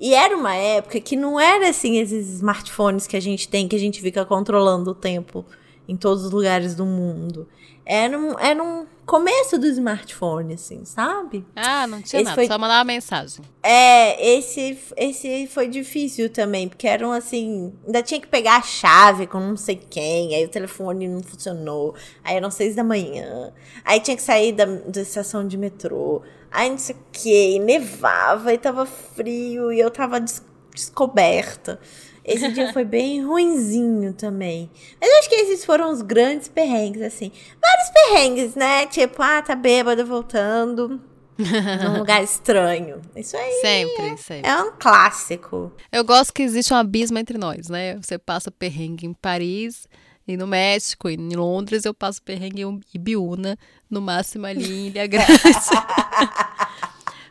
E 0.02 0.16
era 0.16 0.36
uma 0.36 0.56
época 0.56 1.00
que 1.00 1.16
não 1.16 1.40
era 1.40 1.70
assim 1.70 2.00
esses 2.00 2.28
smartphones 2.34 3.06
que 3.06 3.16
a 3.16 3.20
gente 3.22 3.48
tem, 3.48 3.68
que 3.68 3.76
a 3.76 3.80
gente 3.80 4.02
fica 4.02 4.26
controlando 4.26 4.90
o 4.92 4.96
tempo 4.96 5.46
em 5.88 5.96
todos 5.96 6.26
os 6.26 6.32
lugares 6.32 6.74
do 6.74 6.86
mundo. 6.86 7.48
Era 7.86 8.18
um, 8.18 8.40
era 8.40 8.64
um 8.64 8.86
começo 9.06 9.58
do 9.60 9.68
smartphone, 9.68 10.54
assim, 10.54 10.86
sabe? 10.86 11.46
Ah, 11.56 11.86
não 11.86 12.02
tinha 12.02 12.20
Esse 12.22 12.24
nada, 12.30 12.36
foi- 12.36 12.48
só 12.48 12.58
mandar 12.58 12.78
uma 12.80 12.84
mensagem. 12.86 13.44
É, 13.62 14.36
esse, 14.38 14.78
esse 14.96 15.48
foi 15.48 15.68
difícil 15.68 16.30
também, 16.30 16.68
porque 16.70 16.88
eram 16.88 17.12
assim. 17.12 17.74
Ainda 17.86 18.02
tinha 18.02 18.20
que 18.22 18.28
pegar 18.28 18.58
a 18.58 18.62
chave 18.62 19.28
com 19.28 19.40
não 19.40 19.58
sei 19.58 19.76
quem, 19.76 20.34
aí 20.36 20.46
o 20.46 20.50
telefone 20.50 21.08
não 21.08 21.22
funcionou, 21.22 21.94
aí 22.24 22.36
eram 22.38 22.50
seis 22.50 22.76
da 22.76 22.84
manhã, 22.84 23.52
aí 23.84 24.00
tinha 24.00 24.16
que 24.16 24.24
sair 24.24 24.54
da, 24.54 24.66
da 24.66 25.02
estação 25.02 25.46
de 25.46 25.58
metrô, 25.58 26.22
aí 26.52 26.70
não 26.70 26.78
sei 26.78 26.96
o 26.96 27.00
que, 27.12 27.60
nevava, 27.60 28.54
e 28.54 28.58
tava 28.58 28.86
frio, 28.86 29.72
e 29.72 29.80
eu 29.80 29.90
tava 29.90 30.20
des- 30.20 30.44
descoberta. 30.74 31.80
Esse 32.24 32.52
dia 32.52 32.72
foi 32.74 32.86
bem 32.86 33.26
ruinzinho 33.26 34.14
também. 34.14 34.70
Mas 35.00 35.10
eu 35.10 35.18
acho 35.20 35.30
que 35.30 35.36
esses 35.36 35.66
foram 35.66 35.92
os 35.92 36.02
grandes 36.02 36.48
perrengues, 36.48 37.02
assim. 37.02 37.32
Vários 37.60 37.90
perrengues, 37.90 38.56
né? 38.56 38.86
Tipo, 38.86 39.22
ah, 39.24 39.42
tá 39.42 39.56
bêbado 39.56 40.06
voltando 40.06 41.02
num 41.38 41.98
lugar 41.98 42.22
estranho. 42.24 43.02
Isso 43.16 43.36
aí 43.36 43.52
Sempre, 43.62 44.18
sempre. 44.18 44.48
é 44.48 44.56
um 44.62 44.72
clássico. 44.78 45.72
Eu 45.92 46.04
gosto 46.04 46.32
que 46.34 46.44
existe 46.44 46.72
um 46.74 46.78
abismo 46.78 47.18
entre 47.18 47.38
nós, 47.40 47.68
né? 47.70 47.96
Você 48.00 48.20
passa 48.20 48.52
perrengue 48.52 49.08
em 49.08 49.14
Paris 49.14 49.88
e 50.32 50.38
no 50.38 50.48
México, 50.48 51.10
e 51.10 51.16
em 51.16 51.36
Londres 51.36 51.86
eu 51.86 51.94
passo 51.94 52.22
perrengue 52.22 52.64
em 52.64 52.80
Ibiúna, 52.94 53.58
no 53.90 54.02
máximo 54.02 54.46
ali 54.46 54.64
em 54.72 54.88
Ilha 54.88 55.06
Grande. 55.08 55.32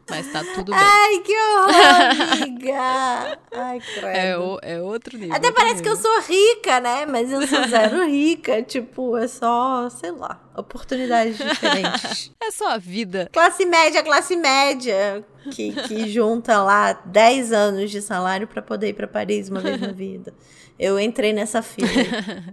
Mas 0.09 0.27
tá 0.33 0.43
tudo 0.57 0.73
bem. 0.73 0.81
Ai, 0.83 1.19
que 1.21 1.33
horror, 1.33 2.33
amiga! 2.33 3.39
Ai, 3.53 3.79
credo. 3.95 4.07
É, 4.09 4.37
o- 4.37 4.59
é 4.61 4.83
outro 4.83 5.17
nível. 5.17 5.37
Até 5.37 5.47
outro 5.47 5.63
parece 5.63 5.81
que 5.85 5.89
eu 5.89 5.95
nível. 5.95 6.11
sou 6.13 6.23
rica, 6.23 6.81
né? 6.81 7.07
Mas 7.07 7.31
eu 7.31 7.47
sou 7.47 7.69
zero 7.69 8.05
rica. 8.11 8.61
Tipo, 8.61 9.17
é 9.17 9.29
só, 9.29 9.89
sei 9.89 10.11
lá, 10.11 10.43
oportunidades 10.57 11.39
diferentes. 11.39 12.33
É 12.43 12.51
só 12.51 12.73
a 12.73 12.77
vida. 12.79 13.31
classe 13.33 13.65
média, 13.65 14.03
classe 14.03 14.35
média, 14.35 15.25
que, 15.53 15.71
que 15.87 16.09
junta 16.11 16.61
lá 16.61 16.93
10 16.93 17.53
anos 17.53 17.89
de 17.89 18.03
salário 18.03 18.49
pra 18.49 18.61
poder 18.61 18.89
ir 18.89 18.95
pra 18.95 19.07
Paris 19.07 19.49
uma 19.49 19.61
vez 19.61 19.81
na 19.81 19.93
vida. 19.93 20.35
Eu 20.83 20.99
entrei 20.99 21.35
nessa 21.35 21.61
fila. 21.61 21.91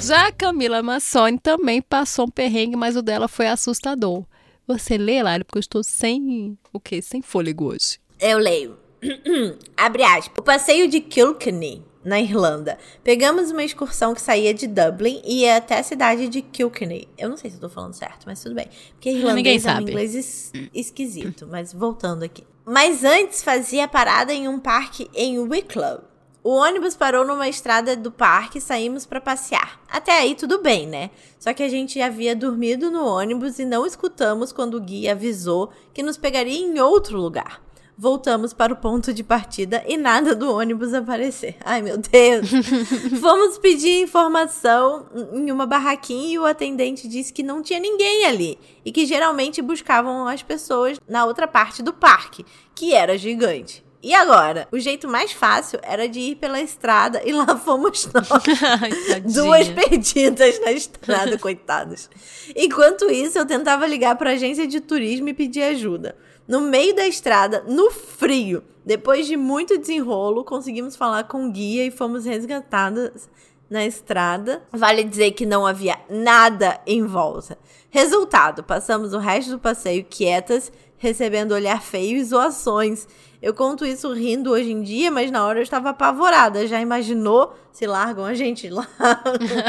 Já 0.00 0.28
a 0.28 0.32
Camila 0.32 0.82
Massoni 0.82 1.38
também 1.38 1.82
passou 1.82 2.24
um 2.24 2.30
perrengue, 2.30 2.74
mas 2.74 2.96
o 2.96 3.02
dela 3.02 3.28
foi 3.28 3.48
assustador. 3.48 4.24
Você 4.66 4.96
lê, 4.96 5.22
Lari, 5.22 5.44
porque 5.44 5.58
eu 5.58 5.60
estou 5.60 5.84
sem 5.84 6.56
o 6.72 6.80
quê? 6.80 7.02
Sem 7.02 7.20
fôlego 7.20 7.66
hoje. 7.66 7.98
Eu 8.18 8.38
leio. 8.38 8.78
Abre 9.76 10.02
aspas. 10.04 10.38
O 10.38 10.42
passeio 10.42 10.88
de 10.88 11.00
Kilkenny, 11.00 11.84
na 12.02 12.18
Irlanda. 12.20 12.78
Pegamos 13.04 13.50
uma 13.50 13.62
excursão 13.62 14.14
que 14.14 14.20
saía 14.22 14.54
de 14.54 14.66
Dublin 14.66 15.20
e 15.24 15.42
ia 15.42 15.58
até 15.58 15.78
a 15.78 15.82
cidade 15.82 16.28
de 16.28 16.40
Kilkenny. 16.42 17.08
Eu 17.18 17.28
não 17.28 17.36
sei 17.36 17.50
se 17.50 17.56
eu 17.56 17.60
tô 17.60 17.68
falando 17.68 17.92
certo, 17.94 18.24
mas 18.26 18.42
tudo 18.42 18.54
bem. 18.54 18.68
Porque 18.94 19.10
irlandês 19.12 19.66
é 19.66 19.74
um 19.74 19.80
inglês 19.82 20.14
es- 20.14 20.50
esquisito. 20.74 21.46
mas 21.48 21.72
voltando 21.72 22.22
aqui. 22.24 22.42
Mas 22.64 23.02
antes 23.02 23.42
fazia 23.42 23.88
parada 23.88 24.32
em 24.32 24.46
um 24.46 24.58
parque 24.58 25.10
em 25.12 25.36
Wicklow. 25.38 26.00
O 26.44 26.50
ônibus 26.50 26.94
parou 26.94 27.24
numa 27.24 27.48
estrada 27.48 27.96
do 27.96 28.10
parque 28.10 28.58
e 28.58 28.60
saímos 28.60 29.04
pra 29.04 29.20
passear. 29.20 29.80
Até 29.88 30.12
aí 30.12 30.36
tudo 30.36 30.62
bem, 30.62 30.86
né? 30.86 31.10
Só 31.40 31.52
que 31.52 31.62
a 31.62 31.68
gente 31.68 32.00
havia 32.00 32.36
dormido 32.36 32.90
no 32.90 33.04
ônibus 33.04 33.58
e 33.58 33.64
não 33.64 33.84
escutamos 33.84 34.52
quando 34.52 34.74
o 34.74 34.80
guia 34.80 35.12
avisou 35.12 35.70
que 35.92 36.02
nos 36.04 36.16
pegaria 36.16 36.58
em 36.58 36.78
outro 36.78 37.18
lugar. 37.18 37.60
Voltamos 38.02 38.52
para 38.52 38.72
o 38.72 38.76
ponto 38.76 39.14
de 39.14 39.22
partida 39.22 39.84
e 39.86 39.96
nada 39.96 40.34
do 40.34 40.52
ônibus 40.52 40.92
aparecer. 40.92 41.54
Ai, 41.64 41.80
meu 41.82 41.96
Deus! 41.96 42.50
Fomos 43.20 43.58
pedir 43.58 44.02
informação 44.02 45.06
em 45.32 45.52
uma 45.52 45.66
barraquinha 45.66 46.34
e 46.34 46.36
o 46.36 46.44
atendente 46.44 47.06
disse 47.06 47.32
que 47.32 47.44
não 47.44 47.62
tinha 47.62 47.78
ninguém 47.78 48.24
ali 48.24 48.58
e 48.84 48.90
que 48.90 49.06
geralmente 49.06 49.62
buscavam 49.62 50.26
as 50.26 50.42
pessoas 50.42 50.98
na 51.08 51.24
outra 51.24 51.46
parte 51.46 51.80
do 51.80 51.92
parque, 51.92 52.44
que 52.74 52.92
era 52.92 53.16
gigante. 53.16 53.84
E 54.02 54.12
agora? 54.12 54.66
O 54.72 54.80
jeito 54.80 55.06
mais 55.06 55.30
fácil 55.30 55.78
era 55.80 56.08
de 56.08 56.18
ir 56.18 56.34
pela 56.34 56.60
estrada 56.60 57.22
e 57.24 57.32
lá 57.32 57.56
fomos 57.56 58.10
nós. 58.12 58.28
Ai. 58.28 59.20
Duas 59.20 59.68
perdidas 59.68 60.60
na 60.60 60.72
estrada, 60.72 61.38
coitadas. 61.38 62.10
Enquanto 62.56 63.08
isso, 63.08 63.38
eu 63.38 63.46
tentava 63.46 63.86
ligar 63.86 64.16
para 64.16 64.30
a 64.30 64.32
agência 64.32 64.66
de 64.66 64.80
turismo 64.80 65.28
e 65.28 65.34
pedir 65.34 65.62
ajuda. 65.62 66.16
No 66.46 66.60
meio 66.60 66.94
da 66.94 67.06
estrada, 67.06 67.64
no 67.68 67.90
frio, 67.90 68.62
depois 68.84 69.26
de 69.26 69.36
muito 69.36 69.78
desenrolo, 69.78 70.44
conseguimos 70.44 70.96
falar 70.96 71.24
com 71.24 71.46
o 71.46 71.52
guia 71.52 71.86
e 71.86 71.90
fomos 71.90 72.24
resgatadas 72.24 73.28
na 73.70 73.86
estrada. 73.86 74.62
Vale 74.70 75.04
dizer 75.04 75.32
que 75.32 75.46
não 75.46 75.66
havia 75.66 75.98
nada 76.10 76.80
em 76.86 77.04
volta. 77.06 77.56
Resultado: 77.90 78.62
passamos 78.62 79.14
o 79.14 79.18
resto 79.18 79.52
do 79.52 79.58
passeio 79.58 80.04
quietas, 80.04 80.72
recebendo 80.98 81.52
olhar 81.52 81.80
feio 81.80 82.18
e 82.18 82.24
zoações. 82.24 83.06
Eu 83.40 83.54
conto 83.54 83.84
isso 83.84 84.12
rindo 84.12 84.50
hoje 84.50 84.70
em 84.70 84.82
dia, 84.82 85.10
mas 85.10 85.30
na 85.30 85.44
hora 85.44 85.58
eu 85.58 85.64
estava 85.64 85.90
apavorada. 85.90 86.66
Já 86.66 86.80
imaginou 86.80 87.54
se 87.72 87.86
largam 87.86 88.24
a 88.24 88.34
gente 88.34 88.68
lá? 88.68 88.86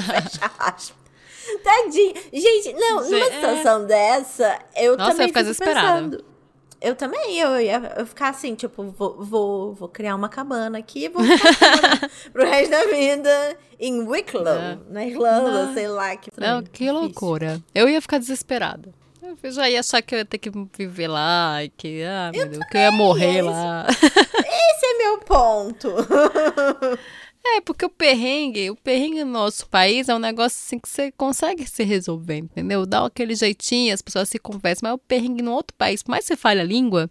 Fecha 0.06 0.52
aspas. 0.60 0.94
Tadinho. 1.64 2.14
Gente, 2.32 2.74
não, 2.74 3.04
numa 3.04 3.18
é. 3.18 3.32
situação 3.32 3.86
dessa, 3.86 4.60
eu 4.76 4.96
Nossa, 4.96 5.12
também 5.12 5.28
eu 5.28 5.28
fico 5.30 5.40
desesperada. 5.40 6.02
pensando. 6.02 6.33
Eu 6.84 6.96
também, 6.96 7.40
eu 7.40 7.60
ia 7.62 7.94
eu 7.98 8.06
ficar 8.06 8.28
assim, 8.30 8.56
tipo, 8.56 8.84
vou, 8.92 9.24
vou, 9.24 9.74
vou 9.74 9.88
criar 9.88 10.16
uma 10.16 10.28
cabana 10.28 10.78
aqui 10.80 11.06
e 11.06 11.10
vou 11.10 11.24
ficar 11.24 12.10
pro 12.34 12.46
resto 12.46 12.72
da 12.72 12.84
vida 12.88 13.58
em 13.80 14.02
Wicklow, 14.06 14.46
É. 14.54 14.78
na 14.90 15.06
Irlanda, 15.06 15.66
Não. 15.68 15.74
sei 15.74 15.88
lá. 15.88 16.14
Que, 16.18 16.30
Não, 16.38 16.62
que 16.62 16.70
difícil. 16.84 16.94
loucura. 16.94 17.62
Eu 17.74 17.88
ia 17.88 18.02
ficar 18.02 18.18
desesperada. 18.18 18.94
Eu 19.42 19.52
já 19.52 19.70
ia 19.70 19.80
achar 19.80 20.02
que 20.02 20.14
eu 20.14 20.20
ia 20.20 20.26
ter 20.26 20.38
que 20.38 20.52
viver 20.78 21.08
lá 21.08 21.64
e 21.64 21.70
que, 21.70 22.04
ah, 22.04 22.30
meu 22.34 22.50
Deus, 22.50 22.66
que 22.70 22.76
eu 22.76 22.82
ia 22.82 22.92
morrer 22.92 23.38
é 23.38 23.42
lá. 23.44 23.86
Esse 23.90 24.86
é 24.86 24.98
meu 24.98 25.20
ponto. 25.20 25.88
É, 27.46 27.60
porque 27.62 27.86
o 27.86 27.90
perrengue, 27.90 28.72
o 28.72 28.76
perrengue 28.76 29.24
no 29.24 29.32
nosso 29.32 29.68
país 29.68 30.08
é 30.08 30.16
um 30.16 30.20
negócio 30.20 30.58
assim 30.58 30.80
que 30.80 30.88
você 30.88 31.12
consegue 31.12 31.68
se 31.68 31.84
resolver, 31.84 32.38
entendeu? 32.38 32.86
Dá 32.86 33.06
aquele 33.06 33.36
jeitinho, 33.36 33.94
as 33.94 34.02
pessoas 34.02 34.30
se 34.30 34.40
conversam, 34.40 34.90
mas 34.90 34.96
o 34.96 34.98
perrengue 34.98 35.42
no 35.42 35.52
outro 35.52 35.76
país, 35.78 36.02
por 36.02 36.12
mais 36.12 36.24
que 36.24 36.30
você 36.30 36.38
fale 36.38 36.62
a 36.62 36.64
língua, 36.64 37.10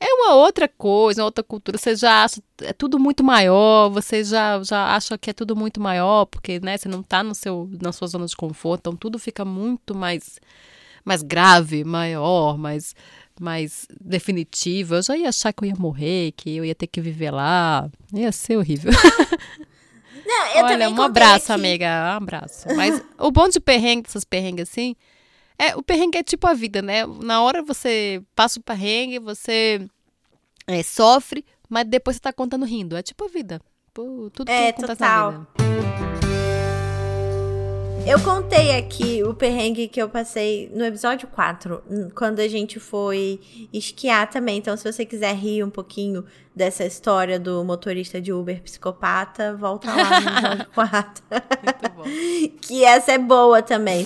é 0.00 0.06
uma 0.14 0.34
outra 0.34 0.66
coisa, 0.66 1.22
uma 1.22 1.26
outra 1.26 1.44
cultura. 1.44 1.78
Você 1.78 1.94
já 1.94 2.24
acha, 2.24 2.42
é 2.62 2.72
tudo 2.72 2.98
muito 2.98 3.22
maior, 3.22 3.90
você 3.90 4.24
já, 4.24 4.60
já 4.62 4.94
acha 4.96 5.16
que 5.18 5.30
é 5.30 5.32
tudo 5.32 5.54
muito 5.54 5.80
maior, 5.80 6.24
porque, 6.26 6.58
né, 6.60 6.76
você 6.76 6.88
não 6.88 7.02
tá 7.02 7.22
no 7.22 7.34
seu, 7.34 7.70
na 7.80 7.92
sua 7.92 8.08
zona 8.08 8.26
de 8.26 8.34
conforto, 8.34 8.80
então 8.80 8.96
tudo 8.96 9.18
fica 9.18 9.44
muito 9.44 9.94
mais, 9.94 10.40
mais 11.04 11.22
grave, 11.22 11.84
maior, 11.84 12.58
mais, 12.58 12.94
mais 13.40 13.86
definitivo. 14.00 14.94
Eu 14.96 15.02
já 15.02 15.16
ia 15.16 15.28
achar 15.28 15.52
que 15.52 15.64
eu 15.64 15.68
ia 15.68 15.74
morrer, 15.76 16.32
que 16.36 16.56
eu 16.56 16.64
ia 16.64 16.74
ter 16.74 16.86
que 16.86 17.00
viver 17.00 17.30
lá. 17.30 17.88
Ia 18.12 18.30
ser 18.32 18.56
horrível. 18.56 18.92
Não, 20.24 20.46
eu 20.54 20.64
Olha, 20.64 20.88
um 20.90 21.02
abraço, 21.02 21.52
aqui. 21.52 21.60
amiga. 21.60 21.86
Um 21.86 22.16
abraço. 22.18 22.68
Mas 22.76 23.02
o 23.18 23.30
bom 23.32 23.48
de 23.48 23.58
perrengue, 23.58 24.02
dessas 24.02 24.24
perrengues 24.24 24.68
assim, 24.68 24.94
é 25.58 25.74
o 25.74 25.82
perrengue 25.82 26.18
é 26.18 26.22
tipo 26.22 26.46
a 26.46 26.54
vida, 26.54 26.80
né? 26.80 27.04
Na 27.06 27.42
hora 27.42 27.62
você 27.62 28.22
passa 28.36 28.60
o 28.60 28.62
perrengue, 28.62 29.18
você 29.18 29.84
é, 30.66 30.82
sofre, 30.84 31.44
mas 31.68 31.84
depois 31.88 32.16
você 32.16 32.20
tá 32.20 32.32
contando 32.32 32.64
rindo. 32.64 32.96
É 32.96 33.02
tipo 33.02 33.24
a 33.24 33.28
vida. 33.28 33.60
Pô, 33.92 34.30
tudo 34.32 34.48
É, 34.50 34.72
que 34.72 34.78
acontece 34.82 34.98
total. 35.00 35.32
na 35.32 35.38
vida. 35.38 36.29
Eu 38.10 38.18
contei 38.24 38.76
aqui 38.76 39.22
o 39.22 39.32
perrengue 39.32 39.86
que 39.86 40.02
eu 40.02 40.08
passei 40.08 40.68
no 40.74 40.84
episódio 40.84 41.28
4, 41.28 41.80
hum, 41.88 42.08
quando 42.12 42.40
a 42.40 42.48
gente 42.48 42.80
foi 42.80 43.38
esquiar 43.72 44.28
também. 44.28 44.58
Então, 44.58 44.76
se 44.76 44.82
você 44.82 45.06
quiser 45.06 45.32
rir 45.36 45.62
um 45.62 45.70
pouquinho 45.70 46.24
dessa 46.52 46.84
história 46.84 47.38
do 47.38 47.62
motorista 47.62 48.20
de 48.20 48.32
Uber 48.32 48.60
psicopata, 48.62 49.54
volta 49.54 49.94
lá 49.94 50.20
no 50.20 50.28
episódio 50.28 50.66
4. 50.74 51.24
Muito 51.30 51.94
bom. 51.94 52.02
que 52.60 52.84
essa 52.84 53.12
é 53.12 53.18
boa 53.18 53.62
também. 53.62 54.04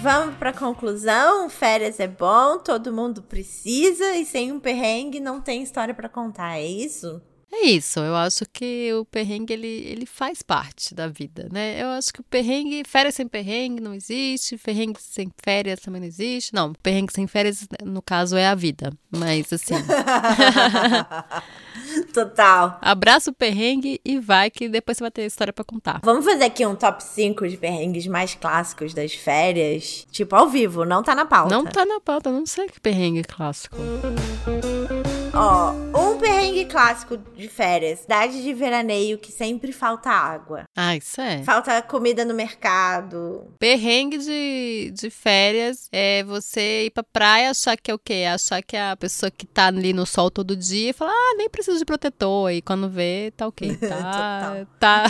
Vamos 0.00 0.36
pra 0.36 0.52
conclusão. 0.52 1.50
Férias 1.50 1.98
é 1.98 2.06
bom, 2.06 2.58
todo 2.58 2.92
mundo 2.92 3.22
precisa 3.22 4.14
e 4.14 4.24
sem 4.24 4.52
um 4.52 4.60
perrengue 4.60 5.18
não 5.18 5.40
tem 5.40 5.64
história 5.64 5.92
pra 5.92 6.08
contar, 6.08 6.58
é 6.60 6.64
isso? 6.64 7.20
É 7.56 7.66
isso, 7.66 8.00
eu 8.00 8.16
acho 8.16 8.44
que 8.52 8.92
o 8.94 9.04
perrengue 9.04 9.52
ele, 9.52 9.68
ele 9.68 10.06
faz 10.06 10.42
parte 10.42 10.92
da 10.92 11.06
vida, 11.06 11.48
né? 11.52 11.80
Eu 11.80 11.86
acho 11.90 12.12
que 12.12 12.20
o 12.20 12.24
perrengue, 12.24 12.82
férias 12.84 13.14
sem 13.14 13.28
perrengue 13.28 13.80
não 13.80 13.94
existe, 13.94 14.58
perrengue 14.58 15.00
sem 15.00 15.30
férias 15.42 15.78
também 15.78 16.00
não 16.00 16.08
existe. 16.08 16.52
Não, 16.52 16.72
perrengue 16.74 17.12
sem 17.12 17.28
férias, 17.28 17.64
no 17.84 18.02
caso, 18.02 18.36
é 18.36 18.48
a 18.48 18.56
vida. 18.56 18.92
Mas 19.08 19.52
assim, 19.52 19.74
Total. 22.12 22.76
abraça 22.82 23.30
o 23.30 23.34
perrengue 23.34 24.00
e 24.04 24.18
vai 24.18 24.50
que 24.50 24.68
depois 24.68 24.98
você 24.98 25.04
vai 25.04 25.10
ter 25.12 25.24
história 25.24 25.52
pra 25.52 25.64
contar. 25.64 26.00
Vamos 26.02 26.24
fazer 26.24 26.44
aqui 26.44 26.66
um 26.66 26.74
top 26.74 27.04
5 27.04 27.48
de 27.48 27.56
perrengues 27.56 28.08
mais 28.08 28.34
clássicos 28.34 28.92
das 28.92 29.14
férias. 29.14 30.04
Tipo, 30.10 30.34
ao 30.34 30.48
vivo, 30.48 30.84
não 30.84 31.04
tá 31.04 31.14
na 31.14 31.24
pauta. 31.24 31.54
Não 31.54 31.64
tá 31.64 31.86
na 31.86 32.00
pauta, 32.00 32.32
não 32.32 32.44
sei 32.44 32.66
que 32.66 32.80
perrengue 32.80 33.22
clássico. 33.22 33.76
Ó, 35.36 35.72
um 35.72 36.18
perrengue 36.18 36.64
clássico 36.66 37.16
de 37.16 37.48
férias. 37.48 38.00
Cidade 38.00 38.40
de 38.40 38.54
veraneio 38.54 39.18
que 39.18 39.32
sempre 39.32 39.72
falta 39.72 40.08
água. 40.08 40.64
Ah, 40.76 40.94
isso 40.94 41.20
é. 41.20 41.42
Falta 41.42 41.82
comida 41.82 42.24
no 42.24 42.32
mercado. 42.32 43.52
Perrengue 43.58 44.18
de, 44.18 44.92
de 44.94 45.10
férias 45.10 45.88
é 45.90 46.22
você 46.22 46.86
ir 46.86 46.90
pra 46.90 47.02
praia 47.02 47.50
achar 47.50 47.76
que 47.76 47.90
é 47.90 47.94
o 47.94 47.98
quê? 47.98 48.24
Achar 48.32 48.62
que 48.62 48.76
é 48.76 48.90
a 48.90 48.96
pessoa 48.96 49.28
que 49.28 49.44
tá 49.44 49.66
ali 49.66 49.92
no 49.92 50.06
sol 50.06 50.30
todo 50.30 50.56
dia 50.56 50.90
e 50.90 50.92
falar, 50.92 51.12
ah, 51.12 51.34
nem 51.36 51.50
preciso 51.50 51.78
de 51.78 51.84
protetor. 51.84 52.52
E 52.52 52.62
quando 52.62 52.88
vê, 52.88 53.32
tá 53.36 53.46
ok. 53.46 53.76
Tá, 53.84 54.66
tá, 54.78 55.04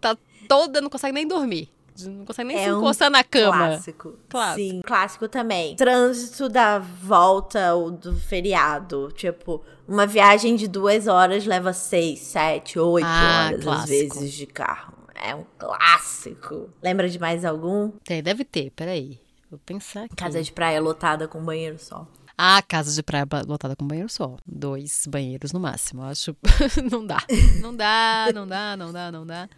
tá 0.00 0.16
toda, 0.48 0.80
não 0.80 0.90
consegue 0.90 1.14
nem 1.14 1.26
dormir. 1.26 1.70
Não 2.06 2.24
consegue 2.24 2.48
nem 2.48 2.56
É 2.58 2.64
se 2.64 2.72
um 2.72 2.78
encostar 2.78 3.10
na 3.10 3.24
cama. 3.24 3.56
Clássico. 3.68 4.14
Clássico. 4.28 4.56
Sim, 4.70 4.80
clássico 4.82 5.28
também. 5.28 5.76
Trânsito 5.76 6.48
da 6.48 6.78
volta 6.78 7.74
ou 7.74 7.90
do 7.90 8.14
feriado. 8.16 9.10
Tipo, 9.12 9.62
uma 9.86 10.06
viagem 10.06 10.56
de 10.56 10.68
duas 10.68 11.06
horas 11.06 11.46
leva 11.46 11.72
seis, 11.72 12.20
sete, 12.20 12.78
oito 12.78 13.06
Ah, 13.06 13.46
horas, 13.46 13.58
às 13.58 13.64
clássico. 13.64 14.14
vezes, 14.14 14.32
de 14.34 14.46
carro. 14.46 14.94
É 15.14 15.34
um 15.34 15.44
clássico. 15.58 16.68
Lembra 16.82 17.08
de 17.08 17.18
mais 17.18 17.44
algum? 17.44 17.90
Tem, 18.04 18.22
deve 18.22 18.44
ter, 18.44 18.70
peraí. 18.70 19.18
Vou 19.50 19.58
pensar 19.64 20.04
aqui. 20.04 20.14
Casa 20.14 20.42
de 20.42 20.52
praia 20.52 20.80
lotada 20.80 21.26
com 21.26 21.42
banheiro 21.42 21.78
só. 21.78 22.06
Ah, 22.36 22.62
casa 22.62 22.92
de 22.94 23.02
praia 23.02 23.26
lotada 23.46 23.74
com 23.74 23.84
banheiro 23.84 24.08
só. 24.08 24.36
Dois 24.46 25.04
banheiros 25.08 25.52
no 25.52 25.58
máximo. 25.58 26.02
Eu 26.02 26.06
acho. 26.06 26.36
não 26.88 27.04
dá. 27.04 27.18
Não 27.60 27.74
dá, 27.74 28.26
não 28.32 28.46
dá, 28.46 28.76
não 28.76 28.92
dá, 28.92 29.10
não 29.10 29.26
dá. 29.26 29.48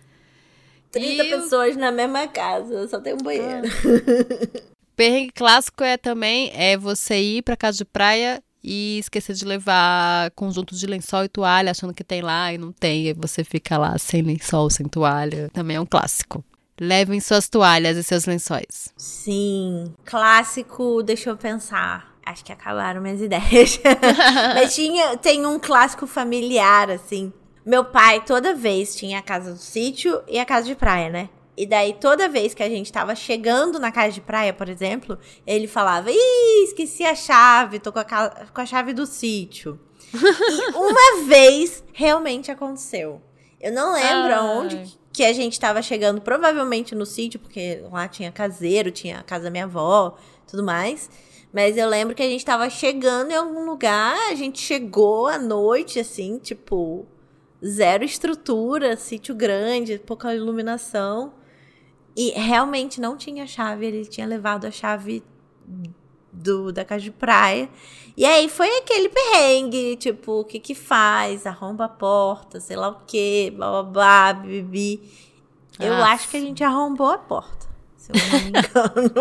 30 0.91 1.24
E 1.24 1.30
pessoas 1.30 1.76
na 1.76 1.91
mesma 1.93 2.26
casa, 2.26 2.88
só 2.88 3.01
tem 3.01 3.14
um 3.14 3.18
banheiro. 3.18 3.68
Perrengue 4.97 5.32
clássico 5.32 5.82
é 5.82 5.97
também 5.97 6.51
é 6.55 6.76
você 6.76 7.18
ir 7.18 7.43
pra 7.43 7.57
casa 7.57 7.78
de 7.78 7.84
praia 7.84 8.43
e 8.62 8.99
esquecer 8.99 9.34
de 9.34 9.45
levar 9.45 10.30
conjunto 10.32 10.74
de 10.74 10.86
lençol 10.86 11.24
e 11.24 11.28
toalha, 11.28 11.70
achando 11.70 11.95
que 11.95 12.05
tem 12.05 12.20
lá 12.20 12.53
e 12.53 12.59
não 12.59 12.72
tem, 12.72 13.07
e 13.07 13.14
você 13.14 13.43
fica 13.43 13.78
lá 13.78 13.97
sem 13.99 14.20
lençol, 14.20 14.68
sem 14.68 14.86
toalha. 14.86 15.49
Também 15.53 15.76
é 15.76 15.80
um 15.80 15.86
clássico. 15.86 16.45
Levem 16.78 17.20
suas 17.20 17.49
toalhas 17.49 17.97
e 17.97 18.03
seus 18.03 18.24
lençóis. 18.26 18.93
Sim. 18.97 19.93
Clássico, 20.05 21.03
deixa 21.03 21.30
eu 21.30 21.36
pensar. 21.36 22.11
Acho 22.24 22.45
que 22.45 22.53
acabaram 22.53 23.01
minhas 23.01 23.20
ideias. 23.22 23.80
Mas 24.55 24.74
tinha, 24.74 25.16
tem 25.16 25.47
um 25.47 25.59
clássico 25.59 26.07
familiar, 26.07 26.91
assim. 26.91 27.32
Meu 27.64 27.84
pai, 27.84 28.24
toda 28.24 28.54
vez, 28.54 28.96
tinha 28.96 29.18
a 29.18 29.22
casa 29.22 29.52
do 29.52 29.58
sítio 29.58 30.22
e 30.26 30.38
a 30.38 30.44
casa 30.44 30.66
de 30.66 30.74
praia, 30.74 31.11
né? 31.11 31.28
E 31.56 31.66
daí, 31.66 31.92
toda 31.92 32.28
vez 32.28 32.54
que 32.54 32.62
a 32.62 32.68
gente 32.68 32.90
tava 32.90 33.14
chegando 33.14 33.78
na 33.78 33.92
casa 33.92 34.12
de 34.12 34.20
praia, 34.20 34.52
por 34.52 34.68
exemplo, 34.68 35.18
ele 35.46 35.66
falava: 35.66 36.11
Ih, 36.11 36.64
esqueci 36.64 37.04
a 37.04 37.14
chave, 37.14 37.78
tô 37.78 37.92
com 37.92 37.98
a, 37.98 38.04
com 38.04 38.61
a 38.61 38.66
chave 38.66 38.94
do 38.94 39.04
sítio. 39.04 39.78
e 40.14 40.70
uma 40.74 41.26
vez 41.26 41.84
realmente 41.92 42.50
aconteceu. 42.50 43.20
Eu 43.61 43.72
não 43.72 43.92
lembro 43.92 44.32
Ai. 44.32 44.32
aonde 44.32 44.98
que 45.12 45.22
a 45.22 45.34
gente 45.34 45.61
tava 45.61 45.82
chegando, 45.82 46.20
provavelmente 46.22 46.94
no 46.94 47.04
sítio, 47.04 47.38
porque 47.38 47.84
lá 47.90 48.08
tinha 48.08 48.32
caseiro, 48.32 48.90
tinha 48.90 49.18
a 49.18 49.22
casa 49.22 49.44
da 49.44 49.50
minha 49.50 49.64
avó, 49.64 50.16
tudo 50.46 50.64
mais. 50.64 51.11
Mas 51.52 51.76
eu 51.76 51.88
lembro 51.88 52.14
que 52.14 52.22
a 52.22 52.28
gente 52.28 52.44
tava 52.44 52.70
chegando 52.70 53.32
em 53.32 53.36
algum 53.36 53.66
lugar, 53.66 54.16
a 54.30 54.34
gente 54.34 54.61
chegou 54.61 55.26
à 55.26 55.36
noite, 55.36 55.98
assim, 55.98 56.38
tipo, 56.38 57.06
zero 57.64 58.04
estrutura, 58.04 58.96
sítio 58.96 59.34
grande, 59.34 59.98
pouca 59.98 60.34
iluminação. 60.34 61.34
E 62.16 62.30
realmente 62.30 63.00
não 63.00 63.16
tinha 63.16 63.46
chave, 63.46 63.86
ele 63.86 64.04
tinha 64.04 64.26
levado 64.26 64.66
a 64.66 64.70
chave 64.70 65.22
do, 66.32 66.72
da 66.72 66.84
casa 66.84 67.02
de 67.02 67.11
praia. 67.11 67.68
E 68.16 68.24
aí 68.24 68.48
foi 68.48 68.68
aquele 68.78 69.08
perrengue, 69.08 69.96
tipo, 69.96 70.40
o 70.40 70.44
que 70.44 70.58
que 70.58 70.74
faz? 70.74 71.46
Arromba 71.46 71.84
a 71.84 71.88
porta, 71.88 72.61
sei 72.61 72.76
lá 72.76 72.88
o 72.88 73.00
quê, 73.06 73.52
blá 73.54 73.70
blá 73.70 73.82
blá, 73.82 74.32
bibi. 74.32 75.00
Eu 75.78 75.94
acho 75.94 76.28
que 76.28 76.36
a 76.36 76.40
gente 76.40 76.62
arrombou 76.62 77.08
a 77.11 77.16
porta, 77.16 77.66
se 78.18 78.24
eu 78.26 78.32
não 78.32 78.40
me 78.40 78.48
engano. 78.48 79.12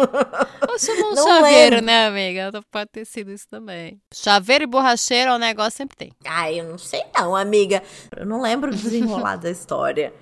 Ou 0.69 0.79
chamou 0.79 1.11
um 1.11 1.15
Não 1.15 1.27
chaveiro, 1.27 1.75
lembro. 1.75 1.85
né, 1.85 2.07
amiga? 2.07 2.51
Pode 2.71 2.89
ter 2.91 3.05
sido 3.05 3.31
isso 3.31 3.47
também. 3.49 4.01
Chaveiro 4.13 4.63
e 4.63 4.67
borracheiro 4.67 5.31
é 5.31 5.35
um 5.35 5.39
negócio 5.39 5.71
que 5.71 5.77
sempre 5.77 5.97
tem. 5.97 6.11
Ai, 6.25 6.59
eu 6.59 6.65
não 6.65 6.77
sei 6.77 7.03
não, 7.15 7.35
amiga. 7.35 7.81
Eu 8.15 8.25
não 8.25 8.41
lembro 8.41 8.71
do 8.71 8.77
desenrolar 8.77 9.35
da 9.37 9.49
história. 9.51 10.13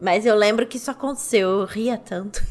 Mas 0.00 0.24
eu 0.24 0.34
lembro 0.34 0.66
que 0.66 0.76
isso 0.78 0.90
aconteceu. 0.90 1.60
Eu 1.60 1.64
ria 1.66 1.96
tanto. 1.98 2.40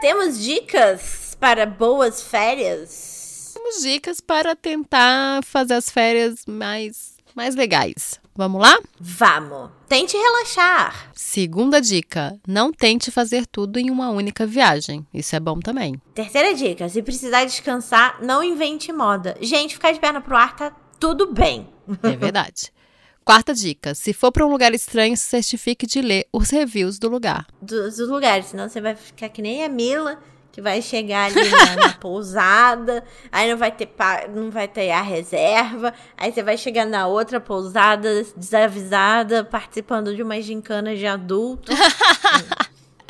Temos 0.00 0.38
dicas 0.42 1.36
para 1.38 1.66
boas 1.66 2.22
férias? 2.22 3.52
Temos 3.54 3.82
dicas 3.82 4.20
para 4.20 4.54
tentar 4.56 5.42
fazer 5.44 5.74
as 5.74 5.90
férias 5.90 6.44
mais, 6.46 7.16
mais 7.34 7.54
legais. 7.54 8.19
Vamos 8.34 8.62
lá? 8.62 8.78
Vamos. 8.98 9.70
Tente 9.88 10.16
relaxar. 10.16 11.10
Segunda 11.14 11.80
dica: 11.80 12.38
não 12.46 12.72
tente 12.72 13.10
fazer 13.10 13.46
tudo 13.46 13.78
em 13.78 13.90
uma 13.90 14.10
única 14.10 14.46
viagem. 14.46 15.06
Isso 15.12 15.34
é 15.34 15.40
bom 15.40 15.58
também. 15.58 16.00
Terceira 16.14 16.54
dica: 16.54 16.88
se 16.88 17.02
precisar 17.02 17.44
descansar, 17.44 18.22
não 18.22 18.42
invente 18.42 18.92
moda. 18.92 19.36
Gente, 19.40 19.74
ficar 19.74 19.92
de 19.92 20.00
perna 20.00 20.20
pro 20.20 20.36
ar 20.36 20.56
tá 20.56 20.70
tudo 20.98 21.32
bem. 21.32 21.68
É 22.02 22.16
verdade. 22.16 22.72
Quarta 23.24 23.52
dica: 23.52 23.94
se 23.94 24.12
for 24.12 24.32
para 24.32 24.46
um 24.46 24.50
lugar 24.50 24.72
estranho, 24.74 25.16
se 25.16 25.24
certifique 25.24 25.86
de 25.86 26.00
ler 26.00 26.26
os 26.32 26.50
reviews 26.50 26.98
do 26.98 27.08
lugar. 27.08 27.46
Dos, 27.60 27.96
dos 27.96 28.08
lugares, 28.08 28.46
senão 28.46 28.68
você 28.68 28.80
vai 28.80 28.94
ficar 28.96 29.28
que 29.28 29.42
nem 29.42 29.64
a 29.64 29.68
Mila, 29.68 30.18
que 30.60 30.62
vai 30.62 30.82
chegar 30.82 31.30
ali 31.30 31.50
na, 31.50 31.76
na 31.76 31.92
pousada, 31.98 33.02
aí 33.32 33.50
não 33.50 33.56
vai 33.56 33.72
ter 33.72 33.86
pa- 33.86 34.26
não 34.28 34.50
vai 34.50 34.68
ter 34.68 34.90
a 34.90 35.00
reserva, 35.00 35.94
aí 36.16 36.30
você 36.32 36.42
vai 36.42 36.56
chegar 36.58 36.84
na 36.86 37.06
outra 37.06 37.40
pousada 37.40 38.22
desavisada, 38.36 39.42
participando 39.42 40.14
de 40.14 40.22
uma 40.22 40.40
gincana 40.40 40.94
de 40.94 41.06
adulto. 41.06 41.72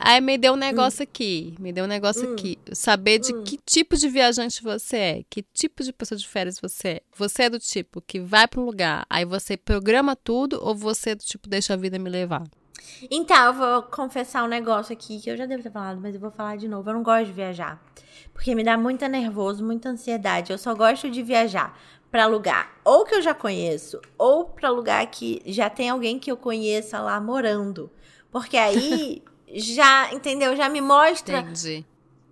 Aí 0.02 0.18
me 0.18 0.36
Hum. 0.36 0.40
deu 0.40 0.52
um 0.54 0.56
negócio 0.56 1.02
aqui, 1.02 1.54
me 1.58 1.74
deu 1.74 1.84
um 1.84 1.86
negócio 1.86 2.32
aqui. 2.32 2.58
Saber 2.72 3.18
de 3.18 3.34
Hum. 3.34 3.44
que 3.44 3.58
tipo 3.66 3.98
de 3.98 4.08
viajante 4.08 4.62
você 4.62 4.96
é, 4.96 5.22
que 5.28 5.42
tipo 5.52 5.82
de 5.82 5.92
pessoa 5.92 6.16
de 6.16 6.26
férias 6.26 6.58
você 6.58 6.88
é. 6.88 7.00
Você 7.18 7.42
é 7.42 7.50
do 7.50 7.58
tipo 7.58 8.00
que 8.00 8.18
vai 8.18 8.48
para 8.48 8.62
um 8.62 8.64
lugar, 8.64 9.04
aí 9.10 9.26
você 9.26 9.58
programa 9.58 10.16
tudo, 10.16 10.58
ou 10.62 10.74
você 10.74 11.10
é 11.10 11.14
do 11.14 11.22
tipo 11.22 11.46
deixa 11.50 11.74
a 11.74 11.76
vida 11.76 11.98
me 11.98 12.08
levar? 12.08 12.44
Então, 13.10 13.46
eu 13.46 13.54
vou 13.54 13.82
confessar 13.82 14.44
um 14.44 14.48
negócio 14.48 14.92
aqui 14.92 15.20
que 15.20 15.30
eu 15.30 15.36
já 15.36 15.46
devo 15.46 15.62
ter 15.62 15.70
falado, 15.70 16.00
mas 16.00 16.14
eu 16.14 16.20
vou 16.20 16.30
falar 16.30 16.56
de 16.56 16.68
novo. 16.68 16.88
Eu 16.88 16.94
não 16.94 17.02
gosto 17.02 17.26
de 17.26 17.32
viajar. 17.32 17.82
Porque 18.32 18.54
me 18.54 18.64
dá 18.64 18.76
muito 18.76 19.06
nervoso, 19.06 19.64
muita 19.64 19.88
ansiedade. 19.88 20.52
Eu 20.52 20.58
só 20.58 20.74
gosto 20.74 21.10
de 21.10 21.22
viajar 21.22 21.78
pra 22.10 22.26
lugar 22.26 22.80
ou 22.84 23.04
que 23.04 23.14
eu 23.14 23.22
já 23.22 23.32
conheço, 23.32 24.00
ou 24.18 24.44
pra 24.46 24.68
lugar 24.68 25.06
que 25.06 25.40
já 25.46 25.70
tem 25.70 25.88
alguém 25.88 26.18
que 26.18 26.30
eu 26.30 26.36
conheça 26.36 27.00
lá 27.00 27.20
morando. 27.20 27.90
Porque 28.30 28.56
aí 28.56 29.22
já, 29.54 30.12
entendeu? 30.12 30.56
Já 30.56 30.68
me 30.68 30.80
mostra 30.80 31.38
Entendi. 31.40 31.84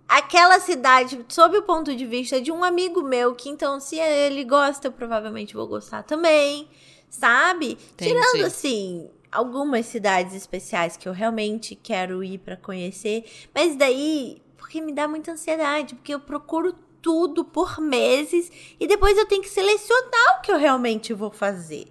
aquela 0.07 0.59
cidade 0.59 1.25
sob 1.29 1.57
o 1.57 1.63
ponto 1.63 1.95
de 1.95 2.05
vista 2.05 2.41
de 2.41 2.51
um 2.51 2.63
amigo 2.63 3.01
meu, 3.01 3.35
que 3.35 3.49
então, 3.49 3.79
se 3.79 3.97
ele 3.97 4.43
gosta, 4.43 4.87
eu 4.87 4.91
provavelmente 4.91 5.53
vou 5.53 5.67
gostar 5.67 6.03
também, 6.03 6.67
sabe? 7.09 7.77
Entendi. 7.93 8.11
Tirando, 8.11 8.45
assim, 8.45 9.09
algumas 9.31 9.85
cidades 9.85 10.33
especiais 10.33 10.97
que 10.97 11.07
eu 11.07 11.13
realmente 11.13 11.75
quero 11.75 12.23
ir 12.23 12.39
pra 12.39 12.57
conhecer, 12.57 13.25
mas 13.53 13.75
daí, 13.75 14.41
porque 14.57 14.81
me 14.81 14.93
dá 14.93 15.07
muita 15.07 15.31
ansiedade, 15.31 15.95
porque 15.95 16.13
eu 16.13 16.19
procuro 16.19 16.73
tudo 17.01 17.45
por 17.45 17.79
meses 17.79 18.51
e 18.79 18.87
depois 18.87 19.17
eu 19.17 19.25
tenho 19.25 19.41
que 19.41 19.49
selecionar 19.49 20.37
o 20.37 20.41
que 20.41 20.51
eu 20.51 20.57
realmente 20.57 21.13
vou 21.13 21.31
fazer. 21.31 21.87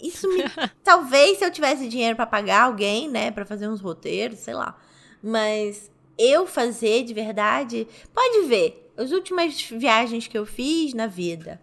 Isso 0.00 0.28
me. 0.28 0.44
Talvez 0.82 1.38
se 1.38 1.44
eu 1.44 1.50
tivesse 1.50 1.88
dinheiro 1.88 2.16
pra 2.16 2.26
pagar 2.26 2.64
alguém, 2.64 3.08
né, 3.08 3.30
Pra 3.30 3.46
fazer 3.46 3.68
uns 3.68 3.80
roteiros, 3.80 4.40
sei 4.40 4.54
lá. 4.54 4.76
Mas 5.22 5.90
eu 6.18 6.46
fazer 6.46 7.04
de 7.04 7.14
verdade, 7.14 7.88
pode 8.12 8.46
ver. 8.46 8.92
As 8.96 9.10
últimas 9.10 9.62
viagens 9.62 10.28
que 10.28 10.36
eu 10.36 10.46
fiz 10.46 10.94
na 10.94 11.06
vida, 11.06 11.60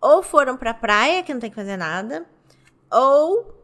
ou 0.00 0.22
foram 0.22 0.56
pra 0.56 0.74
praia, 0.74 1.22
que 1.22 1.32
não 1.32 1.40
tem 1.40 1.50
que 1.50 1.56
fazer 1.56 1.76
nada, 1.76 2.26
ou 2.90 3.57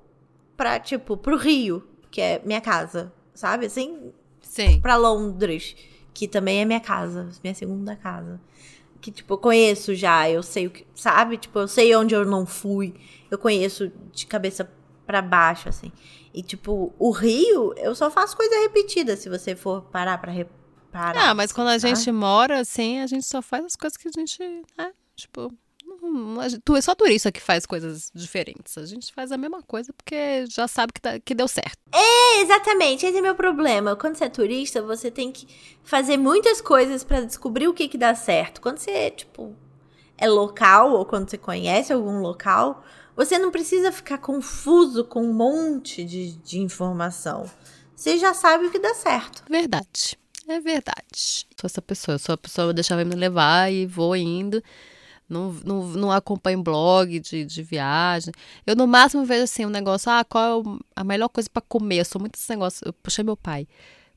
pra, 0.56 0.78
tipo, 0.78 1.16
pro 1.16 1.36
Rio, 1.36 1.86
que 2.10 2.20
é 2.20 2.40
minha 2.44 2.60
casa, 2.60 3.12
sabe? 3.34 3.66
Assim, 3.66 4.12
Sim. 4.40 4.80
pra 4.80 4.96
Londres, 4.96 5.76
que 6.12 6.28
também 6.28 6.60
é 6.60 6.64
minha 6.64 6.80
casa, 6.80 7.28
minha 7.42 7.54
segunda 7.54 7.96
casa. 7.96 8.40
Que, 9.00 9.10
tipo, 9.10 9.34
eu 9.34 9.38
conheço 9.38 9.94
já, 9.94 10.30
eu 10.30 10.42
sei 10.42 10.66
o 10.66 10.70
que, 10.70 10.86
sabe? 10.94 11.36
Tipo, 11.36 11.58
eu 11.58 11.68
sei 11.68 11.94
onde 11.94 12.14
eu 12.14 12.24
não 12.24 12.46
fui, 12.46 12.94
eu 13.30 13.36
conheço 13.36 13.92
de 14.12 14.26
cabeça 14.26 14.70
pra 15.06 15.20
baixo, 15.20 15.68
assim. 15.68 15.92
E, 16.32 16.42
tipo, 16.42 16.94
o 16.98 17.10
Rio, 17.10 17.74
eu 17.76 17.94
só 17.94 18.10
faço 18.10 18.36
coisa 18.36 18.54
repetida, 18.62 19.16
se 19.16 19.28
você 19.28 19.54
for 19.54 19.82
parar 19.82 20.18
pra 20.18 20.32
reparar. 20.32 21.28
Ah, 21.30 21.34
mas 21.34 21.52
quando 21.52 21.68
a 21.68 21.72
tá? 21.72 21.78
gente 21.78 22.10
mora 22.10 22.60
assim, 22.60 23.00
a 23.00 23.06
gente 23.06 23.26
só 23.26 23.42
faz 23.42 23.64
as 23.64 23.76
coisas 23.76 23.96
que 23.96 24.08
a 24.08 24.10
gente, 24.10 24.38
né, 24.78 24.92
tipo, 25.14 25.52
tu 26.64 26.76
é 26.76 26.80
só 26.80 26.94
turista 26.94 27.32
que 27.32 27.40
faz 27.40 27.66
coisas 27.66 28.10
diferentes. 28.14 28.76
A 28.78 28.86
gente 28.86 29.12
faz 29.12 29.32
a 29.32 29.36
mesma 29.36 29.62
coisa 29.62 29.92
porque 29.92 30.44
já 30.46 30.66
sabe 30.68 30.92
que, 30.92 31.00
tá- 31.00 31.18
que 31.18 31.34
deu 31.34 31.48
certo. 31.48 31.78
É, 31.92 32.40
exatamente, 32.42 33.06
esse 33.06 33.18
é 33.18 33.20
meu 33.22 33.34
problema. 33.34 33.96
Quando 33.96 34.16
você 34.16 34.24
é 34.24 34.28
turista, 34.28 34.82
você 34.82 35.10
tem 35.10 35.30
que 35.32 35.46
fazer 35.82 36.16
muitas 36.16 36.60
coisas 36.60 37.04
pra 37.04 37.20
descobrir 37.20 37.68
o 37.68 37.74
que 37.74 37.88
que 37.88 37.98
dá 37.98 38.14
certo. 38.14 38.60
Quando 38.60 38.78
você, 38.78 39.10
tipo, 39.10 39.54
é 40.16 40.28
local 40.28 40.92
ou 40.92 41.04
quando 41.04 41.28
você 41.30 41.38
conhece 41.38 41.92
algum 41.92 42.20
local, 42.20 42.84
você 43.16 43.38
não 43.38 43.50
precisa 43.50 43.92
ficar 43.92 44.18
confuso 44.18 45.04
com 45.04 45.22
um 45.24 45.32
monte 45.32 46.04
de, 46.04 46.32
de 46.32 46.58
informação. 46.60 47.48
Você 47.94 48.18
já 48.18 48.34
sabe 48.34 48.66
o 48.66 48.70
que 48.70 48.78
dá 48.78 48.94
certo. 48.94 49.44
Verdade. 49.48 50.18
É 50.48 50.60
verdade. 50.60 51.46
Sou 51.58 51.66
essa 51.66 51.80
pessoa. 51.80 52.16
Eu 52.16 52.18
sou 52.18 52.34
a 52.34 52.38
pessoa 52.38 52.68
que 52.68 52.74
deixava 52.74 53.04
me 53.04 53.14
levar 53.14 53.72
e 53.72 53.86
vou 53.86 54.14
indo. 54.14 54.62
Não, 55.28 55.52
não, 55.64 55.88
não 55.88 56.12
acompanho 56.12 56.62
blog 56.62 57.18
de, 57.18 57.44
de 57.44 57.62
viagem. 57.62 58.32
Eu, 58.66 58.76
no 58.76 58.86
máximo, 58.86 59.24
vejo 59.24 59.44
assim 59.44 59.64
um 59.64 59.70
negócio. 59.70 60.10
Ah, 60.10 60.24
qual 60.24 60.62
é 60.62 60.78
a 60.96 61.04
melhor 61.04 61.28
coisa 61.28 61.48
pra 61.50 61.62
comer? 61.62 62.00
Eu 62.00 62.04
sou 62.04 62.20
muito 62.20 62.36
esse 62.36 62.50
negócio. 62.50 62.86
Eu 62.86 62.92
puxei 62.92 63.24
meu 63.24 63.36
pai. 63.36 63.66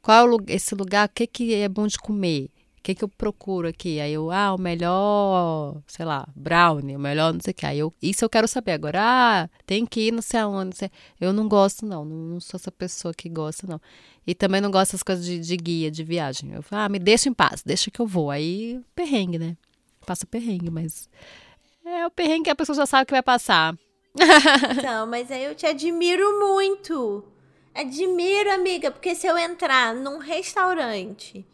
Qual 0.01 0.17
é 0.27 0.35
o 0.35 0.37
esse 0.47 0.75
lugar? 0.75 1.07
O 1.07 1.11
que, 1.13 1.27
que 1.27 1.53
é 1.55 1.69
bom 1.69 1.87
de 1.87 1.97
comer? 1.97 2.49
O 2.79 2.83
que, 2.87 2.95
que 2.95 3.03
eu 3.03 3.09
procuro 3.09 3.67
aqui? 3.67 3.99
Aí 3.99 4.13
eu, 4.13 4.31
ah, 4.31 4.53
o 4.53 4.57
melhor, 4.57 5.81
sei 5.87 6.05
lá, 6.05 6.25
brownie, 6.33 6.95
o 6.95 6.99
melhor 6.99 7.33
não 7.33 7.41
sei 7.41 7.51
o 7.51 7.53
que. 7.53 7.65
Aí 7.65 7.79
eu, 7.79 7.93
isso 8.01 8.23
eu 8.23 8.29
quero 8.29 8.47
saber. 8.47 8.71
Agora, 8.73 8.99
ah, 9.01 9.49
tem 9.65 9.85
que 9.85 10.07
ir 10.07 10.11
não 10.13 10.21
sei 10.21 10.39
aonde. 10.39 10.65
Não 10.65 10.71
sei. 10.73 10.91
Eu 11.19 11.33
não 11.33 11.47
gosto, 11.49 11.85
não. 11.85 12.05
Não, 12.05 12.39
sou 12.39 12.57
essa 12.57 12.71
pessoa 12.71 13.13
que 13.13 13.27
gosta, 13.29 13.67
não. 13.67 13.81
E 14.25 14.35
também 14.35 14.61
não 14.61 14.71
gosto 14.71 14.91
dessas 14.91 15.03
coisas 15.03 15.25
de, 15.25 15.39
de 15.39 15.57
guia, 15.57 15.91
de 15.91 16.03
viagem. 16.03 16.51
Eu 16.53 16.61
falo, 16.61 16.83
ah, 16.83 16.89
me 16.89 16.99
deixa 16.99 17.27
em 17.29 17.33
paz, 17.33 17.63
deixa 17.65 17.91
que 17.91 17.99
eu 17.99 18.07
vou. 18.07 18.31
Aí, 18.31 18.79
perrengue, 18.95 19.37
né? 19.39 19.57
Passa 20.07 20.25
perrengue, 20.25 20.71
mas. 20.71 21.09
É 21.85 22.05
o 22.05 22.09
perrengue 22.09 22.45
que 22.45 22.49
a 22.49 22.55
pessoa 22.55 22.77
já 22.77 22.85
sabe 22.85 23.05
que 23.05 23.11
vai 23.11 23.21
passar. 23.21 23.75
Então, 24.79 25.05
mas 25.05 25.29
aí 25.29 25.43
eu 25.43 25.53
te 25.53 25.65
admiro 25.65 26.39
muito. 26.39 27.25
Admiro, 27.75 28.51
amiga, 28.51 28.89
porque 28.89 29.13
se 29.13 29.27
eu 29.27 29.37
entrar 29.37 29.93
num 29.93 30.17
restaurante 30.17 31.45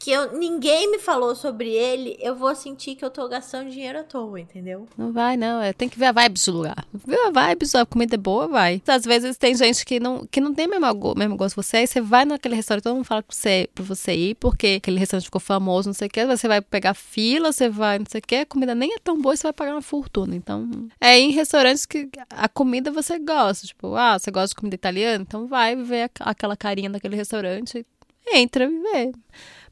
que 0.00 0.10
eu, 0.10 0.32
ninguém 0.32 0.90
me 0.90 0.98
falou 0.98 1.36
sobre 1.36 1.68
ele, 1.68 2.16
eu 2.20 2.34
vou 2.34 2.54
sentir 2.56 2.94
que 2.96 3.04
eu 3.04 3.10
tô 3.10 3.28
gastando 3.28 3.68
dinheiro 3.70 3.98
à 4.00 4.02
toa, 4.02 4.40
entendeu? 4.40 4.88
Não 4.96 5.12
vai, 5.12 5.36
não. 5.36 5.60
É, 5.60 5.74
tem 5.74 5.90
que 5.90 5.98
ver 5.98 6.06
a 6.06 6.12
vibes 6.12 6.46
do 6.46 6.52
lugar. 6.56 6.86
Ver 7.06 7.20
a 7.26 7.48
vibes, 7.48 7.74
a 7.74 7.84
comida 7.84 8.14
é 8.14 8.18
boa, 8.18 8.48
vai. 8.48 8.80
Às 8.88 9.04
vezes 9.04 9.36
tem 9.36 9.54
gente 9.54 9.84
que 9.84 10.00
não, 10.00 10.26
que 10.26 10.40
não 10.40 10.54
tem 10.54 10.66
mesmo, 10.66 10.86
mesmo 11.14 11.36
gosto 11.36 11.54
que 11.54 11.62
você, 11.62 11.76
aí 11.76 11.86
você 11.86 12.00
vai 12.00 12.24
naquele 12.24 12.54
restaurante, 12.54 12.82
todo 12.84 12.94
mundo 12.96 13.04
fala 13.04 13.22
pra 13.22 13.36
você, 13.36 13.68
pra 13.74 13.84
você 13.84 14.14
ir, 14.14 14.34
porque 14.36 14.78
aquele 14.78 14.98
restaurante 14.98 15.26
ficou 15.26 15.40
famoso, 15.40 15.90
não 15.90 15.94
sei 15.94 16.08
o 16.08 16.10
que, 16.10 16.24
você 16.24 16.48
vai 16.48 16.62
pegar 16.62 16.94
fila, 16.94 17.52
você 17.52 17.68
vai, 17.68 17.98
não 17.98 18.06
sei 18.08 18.20
o 18.20 18.22
que, 18.26 18.36
a 18.36 18.46
comida 18.46 18.74
nem 18.74 18.94
é 18.94 18.98
tão 19.04 19.20
boa 19.20 19.36
você 19.36 19.42
vai 19.42 19.52
pagar 19.52 19.72
uma 19.72 19.82
fortuna. 19.82 20.34
Então, 20.34 20.66
é 20.98 21.18
em 21.18 21.30
restaurantes 21.30 21.84
que 21.84 22.08
a 22.30 22.48
comida 22.48 22.90
você 22.90 23.18
gosta. 23.18 23.66
Tipo, 23.66 23.94
ah, 23.96 24.18
você 24.18 24.30
gosta 24.30 24.48
de 24.48 24.54
comida 24.54 24.76
italiana? 24.76 25.22
Então 25.28 25.46
vai 25.46 25.76
ver 25.76 26.04
aqu- 26.04 26.22
aquela 26.24 26.56
carinha 26.56 26.88
daquele 26.88 27.16
restaurante, 27.16 27.84
entra 28.32 28.64
e 28.64 28.68
vê. 28.68 29.12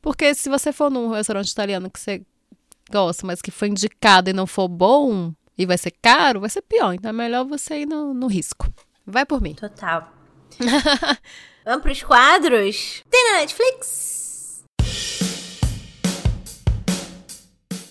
Porque 0.00 0.34
se 0.34 0.48
você 0.48 0.72
for 0.72 0.90
num 0.90 1.08
restaurante 1.10 1.48
italiano 1.48 1.90
que 1.90 1.98
você 1.98 2.22
gosta, 2.90 3.26
mas 3.26 3.42
que 3.42 3.50
foi 3.50 3.68
indicado 3.68 4.30
e 4.30 4.32
não 4.32 4.46
for 4.46 4.68
bom 4.68 5.32
e 5.56 5.66
vai 5.66 5.76
ser 5.76 5.92
caro, 6.02 6.40
vai 6.40 6.50
ser 6.50 6.62
pior. 6.62 6.94
Então 6.94 7.10
é 7.10 7.12
melhor 7.12 7.44
você 7.44 7.80
ir 7.80 7.86
no, 7.86 8.14
no 8.14 8.26
risco. 8.26 8.72
Vai 9.06 9.26
por 9.26 9.40
mim. 9.40 9.54
Total. 9.54 10.12
Vamos 11.64 11.82
pros 11.82 12.02
quadros? 12.02 13.02
Tem 13.10 13.32
na 13.32 13.40
Netflix? 13.40 14.64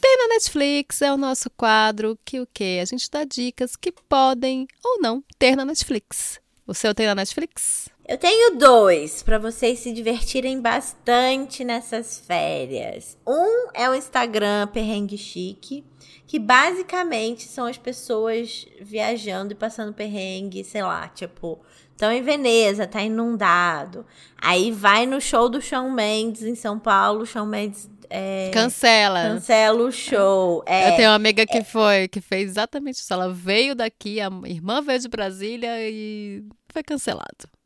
Tem 0.02 0.18
na 0.18 0.28
Netflix, 0.36 1.02
é 1.02 1.14
o 1.14 1.18
nosso 1.18 1.50
quadro 1.50 2.18
que 2.24 2.40
o 2.40 2.48
quê? 2.52 2.80
A 2.82 2.86
gente 2.86 3.10
dá 3.12 3.24
dicas 3.24 3.76
que 3.76 3.92
podem 3.92 4.68
ou 4.84 5.02
não 5.02 5.24
ter 5.38 5.56
na 5.56 5.66
Netflix. 5.66 6.40
O 6.66 6.74
seu 6.74 6.96
tem 6.96 7.06
na 7.06 7.16
Netflix? 7.16 7.90
Eu 8.08 8.18
tenho 8.18 8.58
dois 8.58 9.22
pra 9.22 9.38
vocês 9.38 9.80
se 9.80 9.92
divertirem 9.92 10.62
bastante 10.62 11.66
nessas 11.66 12.18
férias. 12.18 13.18
Um 13.28 13.68
é 13.74 13.90
o 13.90 13.94
Instagram 13.94 14.68
Perrengue 14.68 15.18
Chique, 15.18 15.84
que 16.26 16.40
basicamente 16.40 17.44
são 17.44 17.66
as 17.66 17.78
pessoas 17.78 18.66
viajando 18.80 19.52
e 19.52 19.56
passando 19.56 19.94
perrengue, 19.94 20.64
sei 20.64 20.84
lá, 20.84 21.10
tipo, 21.10 21.60
estão 21.92 22.10
em 22.10 22.22
Veneza, 22.22 22.88
tá 22.88 23.02
inundado. 23.02 24.06
Aí 24.42 24.72
vai 24.72 25.06
no 25.06 25.20
show 25.20 25.50
do 25.50 25.62
Shawn 25.62 25.92
Mendes 25.92 26.44
em 26.44 26.56
São 26.56 26.80
Paulo, 26.80 27.26
Shawn 27.26 27.46
Mendes 27.46 27.90
é, 28.10 28.52
Cancela. 28.54 29.22
cancela 29.22 29.84
o 29.84 29.92
show. 29.92 30.64
É, 30.66 30.92
Eu 30.92 30.96
tenho 30.96 31.10
uma 31.10 31.16
amiga 31.16 31.46
que 31.46 31.62
foi, 31.62 32.08
que 32.08 32.22
fez 32.22 32.52
exatamente 32.52 33.02
isso. 33.02 33.12
Ela 33.12 33.34
veio 33.34 33.76
daqui, 33.76 34.22
a 34.22 34.30
irmã 34.46 34.82
veio 34.82 35.00
de 35.02 35.10
Brasília 35.10 35.76
e 35.82 36.46
foi 36.72 36.84
cancelado. 36.84 37.57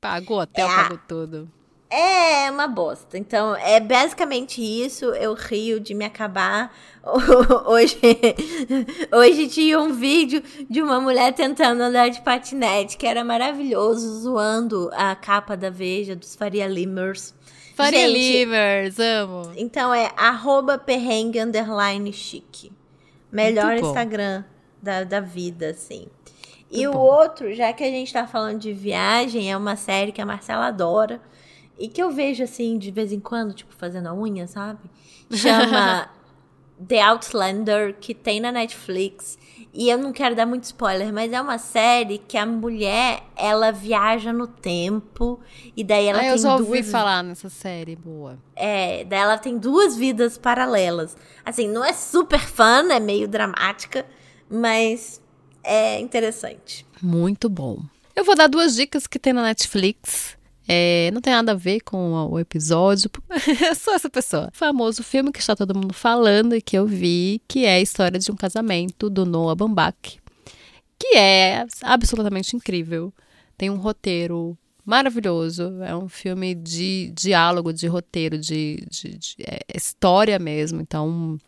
Pagou 0.00 0.40
hotel, 0.40 0.66
É. 0.66 0.76
pagou 0.76 0.98
tudo. 1.06 1.50
É 1.92 2.48
uma 2.50 2.68
bosta. 2.68 3.18
Então, 3.18 3.54
é 3.56 3.80
basicamente 3.80 4.62
isso. 4.62 5.06
Eu 5.06 5.34
rio 5.34 5.80
de 5.80 5.92
me 5.92 6.04
acabar. 6.04 6.72
Hoje, 7.66 7.98
hoje 9.12 9.48
tinha 9.48 9.80
um 9.80 9.92
vídeo 9.92 10.40
de 10.68 10.80
uma 10.80 11.00
mulher 11.00 11.32
tentando 11.32 11.82
andar 11.82 12.08
de 12.08 12.20
patinete, 12.20 12.96
que 12.96 13.06
era 13.06 13.24
maravilhoso, 13.24 14.20
zoando 14.20 14.88
a 14.92 15.16
capa 15.16 15.56
da 15.56 15.68
Veja 15.70 16.14
dos 16.14 16.36
Faria 16.36 16.68
Limers. 16.68 17.34
Faria 17.74 18.06
Limers, 18.06 18.98
amo. 18.98 19.50
Então 19.56 19.92
é 19.92 20.12
arroba 20.16 20.78
perrengue 20.78 21.40
underline 21.40 22.12
chique. 22.12 22.70
Melhor. 23.32 23.78
Instagram 23.78 24.44
da, 24.80 25.02
da 25.04 25.20
vida, 25.20 25.70
assim. 25.70 26.06
E 26.70 26.86
o 26.86 26.92
bom. 26.92 26.98
outro, 26.98 27.52
já 27.52 27.72
que 27.72 27.82
a 27.82 27.90
gente 27.90 28.12
tá 28.12 28.26
falando 28.26 28.58
de 28.58 28.72
viagem, 28.72 29.50
é 29.50 29.56
uma 29.56 29.76
série 29.76 30.12
que 30.12 30.20
a 30.20 30.26
Marcela 30.26 30.66
adora. 30.66 31.20
E 31.78 31.88
que 31.88 32.02
eu 32.02 32.10
vejo, 32.10 32.44
assim, 32.44 32.78
de 32.78 32.90
vez 32.90 33.10
em 33.10 33.18
quando, 33.18 33.54
tipo, 33.54 33.74
fazendo 33.74 34.08
a 34.08 34.14
unha, 34.14 34.46
sabe? 34.46 34.80
Chama 35.32 36.10
The 36.86 37.00
Outlander, 37.00 37.96
que 37.98 38.14
tem 38.14 38.38
na 38.38 38.52
Netflix. 38.52 39.38
E 39.72 39.88
eu 39.88 39.98
não 39.98 40.12
quero 40.12 40.34
dar 40.34 40.46
muito 40.46 40.64
spoiler, 40.64 41.12
mas 41.12 41.32
é 41.32 41.40
uma 41.40 41.58
série 41.58 42.18
que 42.18 42.36
a 42.36 42.44
mulher, 42.44 43.22
ela 43.36 43.70
viaja 43.70 44.32
no 44.32 44.46
tempo. 44.46 45.40
E 45.76 45.84
daí 45.84 46.06
ela 46.06 46.18
ah, 46.18 46.22
tem 46.22 46.30
eu 46.30 46.38
já 46.38 46.52
ouvi 46.54 46.80
duas... 46.80 46.90
falar 46.90 47.22
nessa 47.22 47.48
série, 47.48 47.94
boa. 47.96 48.38
É, 48.56 49.04
daí 49.04 49.20
ela 49.20 49.38
tem 49.38 49.58
duas 49.58 49.96
vidas 49.96 50.36
paralelas. 50.36 51.16
Assim, 51.44 51.68
não 51.68 51.84
é 51.84 51.92
super 51.92 52.40
fã, 52.40 52.82
é 52.92 52.98
meio 52.98 53.28
dramática, 53.28 54.04
mas 54.48 55.19
é 55.62 56.00
interessante. 56.00 56.86
Muito 57.02 57.48
bom. 57.48 57.82
Eu 58.14 58.24
vou 58.24 58.34
dar 58.34 58.48
duas 58.48 58.74
dicas 58.74 59.06
que 59.06 59.18
tem 59.18 59.32
na 59.32 59.42
Netflix. 59.42 60.36
É, 60.68 61.10
não 61.12 61.20
tem 61.20 61.32
nada 61.32 61.52
a 61.52 61.56
ver 61.56 61.80
com 61.80 62.12
o 62.12 62.38
episódio. 62.38 63.10
Eu 63.66 63.74
sou 63.74 63.94
essa 63.94 64.08
pessoa. 64.08 64.50
O 64.52 64.56
famoso 64.56 65.02
filme 65.02 65.32
que 65.32 65.40
está 65.40 65.56
todo 65.56 65.74
mundo 65.74 65.92
falando 65.92 66.54
e 66.54 66.62
que 66.62 66.76
eu 66.76 66.86
vi, 66.86 67.42
que 67.48 67.64
é 67.64 67.74
a 67.74 67.80
história 67.80 68.18
de 68.18 68.30
um 68.30 68.36
casamento 68.36 69.10
do 69.10 69.26
Noah 69.26 69.56
Baumbach, 69.56 70.20
que 70.98 71.16
é 71.16 71.66
absolutamente 71.82 72.54
incrível. 72.54 73.12
Tem 73.58 73.68
um 73.68 73.78
roteiro 73.78 74.56
maravilhoso. 74.84 75.82
É 75.82 75.96
um 75.96 76.08
filme 76.08 76.54
de 76.54 77.12
diálogo, 77.16 77.72
de 77.72 77.86
roteiro, 77.86 78.38
de, 78.38 78.84
de, 78.88 79.18
de 79.18 79.36
é, 79.40 79.60
história 79.74 80.38
mesmo. 80.38 80.80
Então, 80.80 81.38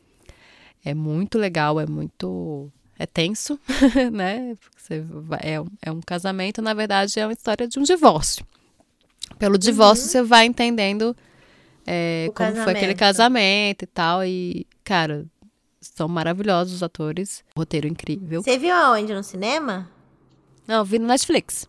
é 0.84 0.94
muito 0.94 1.38
legal, 1.38 1.78
é 1.78 1.86
muito. 1.86 2.70
É 3.02 3.06
tenso, 3.06 3.58
né? 4.12 4.54
Você 4.76 5.00
vai, 5.00 5.40
é, 5.42 5.60
um- 5.60 5.66
é 5.82 5.90
um 5.90 6.00
casamento, 6.00 6.62
na 6.62 6.72
verdade, 6.72 7.18
é 7.18 7.26
uma 7.26 7.32
história 7.32 7.66
de 7.66 7.78
um 7.78 7.82
divórcio. 7.82 8.46
Pelo 9.38 9.58
divórcio, 9.58 10.06
você 10.06 10.22
vai 10.22 10.44
entendendo 10.46 11.16
é, 11.84 12.30
como 12.34 12.54
foi 12.62 12.72
aquele 12.72 12.94
casamento. 12.94 12.98
casamento 12.98 13.82
e 13.82 13.86
tal. 13.86 14.24
E, 14.24 14.66
cara, 14.84 15.26
são 15.80 16.06
maravilhosos 16.06 16.74
os 16.74 16.82
atores. 16.82 17.42
Roteiro 17.56 17.88
incrível. 17.88 18.40
Você 18.42 18.56
viu 18.56 18.72
aonde? 18.72 19.12
No 19.12 19.22
cinema? 19.24 19.90
Não, 20.68 20.84
vi 20.84 20.98
no 21.00 21.06
Netflix. 21.08 21.66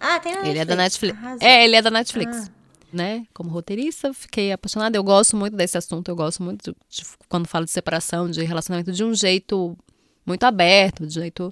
Ah, 0.00 0.18
tem 0.18 0.32
na 0.34 0.42
Netflix. 0.42 0.48
Ele 0.50 0.58
é 0.58 0.64
da 0.64 0.76
Netflix. 0.76 1.18
Arrasou. 1.18 1.48
É, 1.48 1.64
ele 1.64 1.76
é 1.76 1.82
da 1.82 1.90
Netflix. 1.90 2.36
Ah. 2.36 2.52
Né? 2.92 3.26
Como 3.34 3.50
roteirista, 3.50 4.12
fiquei 4.14 4.50
apaixonada. 4.50 4.96
Eu 4.96 5.04
gosto 5.04 5.36
muito 5.36 5.54
desse 5.56 5.78
assunto. 5.78 6.08
Eu 6.08 6.16
gosto 6.16 6.42
muito 6.42 6.72
de, 6.72 6.76
de- 6.88 7.04
quando 7.28 7.46
falo 7.46 7.64
de 7.64 7.70
separação, 7.70 8.28
de 8.28 8.42
relacionamento, 8.42 8.90
de 8.90 9.04
um 9.04 9.14
jeito 9.14 9.76
muito 10.28 10.44
aberto, 10.44 11.06
de 11.06 11.18
um 11.18 11.22
jeito 11.22 11.48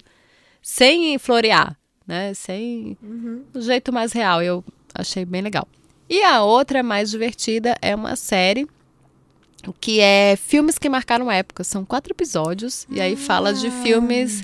sem 0.61 1.17
florear, 1.17 1.77
né? 2.05 2.33
Sem 2.33 2.97
um 3.03 3.61
jeito 3.61 3.91
mais 3.91 4.13
real. 4.13 4.41
Eu 4.41 4.63
achei 4.93 5.25
bem 5.25 5.41
legal. 5.41 5.67
E 6.09 6.21
a 6.23 6.43
outra 6.43 6.81
mais 6.81 7.11
divertida 7.11 7.75
é 7.81 7.93
uma 7.93 8.15
série 8.15 8.67
que 9.81 9.99
é 9.99 10.35
filmes 10.35 10.77
que 10.77 10.87
marcaram 10.87 11.31
época. 11.31 11.63
São 11.63 11.83
quatro 11.83 12.13
episódios 12.13 12.85
e 12.89 13.01
aí 13.01 13.15
fala 13.15 13.53
de 13.53 13.69
filmes 13.69 14.43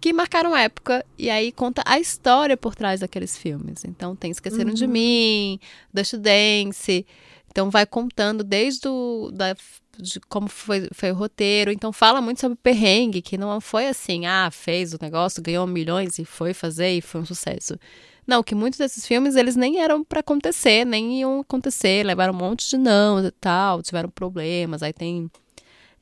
que 0.00 0.12
marcaram 0.12 0.54
época 0.54 1.04
e 1.18 1.30
aí 1.30 1.50
conta 1.50 1.82
a 1.86 1.98
história 1.98 2.56
por 2.56 2.74
trás 2.74 3.00
daqueles 3.00 3.36
filmes. 3.36 3.84
Então 3.84 4.14
tem 4.14 4.30
Esqueceram 4.30 4.72
de 4.72 4.86
Mim, 4.86 5.58
Dust 5.92 6.14
Dance. 6.16 7.06
Então 7.50 7.70
vai 7.70 7.86
contando 7.86 8.44
desde 8.44 8.86
o, 8.86 9.30
da, 9.32 9.56
de 9.98 10.20
como 10.20 10.48
foi, 10.48 10.88
foi 10.92 11.12
o 11.12 11.14
roteiro. 11.14 11.70
Então 11.70 11.92
fala 11.92 12.20
muito 12.20 12.40
sobre 12.40 12.56
perrengue, 12.62 13.22
que 13.22 13.38
não 13.38 13.60
foi 13.60 13.88
assim, 13.88 14.26
ah, 14.26 14.50
fez 14.50 14.92
o 14.94 14.98
negócio, 15.00 15.42
ganhou 15.42 15.66
milhões 15.66 16.18
e 16.18 16.24
foi 16.24 16.54
fazer 16.54 16.90
e 16.90 17.00
foi 17.00 17.20
um 17.20 17.26
sucesso. 17.26 17.78
Não, 18.26 18.42
que 18.42 18.54
muitos 18.54 18.78
desses 18.78 19.06
filmes 19.06 19.36
eles 19.36 19.54
nem 19.54 19.80
eram 19.80 20.02
pra 20.02 20.20
acontecer, 20.20 20.84
nem 20.86 21.20
iam 21.20 21.40
acontecer, 21.40 22.04
levaram 22.06 22.32
um 22.32 22.36
monte 22.36 22.68
de 22.70 22.78
não 22.78 23.24
e 23.24 23.30
tal, 23.32 23.82
tiveram 23.82 24.08
problemas. 24.08 24.82
Aí 24.82 24.92
tem 24.92 25.30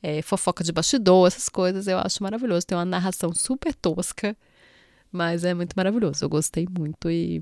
é, 0.01 0.21
fofoca 0.21 0.63
de 0.63 0.71
bastidor, 0.71 1.27
essas 1.27 1.49
coisas, 1.49 1.87
eu 1.87 1.97
acho 1.99 2.23
maravilhoso. 2.23 2.65
Tem 2.67 2.77
uma 2.77 2.85
narração 2.85 3.33
super 3.33 3.73
tosca, 3.73 4.37
mas 5.11 5.43
é 5.43 5.53
muito 5.53 5.73
maravilhoso. 5.75 6.23
Eu 6.23 6.29
gostei 6.29 6.67
muito 6.69 7.09
e 7.09 7.41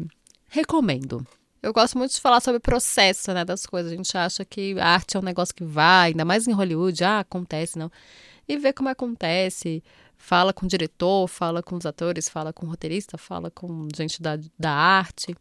recomendo. 0.50 1.26
Eu 1.62 1.72
gosto 1.72 1.98
muito 1.98 2.12
de 2.12 2.20
falar 2.20 2.40
sobre 2.40 2.58
o 2.58 2.62
processo 2.62 3.32
né, 3.34 3.46
das 3.46 3.66
coisas. 3.66 3.92
A 3.92 3.96
gente 3.96 4.18
acha 4.18 4.44
que 4.44 4.80
a 4.80 4.88
arte 4.88 5.16
é 5.16 5.20
um 5.20 5.24
negócio 5.24 5.54
que 5.54 5.64
vai, 5.64 6.10
ainda 6.10 6.26
mais 6.26 6.48
em 6.48 6.52
Hollywood, 6.52 7.04
ah, 7.04 7.20
acontece, 7.20 7.78
não. 7.78 7.92
E 8.48 8.58
ver 8.58 8.74
como 8.74 8.90
acontece. 8.90 9.84
Fala 10.18 10.54
com 10.54 10.66
o 10.66 10.70
diretor, 10.70 11.28
fala 11.28 11.62
com 11.64 11.76
os 11.76 11.86
atores, 11.86 12.30
fala 12.30 12.52
com 12.52 12.66
o 12.66 12.70
roteirista, 12.70 13.18
fala 13.18 13.50
com 13.52 13.88
gente 13.96 14.22
da, 14.22 14.40
da 14.58 14.72
arte. 14.72 15.36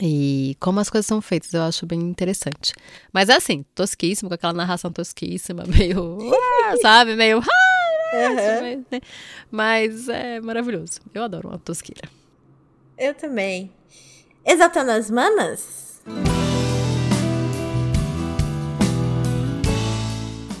E 0.00 0.56
como 0.60 0.80
as 0.80 0.90
coisas 0.90 1.06
são 1.06 1.22
feitas, 1.22 1.52
eu 1.54 1.62
acho 1.62 1.86
bem 1.86 2.00
interessante. 2.00 2.74
Mas 3.12 3.28
é 3.28 3.36
assim, 3.36 3.64
tosquíssimo, 3.74 4.28
com 4.28 4.34
aquela 4.34 4.52
narração 4.52 4.92
tosquíssima, 4.92 5.64
meio. 5.68 6.18
ah, 6.64 6.76
sabe? 6.82 7.16
Meio. 7.16 7.40
mas, 8.12 9.00
mas 9.50 10.08
é 10.08 10.40
maravilhoso. 10.40 11.00
Eu 11.14 11.22
adoro 11.24 11.48
uma 11.48 11.58
tosqueira. 11.58 12.08
Eu 12.98 13.14
também. 13.14 13.70
Exaltando 14.48 14.92
as 14.92 15.10
manas? 15.10 16.00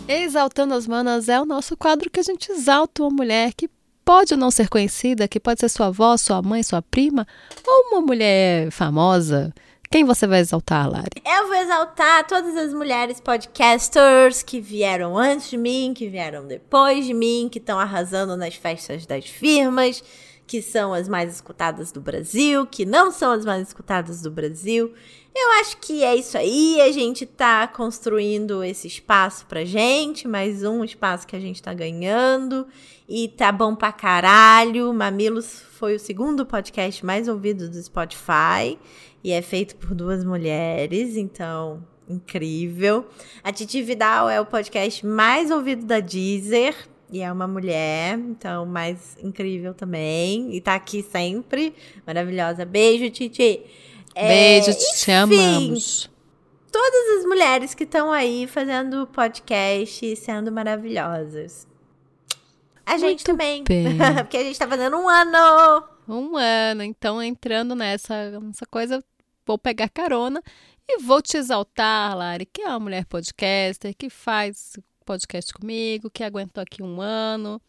Exaltando 0.08 0.74
as 0.74 0.88
Manas 0.88 1.28
é 1.28 1.40
o 1.40 1.44
nosso 1.44 1.76
quadro 1.76 2.10
que 2.10 2.18
a 2.18 2.22
gente 2.22 2.50
exalta 2.50 3.02
uma 3.02 3.10
mulher 3.10 3.52
que 3.54 3.70
pode 4.04 4.34
ou 4.34 4.38
não 4.38 4.50
ser 4.50 4.68
conhecida, 4.68 5.28
que 5.28 5.38
pode 5.38 5.60
ser 5.60 5.68
sua 5.68 5.86
avó, 5.86 6.16
sua 6.16 6.42
mãe, 6.42 6.64
sua 6.64 6.82
prima, 6.82 7.26
ou 7.64 7.90
uma 7.92 8.00
mulher 8.00 8.72
famosa. 8.72 9.54
Quem 9.88 10.04
você 10.04 10.26
vai 10.26 10.40
exaltar, 10.40 10.90
Lari? 10.90 11.22
Eu 11.24 11.46
vou 11.46 11.56
exaltar 11.56 12.26
todas 12.26 12.56
as 12.56 12.74
mulheres 12.74 13.20
podcasters 13.20 14.42
que 14.42 14.60
vieram 14.60 15.16
antes 15.16 15.48
de 15.50 15.56
mim, 15.56 15.94
que 15.94 16.08
vieram 16.08 16.44
depois 16.46 17.06
de 17.06 17.14
mim, 17.14 17.48
que 17.50 17.58
estão 17.58 17.78
arrasando 17.78 18.36
nas 18.36 18.56
festas 18.56 19.06
das 19.06 19.26
firmas, 19.26 20.02
que 20.46 20.62
são 20.62 20.94
as 20.94 21.08
mais 21.08 21.34
escutadas 21.34 21.90
do 21.90 22.00
Brasil, 22.00 22.66
que 22.66 22.84
não 22.84 23.10
são 23.10 23.32
as 23.32 23.44
mais 23.44 23.66
escutadas 23.66 24.22
do 24.22 24.30
Brasil. 24.30 24.92
Eu 25.34 25.50
acho 25.60 25.76
que 25.78 26.02
é 26.02 26.16
isso 26.16 26.38
aí, 26.38 26.80
a 26.80 26.90
gente 26.92 27.26
tá 27.26 27.66
construindo 27.66 28.64
esse 28.64 28.86
espaço 28.86 29.44
pra 29.46 29.64
gente, 29.64 30.26
mais 30.26 30.62
um 30.62 30.82
espaço 30.82 31.26
que 31.26 31.36
a 31.36 31.40
gente 31.40 31.62
tá 31.62 31.74
ganhando, 31.74 32.66
e 33.08 33.28
tá 33.28 33.52
bom 33.52 33.74
pra 33.74 33.92
caralho. 33.92 34.94
Mamilos 34.94 35.60
foi 35.72 35.96
o 35.96 36.00
segundo 36.00 36.46
podcast 36.46 37.04
mais 37.04 37.28
ouvido 37.28 37.68
do 37.68 37.82
Spotify, 37.82 38.78
e 39.22 39.32
é 39.32 39.42
feito 39.42 39.76
por 39.76 39.94
duas 39.94 40.24
mulheres, 40.24 41.16
então 41.16 41.84
incrível. 42.08 43.04
A 43.42 43.52
Titi 43.52 43.82
Vidal 43.82 44.30
é 44.30 44.40
o 44.40 44.46
podcast 44.46 45.04
mais 45.04 45.50
ouvido 45.50 45.84
da 45.84 46.00
Deezer. 46.00 46.74
E 47.10 47.20
é 47.20 47.30
uma 47.30 47.46
mulher, 47.46 48.18
então 48.18 48.66
mais 48.66 49.16
incrível 49.22 49.72
também. 49.72 50.54
E 50.54 50.60
tá 50.60 50.74
aqui 50.74 51.02
sempre. 51.02 51.74
Maravilhosa. 52.06 52.64
Beijo, 52.64 53.08
Titi. 53.10 53.62
É, 54.14 54.28
Beijo, 54.28 54.76
te 54.76 55.10
enfim, 55.10 55.12
amamos. 55.12 56.10
Todas 56.72 57.18
as 57.18 57.24
mulheres 57.24 57.74
que 57.74 57.84
estão 57.84 58.12
aí 58.12 58.46
fazendo 58.46 59.06
podcast 59.06 60.04
e 60.04 60.16
sendo 60.16 60.50
maravilhosas. 60.50 61.66
A 62.84 62.98
gente 62.98 63.04
Muito 63.04 63.24
também. 63.24 63.64
bem. 63.64 63.96
Porque 64.22 64.36
a 64.36 64.42
gente 64.42 64.58
tá 64.58 64.68
fazendo 64.68 64.96
um 64.96 65.08
ano. 65.08 65.84
Um 66.08 66.36
ano, 66.36 66.82
então 66.82 67.22
entrando 67.22 67.74
nessa, 67.74 68.38
nessa 68.40 68.64
coisa, 68.66 69.02
vou 69.44 69.58
pegar 69.58 69.88
carona 69.88 70.40
e 70.88 70.98
vou 70.98 71.20
te 71.20 71.36
exaltar, 71.36 72.16
Lari, 72.16 72.46
que 72.46 72.62
é 72.62 72.68
uma 72.68 72.78
mulher 72.78 73.04
podcaster, 73.06 73.92
que 73.96 74.08
faz 74.08 74.74
podcast 75.06 75.54
comigo, 75.54 76.10
que 76.10 76.22
aguentou 76.24 76.62
aqui 76.62 76.82
um 76.82 77.00
ano. 77.00 77.60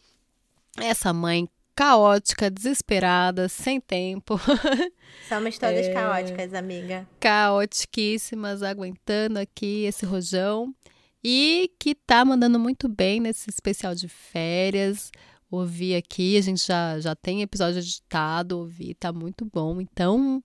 Essa 0.76 1.12
mãe 1.12 1.48
caótica, 1.74 2.50
desesperada, 2.50 3.48
sem 3.48 3.80
tempo, 3.80 4.38
Somos 5.28 5.56
todas 5.58 5.86
É. 5.86 5.92
caóticas, 5.92 6.52
amiga. 6.52 7.08
caotiquíssimas, 7.20 8.62
aguentando 8.62 9.38
aqui 9.38 9.84
esse 9.84 10.04
rojão. 10.04 10.74
E 11.22 11.70
que 11.78 11.94
tá 11.94 12.24
mandando 12.24 12.58
muito 12.58 12.88
bem 12.88 13.20
nesse 13.20 13.48
especial 13.50 13.94
de 13.94 14.08
férias. 14.08 15.10
Ouvi 15.50 15.94
aqui, 15.94 16.36
a 16.36 16.40
gente 16.40 16.64
já, 16.66 16.98
já 17.00 17.14
tem 17.16 17.42
episódio 17.42 17.78
editado, 17.80 18.58
ouvi, 18.58 18.94
tá 18.94 19.12
muito 19.12 19.44
bom. 19.44 19.80
Então, 19.80 20.42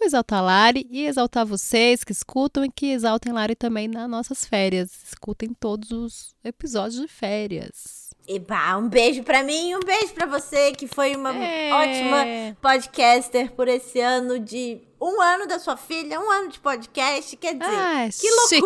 vou 0.00 0.06
exaltar 0.06 0.38
a 0.38 0.42
Lari 0.42 0.86
e 0.90 1.04
exaltar 1.06 1.44
vocês 1.46 2.02
que 2.02 2.10
escutam 2.12 2.64
e 2.64 2.70
que 2.70 2.90
exaltem 2.90 3.32
Lari 3.32 3.54
também 3.54 3.86
nas 3.86 4.08
nossas 4.08 4.44
férias. 4.46 4.90
Escutem 5.06 5.52
todos 5.54 5.90
os 5.92 6.34
episódios 6.42 7.00
de 7.00 7.06
férias. 7.06 8.10
Eba, 8.26 8.76
um 8.78 8.88
beijo 8.88 9.22
pra 9.22 9.42
mim 9.42 9.74
um 9.74 9.80
beijo 9.80 10.12
pra 10.14 10.24
você, 10.26 10.72
que 10.72 10.86
foi 10.86 11.16
uma 11.16 11.34
É. 11.36 11.72
ótima 11.72 12.56
podcaster 12.60 13.50
por 13.52 13.66
esse 13.68 14.00
ano 14.00 14.38
de 14.38 14.80
um 15.00 15.20
ano 15.20 15.46
da 15.46 15.58
sua 15.58 15.76
filha, 15.76 16.20
um 16.20 16.30
ano 16.30 16.48
de 16.48 16.60
podcast. 16.60 17.36
Quer 17.36 17.54
dizer, 17.54 17.64
Ah, 17.74 18.06
que 18.06 18.28
chique. 18.48 18.60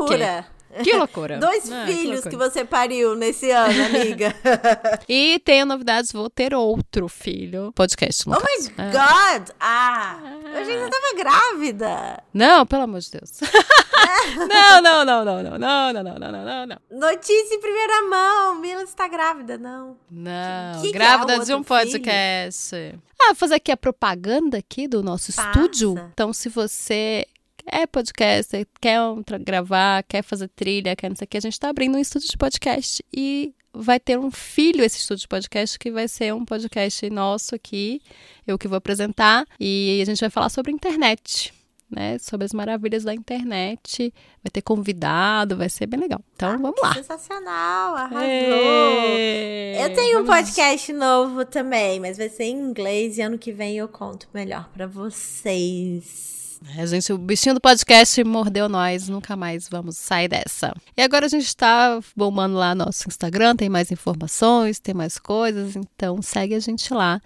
Que 0.83 0.93
loucura. 0.97 1.39
Dois 1.39 1.71
Ah, 1.71 1.87
filhos 1.87 2.25
loucura. 2.25 2.31
que 2.31 2.37
você 2.37 2.65
pariu 2.65 3.15
nesse 3.15 3.51
ano, 3.51 3.85
amiga. 3.87 4.35
E 5.09 5.39
tenho 5.45 5.67
novidades, 5.67 6.11
vou 6.13 6.29
ter 6.31 6.55
outro 6.55 7.09
filho. 7.09 7.73
Podcast, 7.75 8.25
oh 8.29 8.33
caso. 8.33 8.71
my 8.77 8.85
É. 8.85 8.91
God! 8.91 9.49
Ah, 9.61 10.19
eu 10.53 10.61
achei 10.63 10.75
que 10.77 10.85
você 10.85 10.91
tava 10.91 11.15
grávida. 11.17 12.23
Não, 12.33 12.67
pelo 12.67 12.83
amor 12.83 13.01
de 13.01 13.11
Deus. 13.11 13.31
não, 14.49 14.83
não, 14.83 15.05
não, 15.05 15.25
não, 15.25 15.43
não, 15.43 15.59
não, 15.59 15.93
não, 15.93 16.03
não, 16.03 16.19
não, 16.19 16.45
não, 16.45 16.67
não. 16.67 16.77
Notícia 16.91 17.55
em 17.55 17.61
primeira 17.61 18.03
mão. 18.09 18.55
Mila 18.61 18.83
está 18.83 19.07
grávida, 19.09 19.59
não. 19.59 19.97
Não, 20.11 20.81
Que 20.81 20.89
que 20.89 20.93
grávida 20.93 21.35
é 21.35 21.39
o 21.39 21.45
de 21.45 21.53
um 21.53 21.59
outro 21.59 21.75
filho? 21.75 21.91
podcast. 21.91 22.99
Ah, 23.21 23.27
vou 23.29 23.35
fazer 23.37 23.55
aqui 23.55 23.71
a 23.73 23.77
propaganda 23.77 24.59
aqui 24.59 24.87
do 24.89 25.03
nosso 25.03 25.33
Faça. 25.33 25.49
estúdio. 25.51 25.95
Então, 26.13 26.33
se 26.33 26.49
você 26.49 27.27
é 27.67 27.87
podcaster, 27.87 28.67
quer 28.81 28.99
gravar, 29.41 30.03
quer 30.05 30.23
fazer 30.23 30.49
trilha, 30.49 30.95
quer 30.97 31.09
não 31.09 31.17
sei 31.17 31.25
o 31.25 31.29
que, 31.29 31.37
a 31.37 31.41
gente 31.41 31.59
tá 31.59 31.69
abrindo 31.69 31.97
um 31.97 32.01
estúdio 32.01 32.29
de 32.29 32.37
podcast 32.37 33.05
e 33.13 33.55
vai 33.73 33.99
ter 33.99 34.19
um 34.19 34.31
filho 34.31 34.85
esse 34.85 34.99
estúdio 34.99 35.23
de 35.23 35.29
podcast 35.29 35.79
que 35.79 35.91
vai 35.91 36.07
ser 36.07 36.33
um 36.33 36.45
podcast 36.45 37.09
nosso 37.11 37.55
aqui, 37.55 38.01
eu 38.47 38.57
que 38.57 38.69
vou 38.69 38.77
apresentar, 38.77 39.45
e 39.59 39.99
a 40.01 40.05
gente 40.05 40.21
vai 40.21 40.31
falar 40.31 40.49
sobre 40.49 40.73
internet. 40.73 41.53
Né, 41.91 42.19
sobre 42.19 42.45
as 42.45 42.53
maravilhas 42.53 43.05
da 43.05 43.15
internet, 43.15 44.13
vai 44.43 44.51
ter 44.51 44.63
convidado, 44.63 45.57
vai 45.57 45.69
ser 45.69 45.87
bem 45.87 46.01
legal. 46.01 46.19
Então 46.35 46.59
vamos 46.59 46.81
lá. 46.83 46.93
Sensacional, 46.95 47.95
arrasou. 47.95 48.27
Ê, 48.27 49.77
Eu 49.81 49.95
tenho 49.95 50.23
um 50.23 50.27
podcast 50.27 50.93
novo 50.93 51.45
também, 51.45 52.01
mas 52.01 52.17
vai 52.17 52.29
ser 52.29 52.45
em 52.45 52.59
inglês 52.59 53.19
e 53.19 53.23
ano 53.23 53.39
que 53.39 53.53
vem 53.53 53.77
eu 53.77 53.87
conto 53.87 54.27
melhor 54.35 54.69
pra 54.71 54.89
vocês. 54.89 56.44
É, 56.77 56.87
gente, 56.87 57.13
o 57.13 57.19
bichinho 57.19 57.55
do 57.55 57.61
podcast 57.61 58.25
mordeu 58.25 58.69
nós, 58.69 59.09
nunca 59.09 59.37
mais 59.37 59.69
vamos 59.69 59.99
sair 59.99 60.29
dessa. 60.29 60.75
E 60.97 61.03
agora 61.03 61.27
a 61.27 61.29
gente 61.29 61.55
tá 61.55 62.01
bombando 62.17 62.57
lá 62.57 62.75
nosso 62.75 63.07
Instagram, 63.07 63.55
tem 63.55 63.69
mais 63.69 63.93
informações, 63.93 64.81
tem 64.81 64.95
mais 64.95 65.19
coisas, 65.19 65.77
então 65.77 66.23
segue 66.23 66.55
a 66.55 66.61
gente 66.61 66.93
lá 66.93 67.21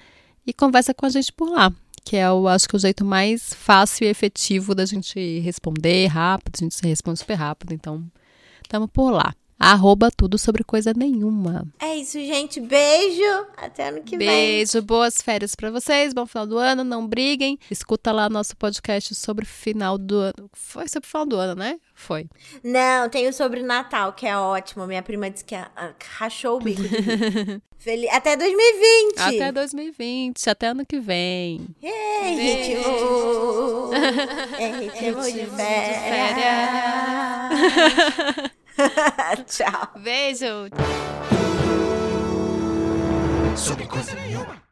e 0.45 0.53
conversa 0.53 0.93
com 0.93 1.07
a 1.07 1.09
gente 1.09 1.33
por 1.33 1.51
lá, 1.51 1.73
que 2.05 2.17
é 2.17 2.31
o 2.31 2.49
acho 2.49 2.69
que 2.69 2.75
o 2.75 2.79
jeito 2.79 3.05
mais 3.05 3.55
fácil 3.55 4.07
e 4.07 4.11
efetivo 4.11 4.75
da 4.75 4.85
gente 4.85 5.39
responder 5.39 6.07
rápido, 6.07 6.57
a 6.57 6.65
gente 6.65 6.75
se 6.75 6.87
responde 6.87 7.21
super 7.21 7.35
rápido, 7.35 7.73
então 7.73 8.05
tamo 8.69 8.89
por 8.89 9.11
lá. 9.11 9.35
Arroba 9.59 10.09
tudo 10.11 10.39
sobre 10.39 10.63
coisa 10.63 10.93
nenhuma. 10.95 11.67
É 11.81 11.97
isso, 11.97 12.13
gente. 12.13 12.61
Beijo. 12.61 13.47
Até 13.57 13.89
ano 13.89 14.03
que 14.03 14.17
vem. 14.17 14.29
Beijo, 14.29 14.81
boas 14.83 15.21
férias 15.21 15.57
pra 15.57 15.69
vocês, 15.71 16.15
bom 16.15 16.27
final 16.27 16.47
do 16.47 16.57
ano, 16.59 16.85
não 16.85 17.05
briguem. 17.07 17.59
Escuta 17.69 18.13
lá 18.13 18.31
nosso 18.31 18.57
podcast 18.57 19.15
sobre 19.17 19.45
final 19.45 19.99
do 19.99 20.17
ano. 20.17 20.49
Foi 20.53 20.87
sobre 20.89 21.07
o 21.07 21.11
final 21.11 21.27
do 21.27 21.37
ano, 21.37 21.57
né? 21.57 21.81
Foi. 21.93 22.29
Não, 22.63 23.09
tem 23.09 23.27
o 23.27 23.33
sobre 23.33 23.63
Natal, 23.63 24.13
que 24.13 24.27
é 24.27 24.37
ótimo. 24.39 24.87
Minha 24.87 25.03
prima 25.03 25.29
disse 25.29 25.45
que 25.45 25.57
ah, 25.57 25.93
rachou 26.19 26.59
o 26.59 26.61
bico. 26.61 26.83
Feliz... 27.79 28.11
Até 28.13 28.37
2020. 28.37 29.19
Até 29.19 29.53
2020, 29.53 30.51
até 30.51 30.67
ano 30.69 30.87
que 30.87 31.01
vem. 31.01 31.67
É 31.83 32.31
ritmo. 32.31 33.91
É 34.59 34.67
ritmo 34.81 35.23
de 35.23 35.47
férias. 35.47 36.19
Tchau. 39.47 40.01
Beijo! 40.03 40.69
Sobre 43.57 43.87
coisa 43.87 44.15
nenhuma. 44.15 44.68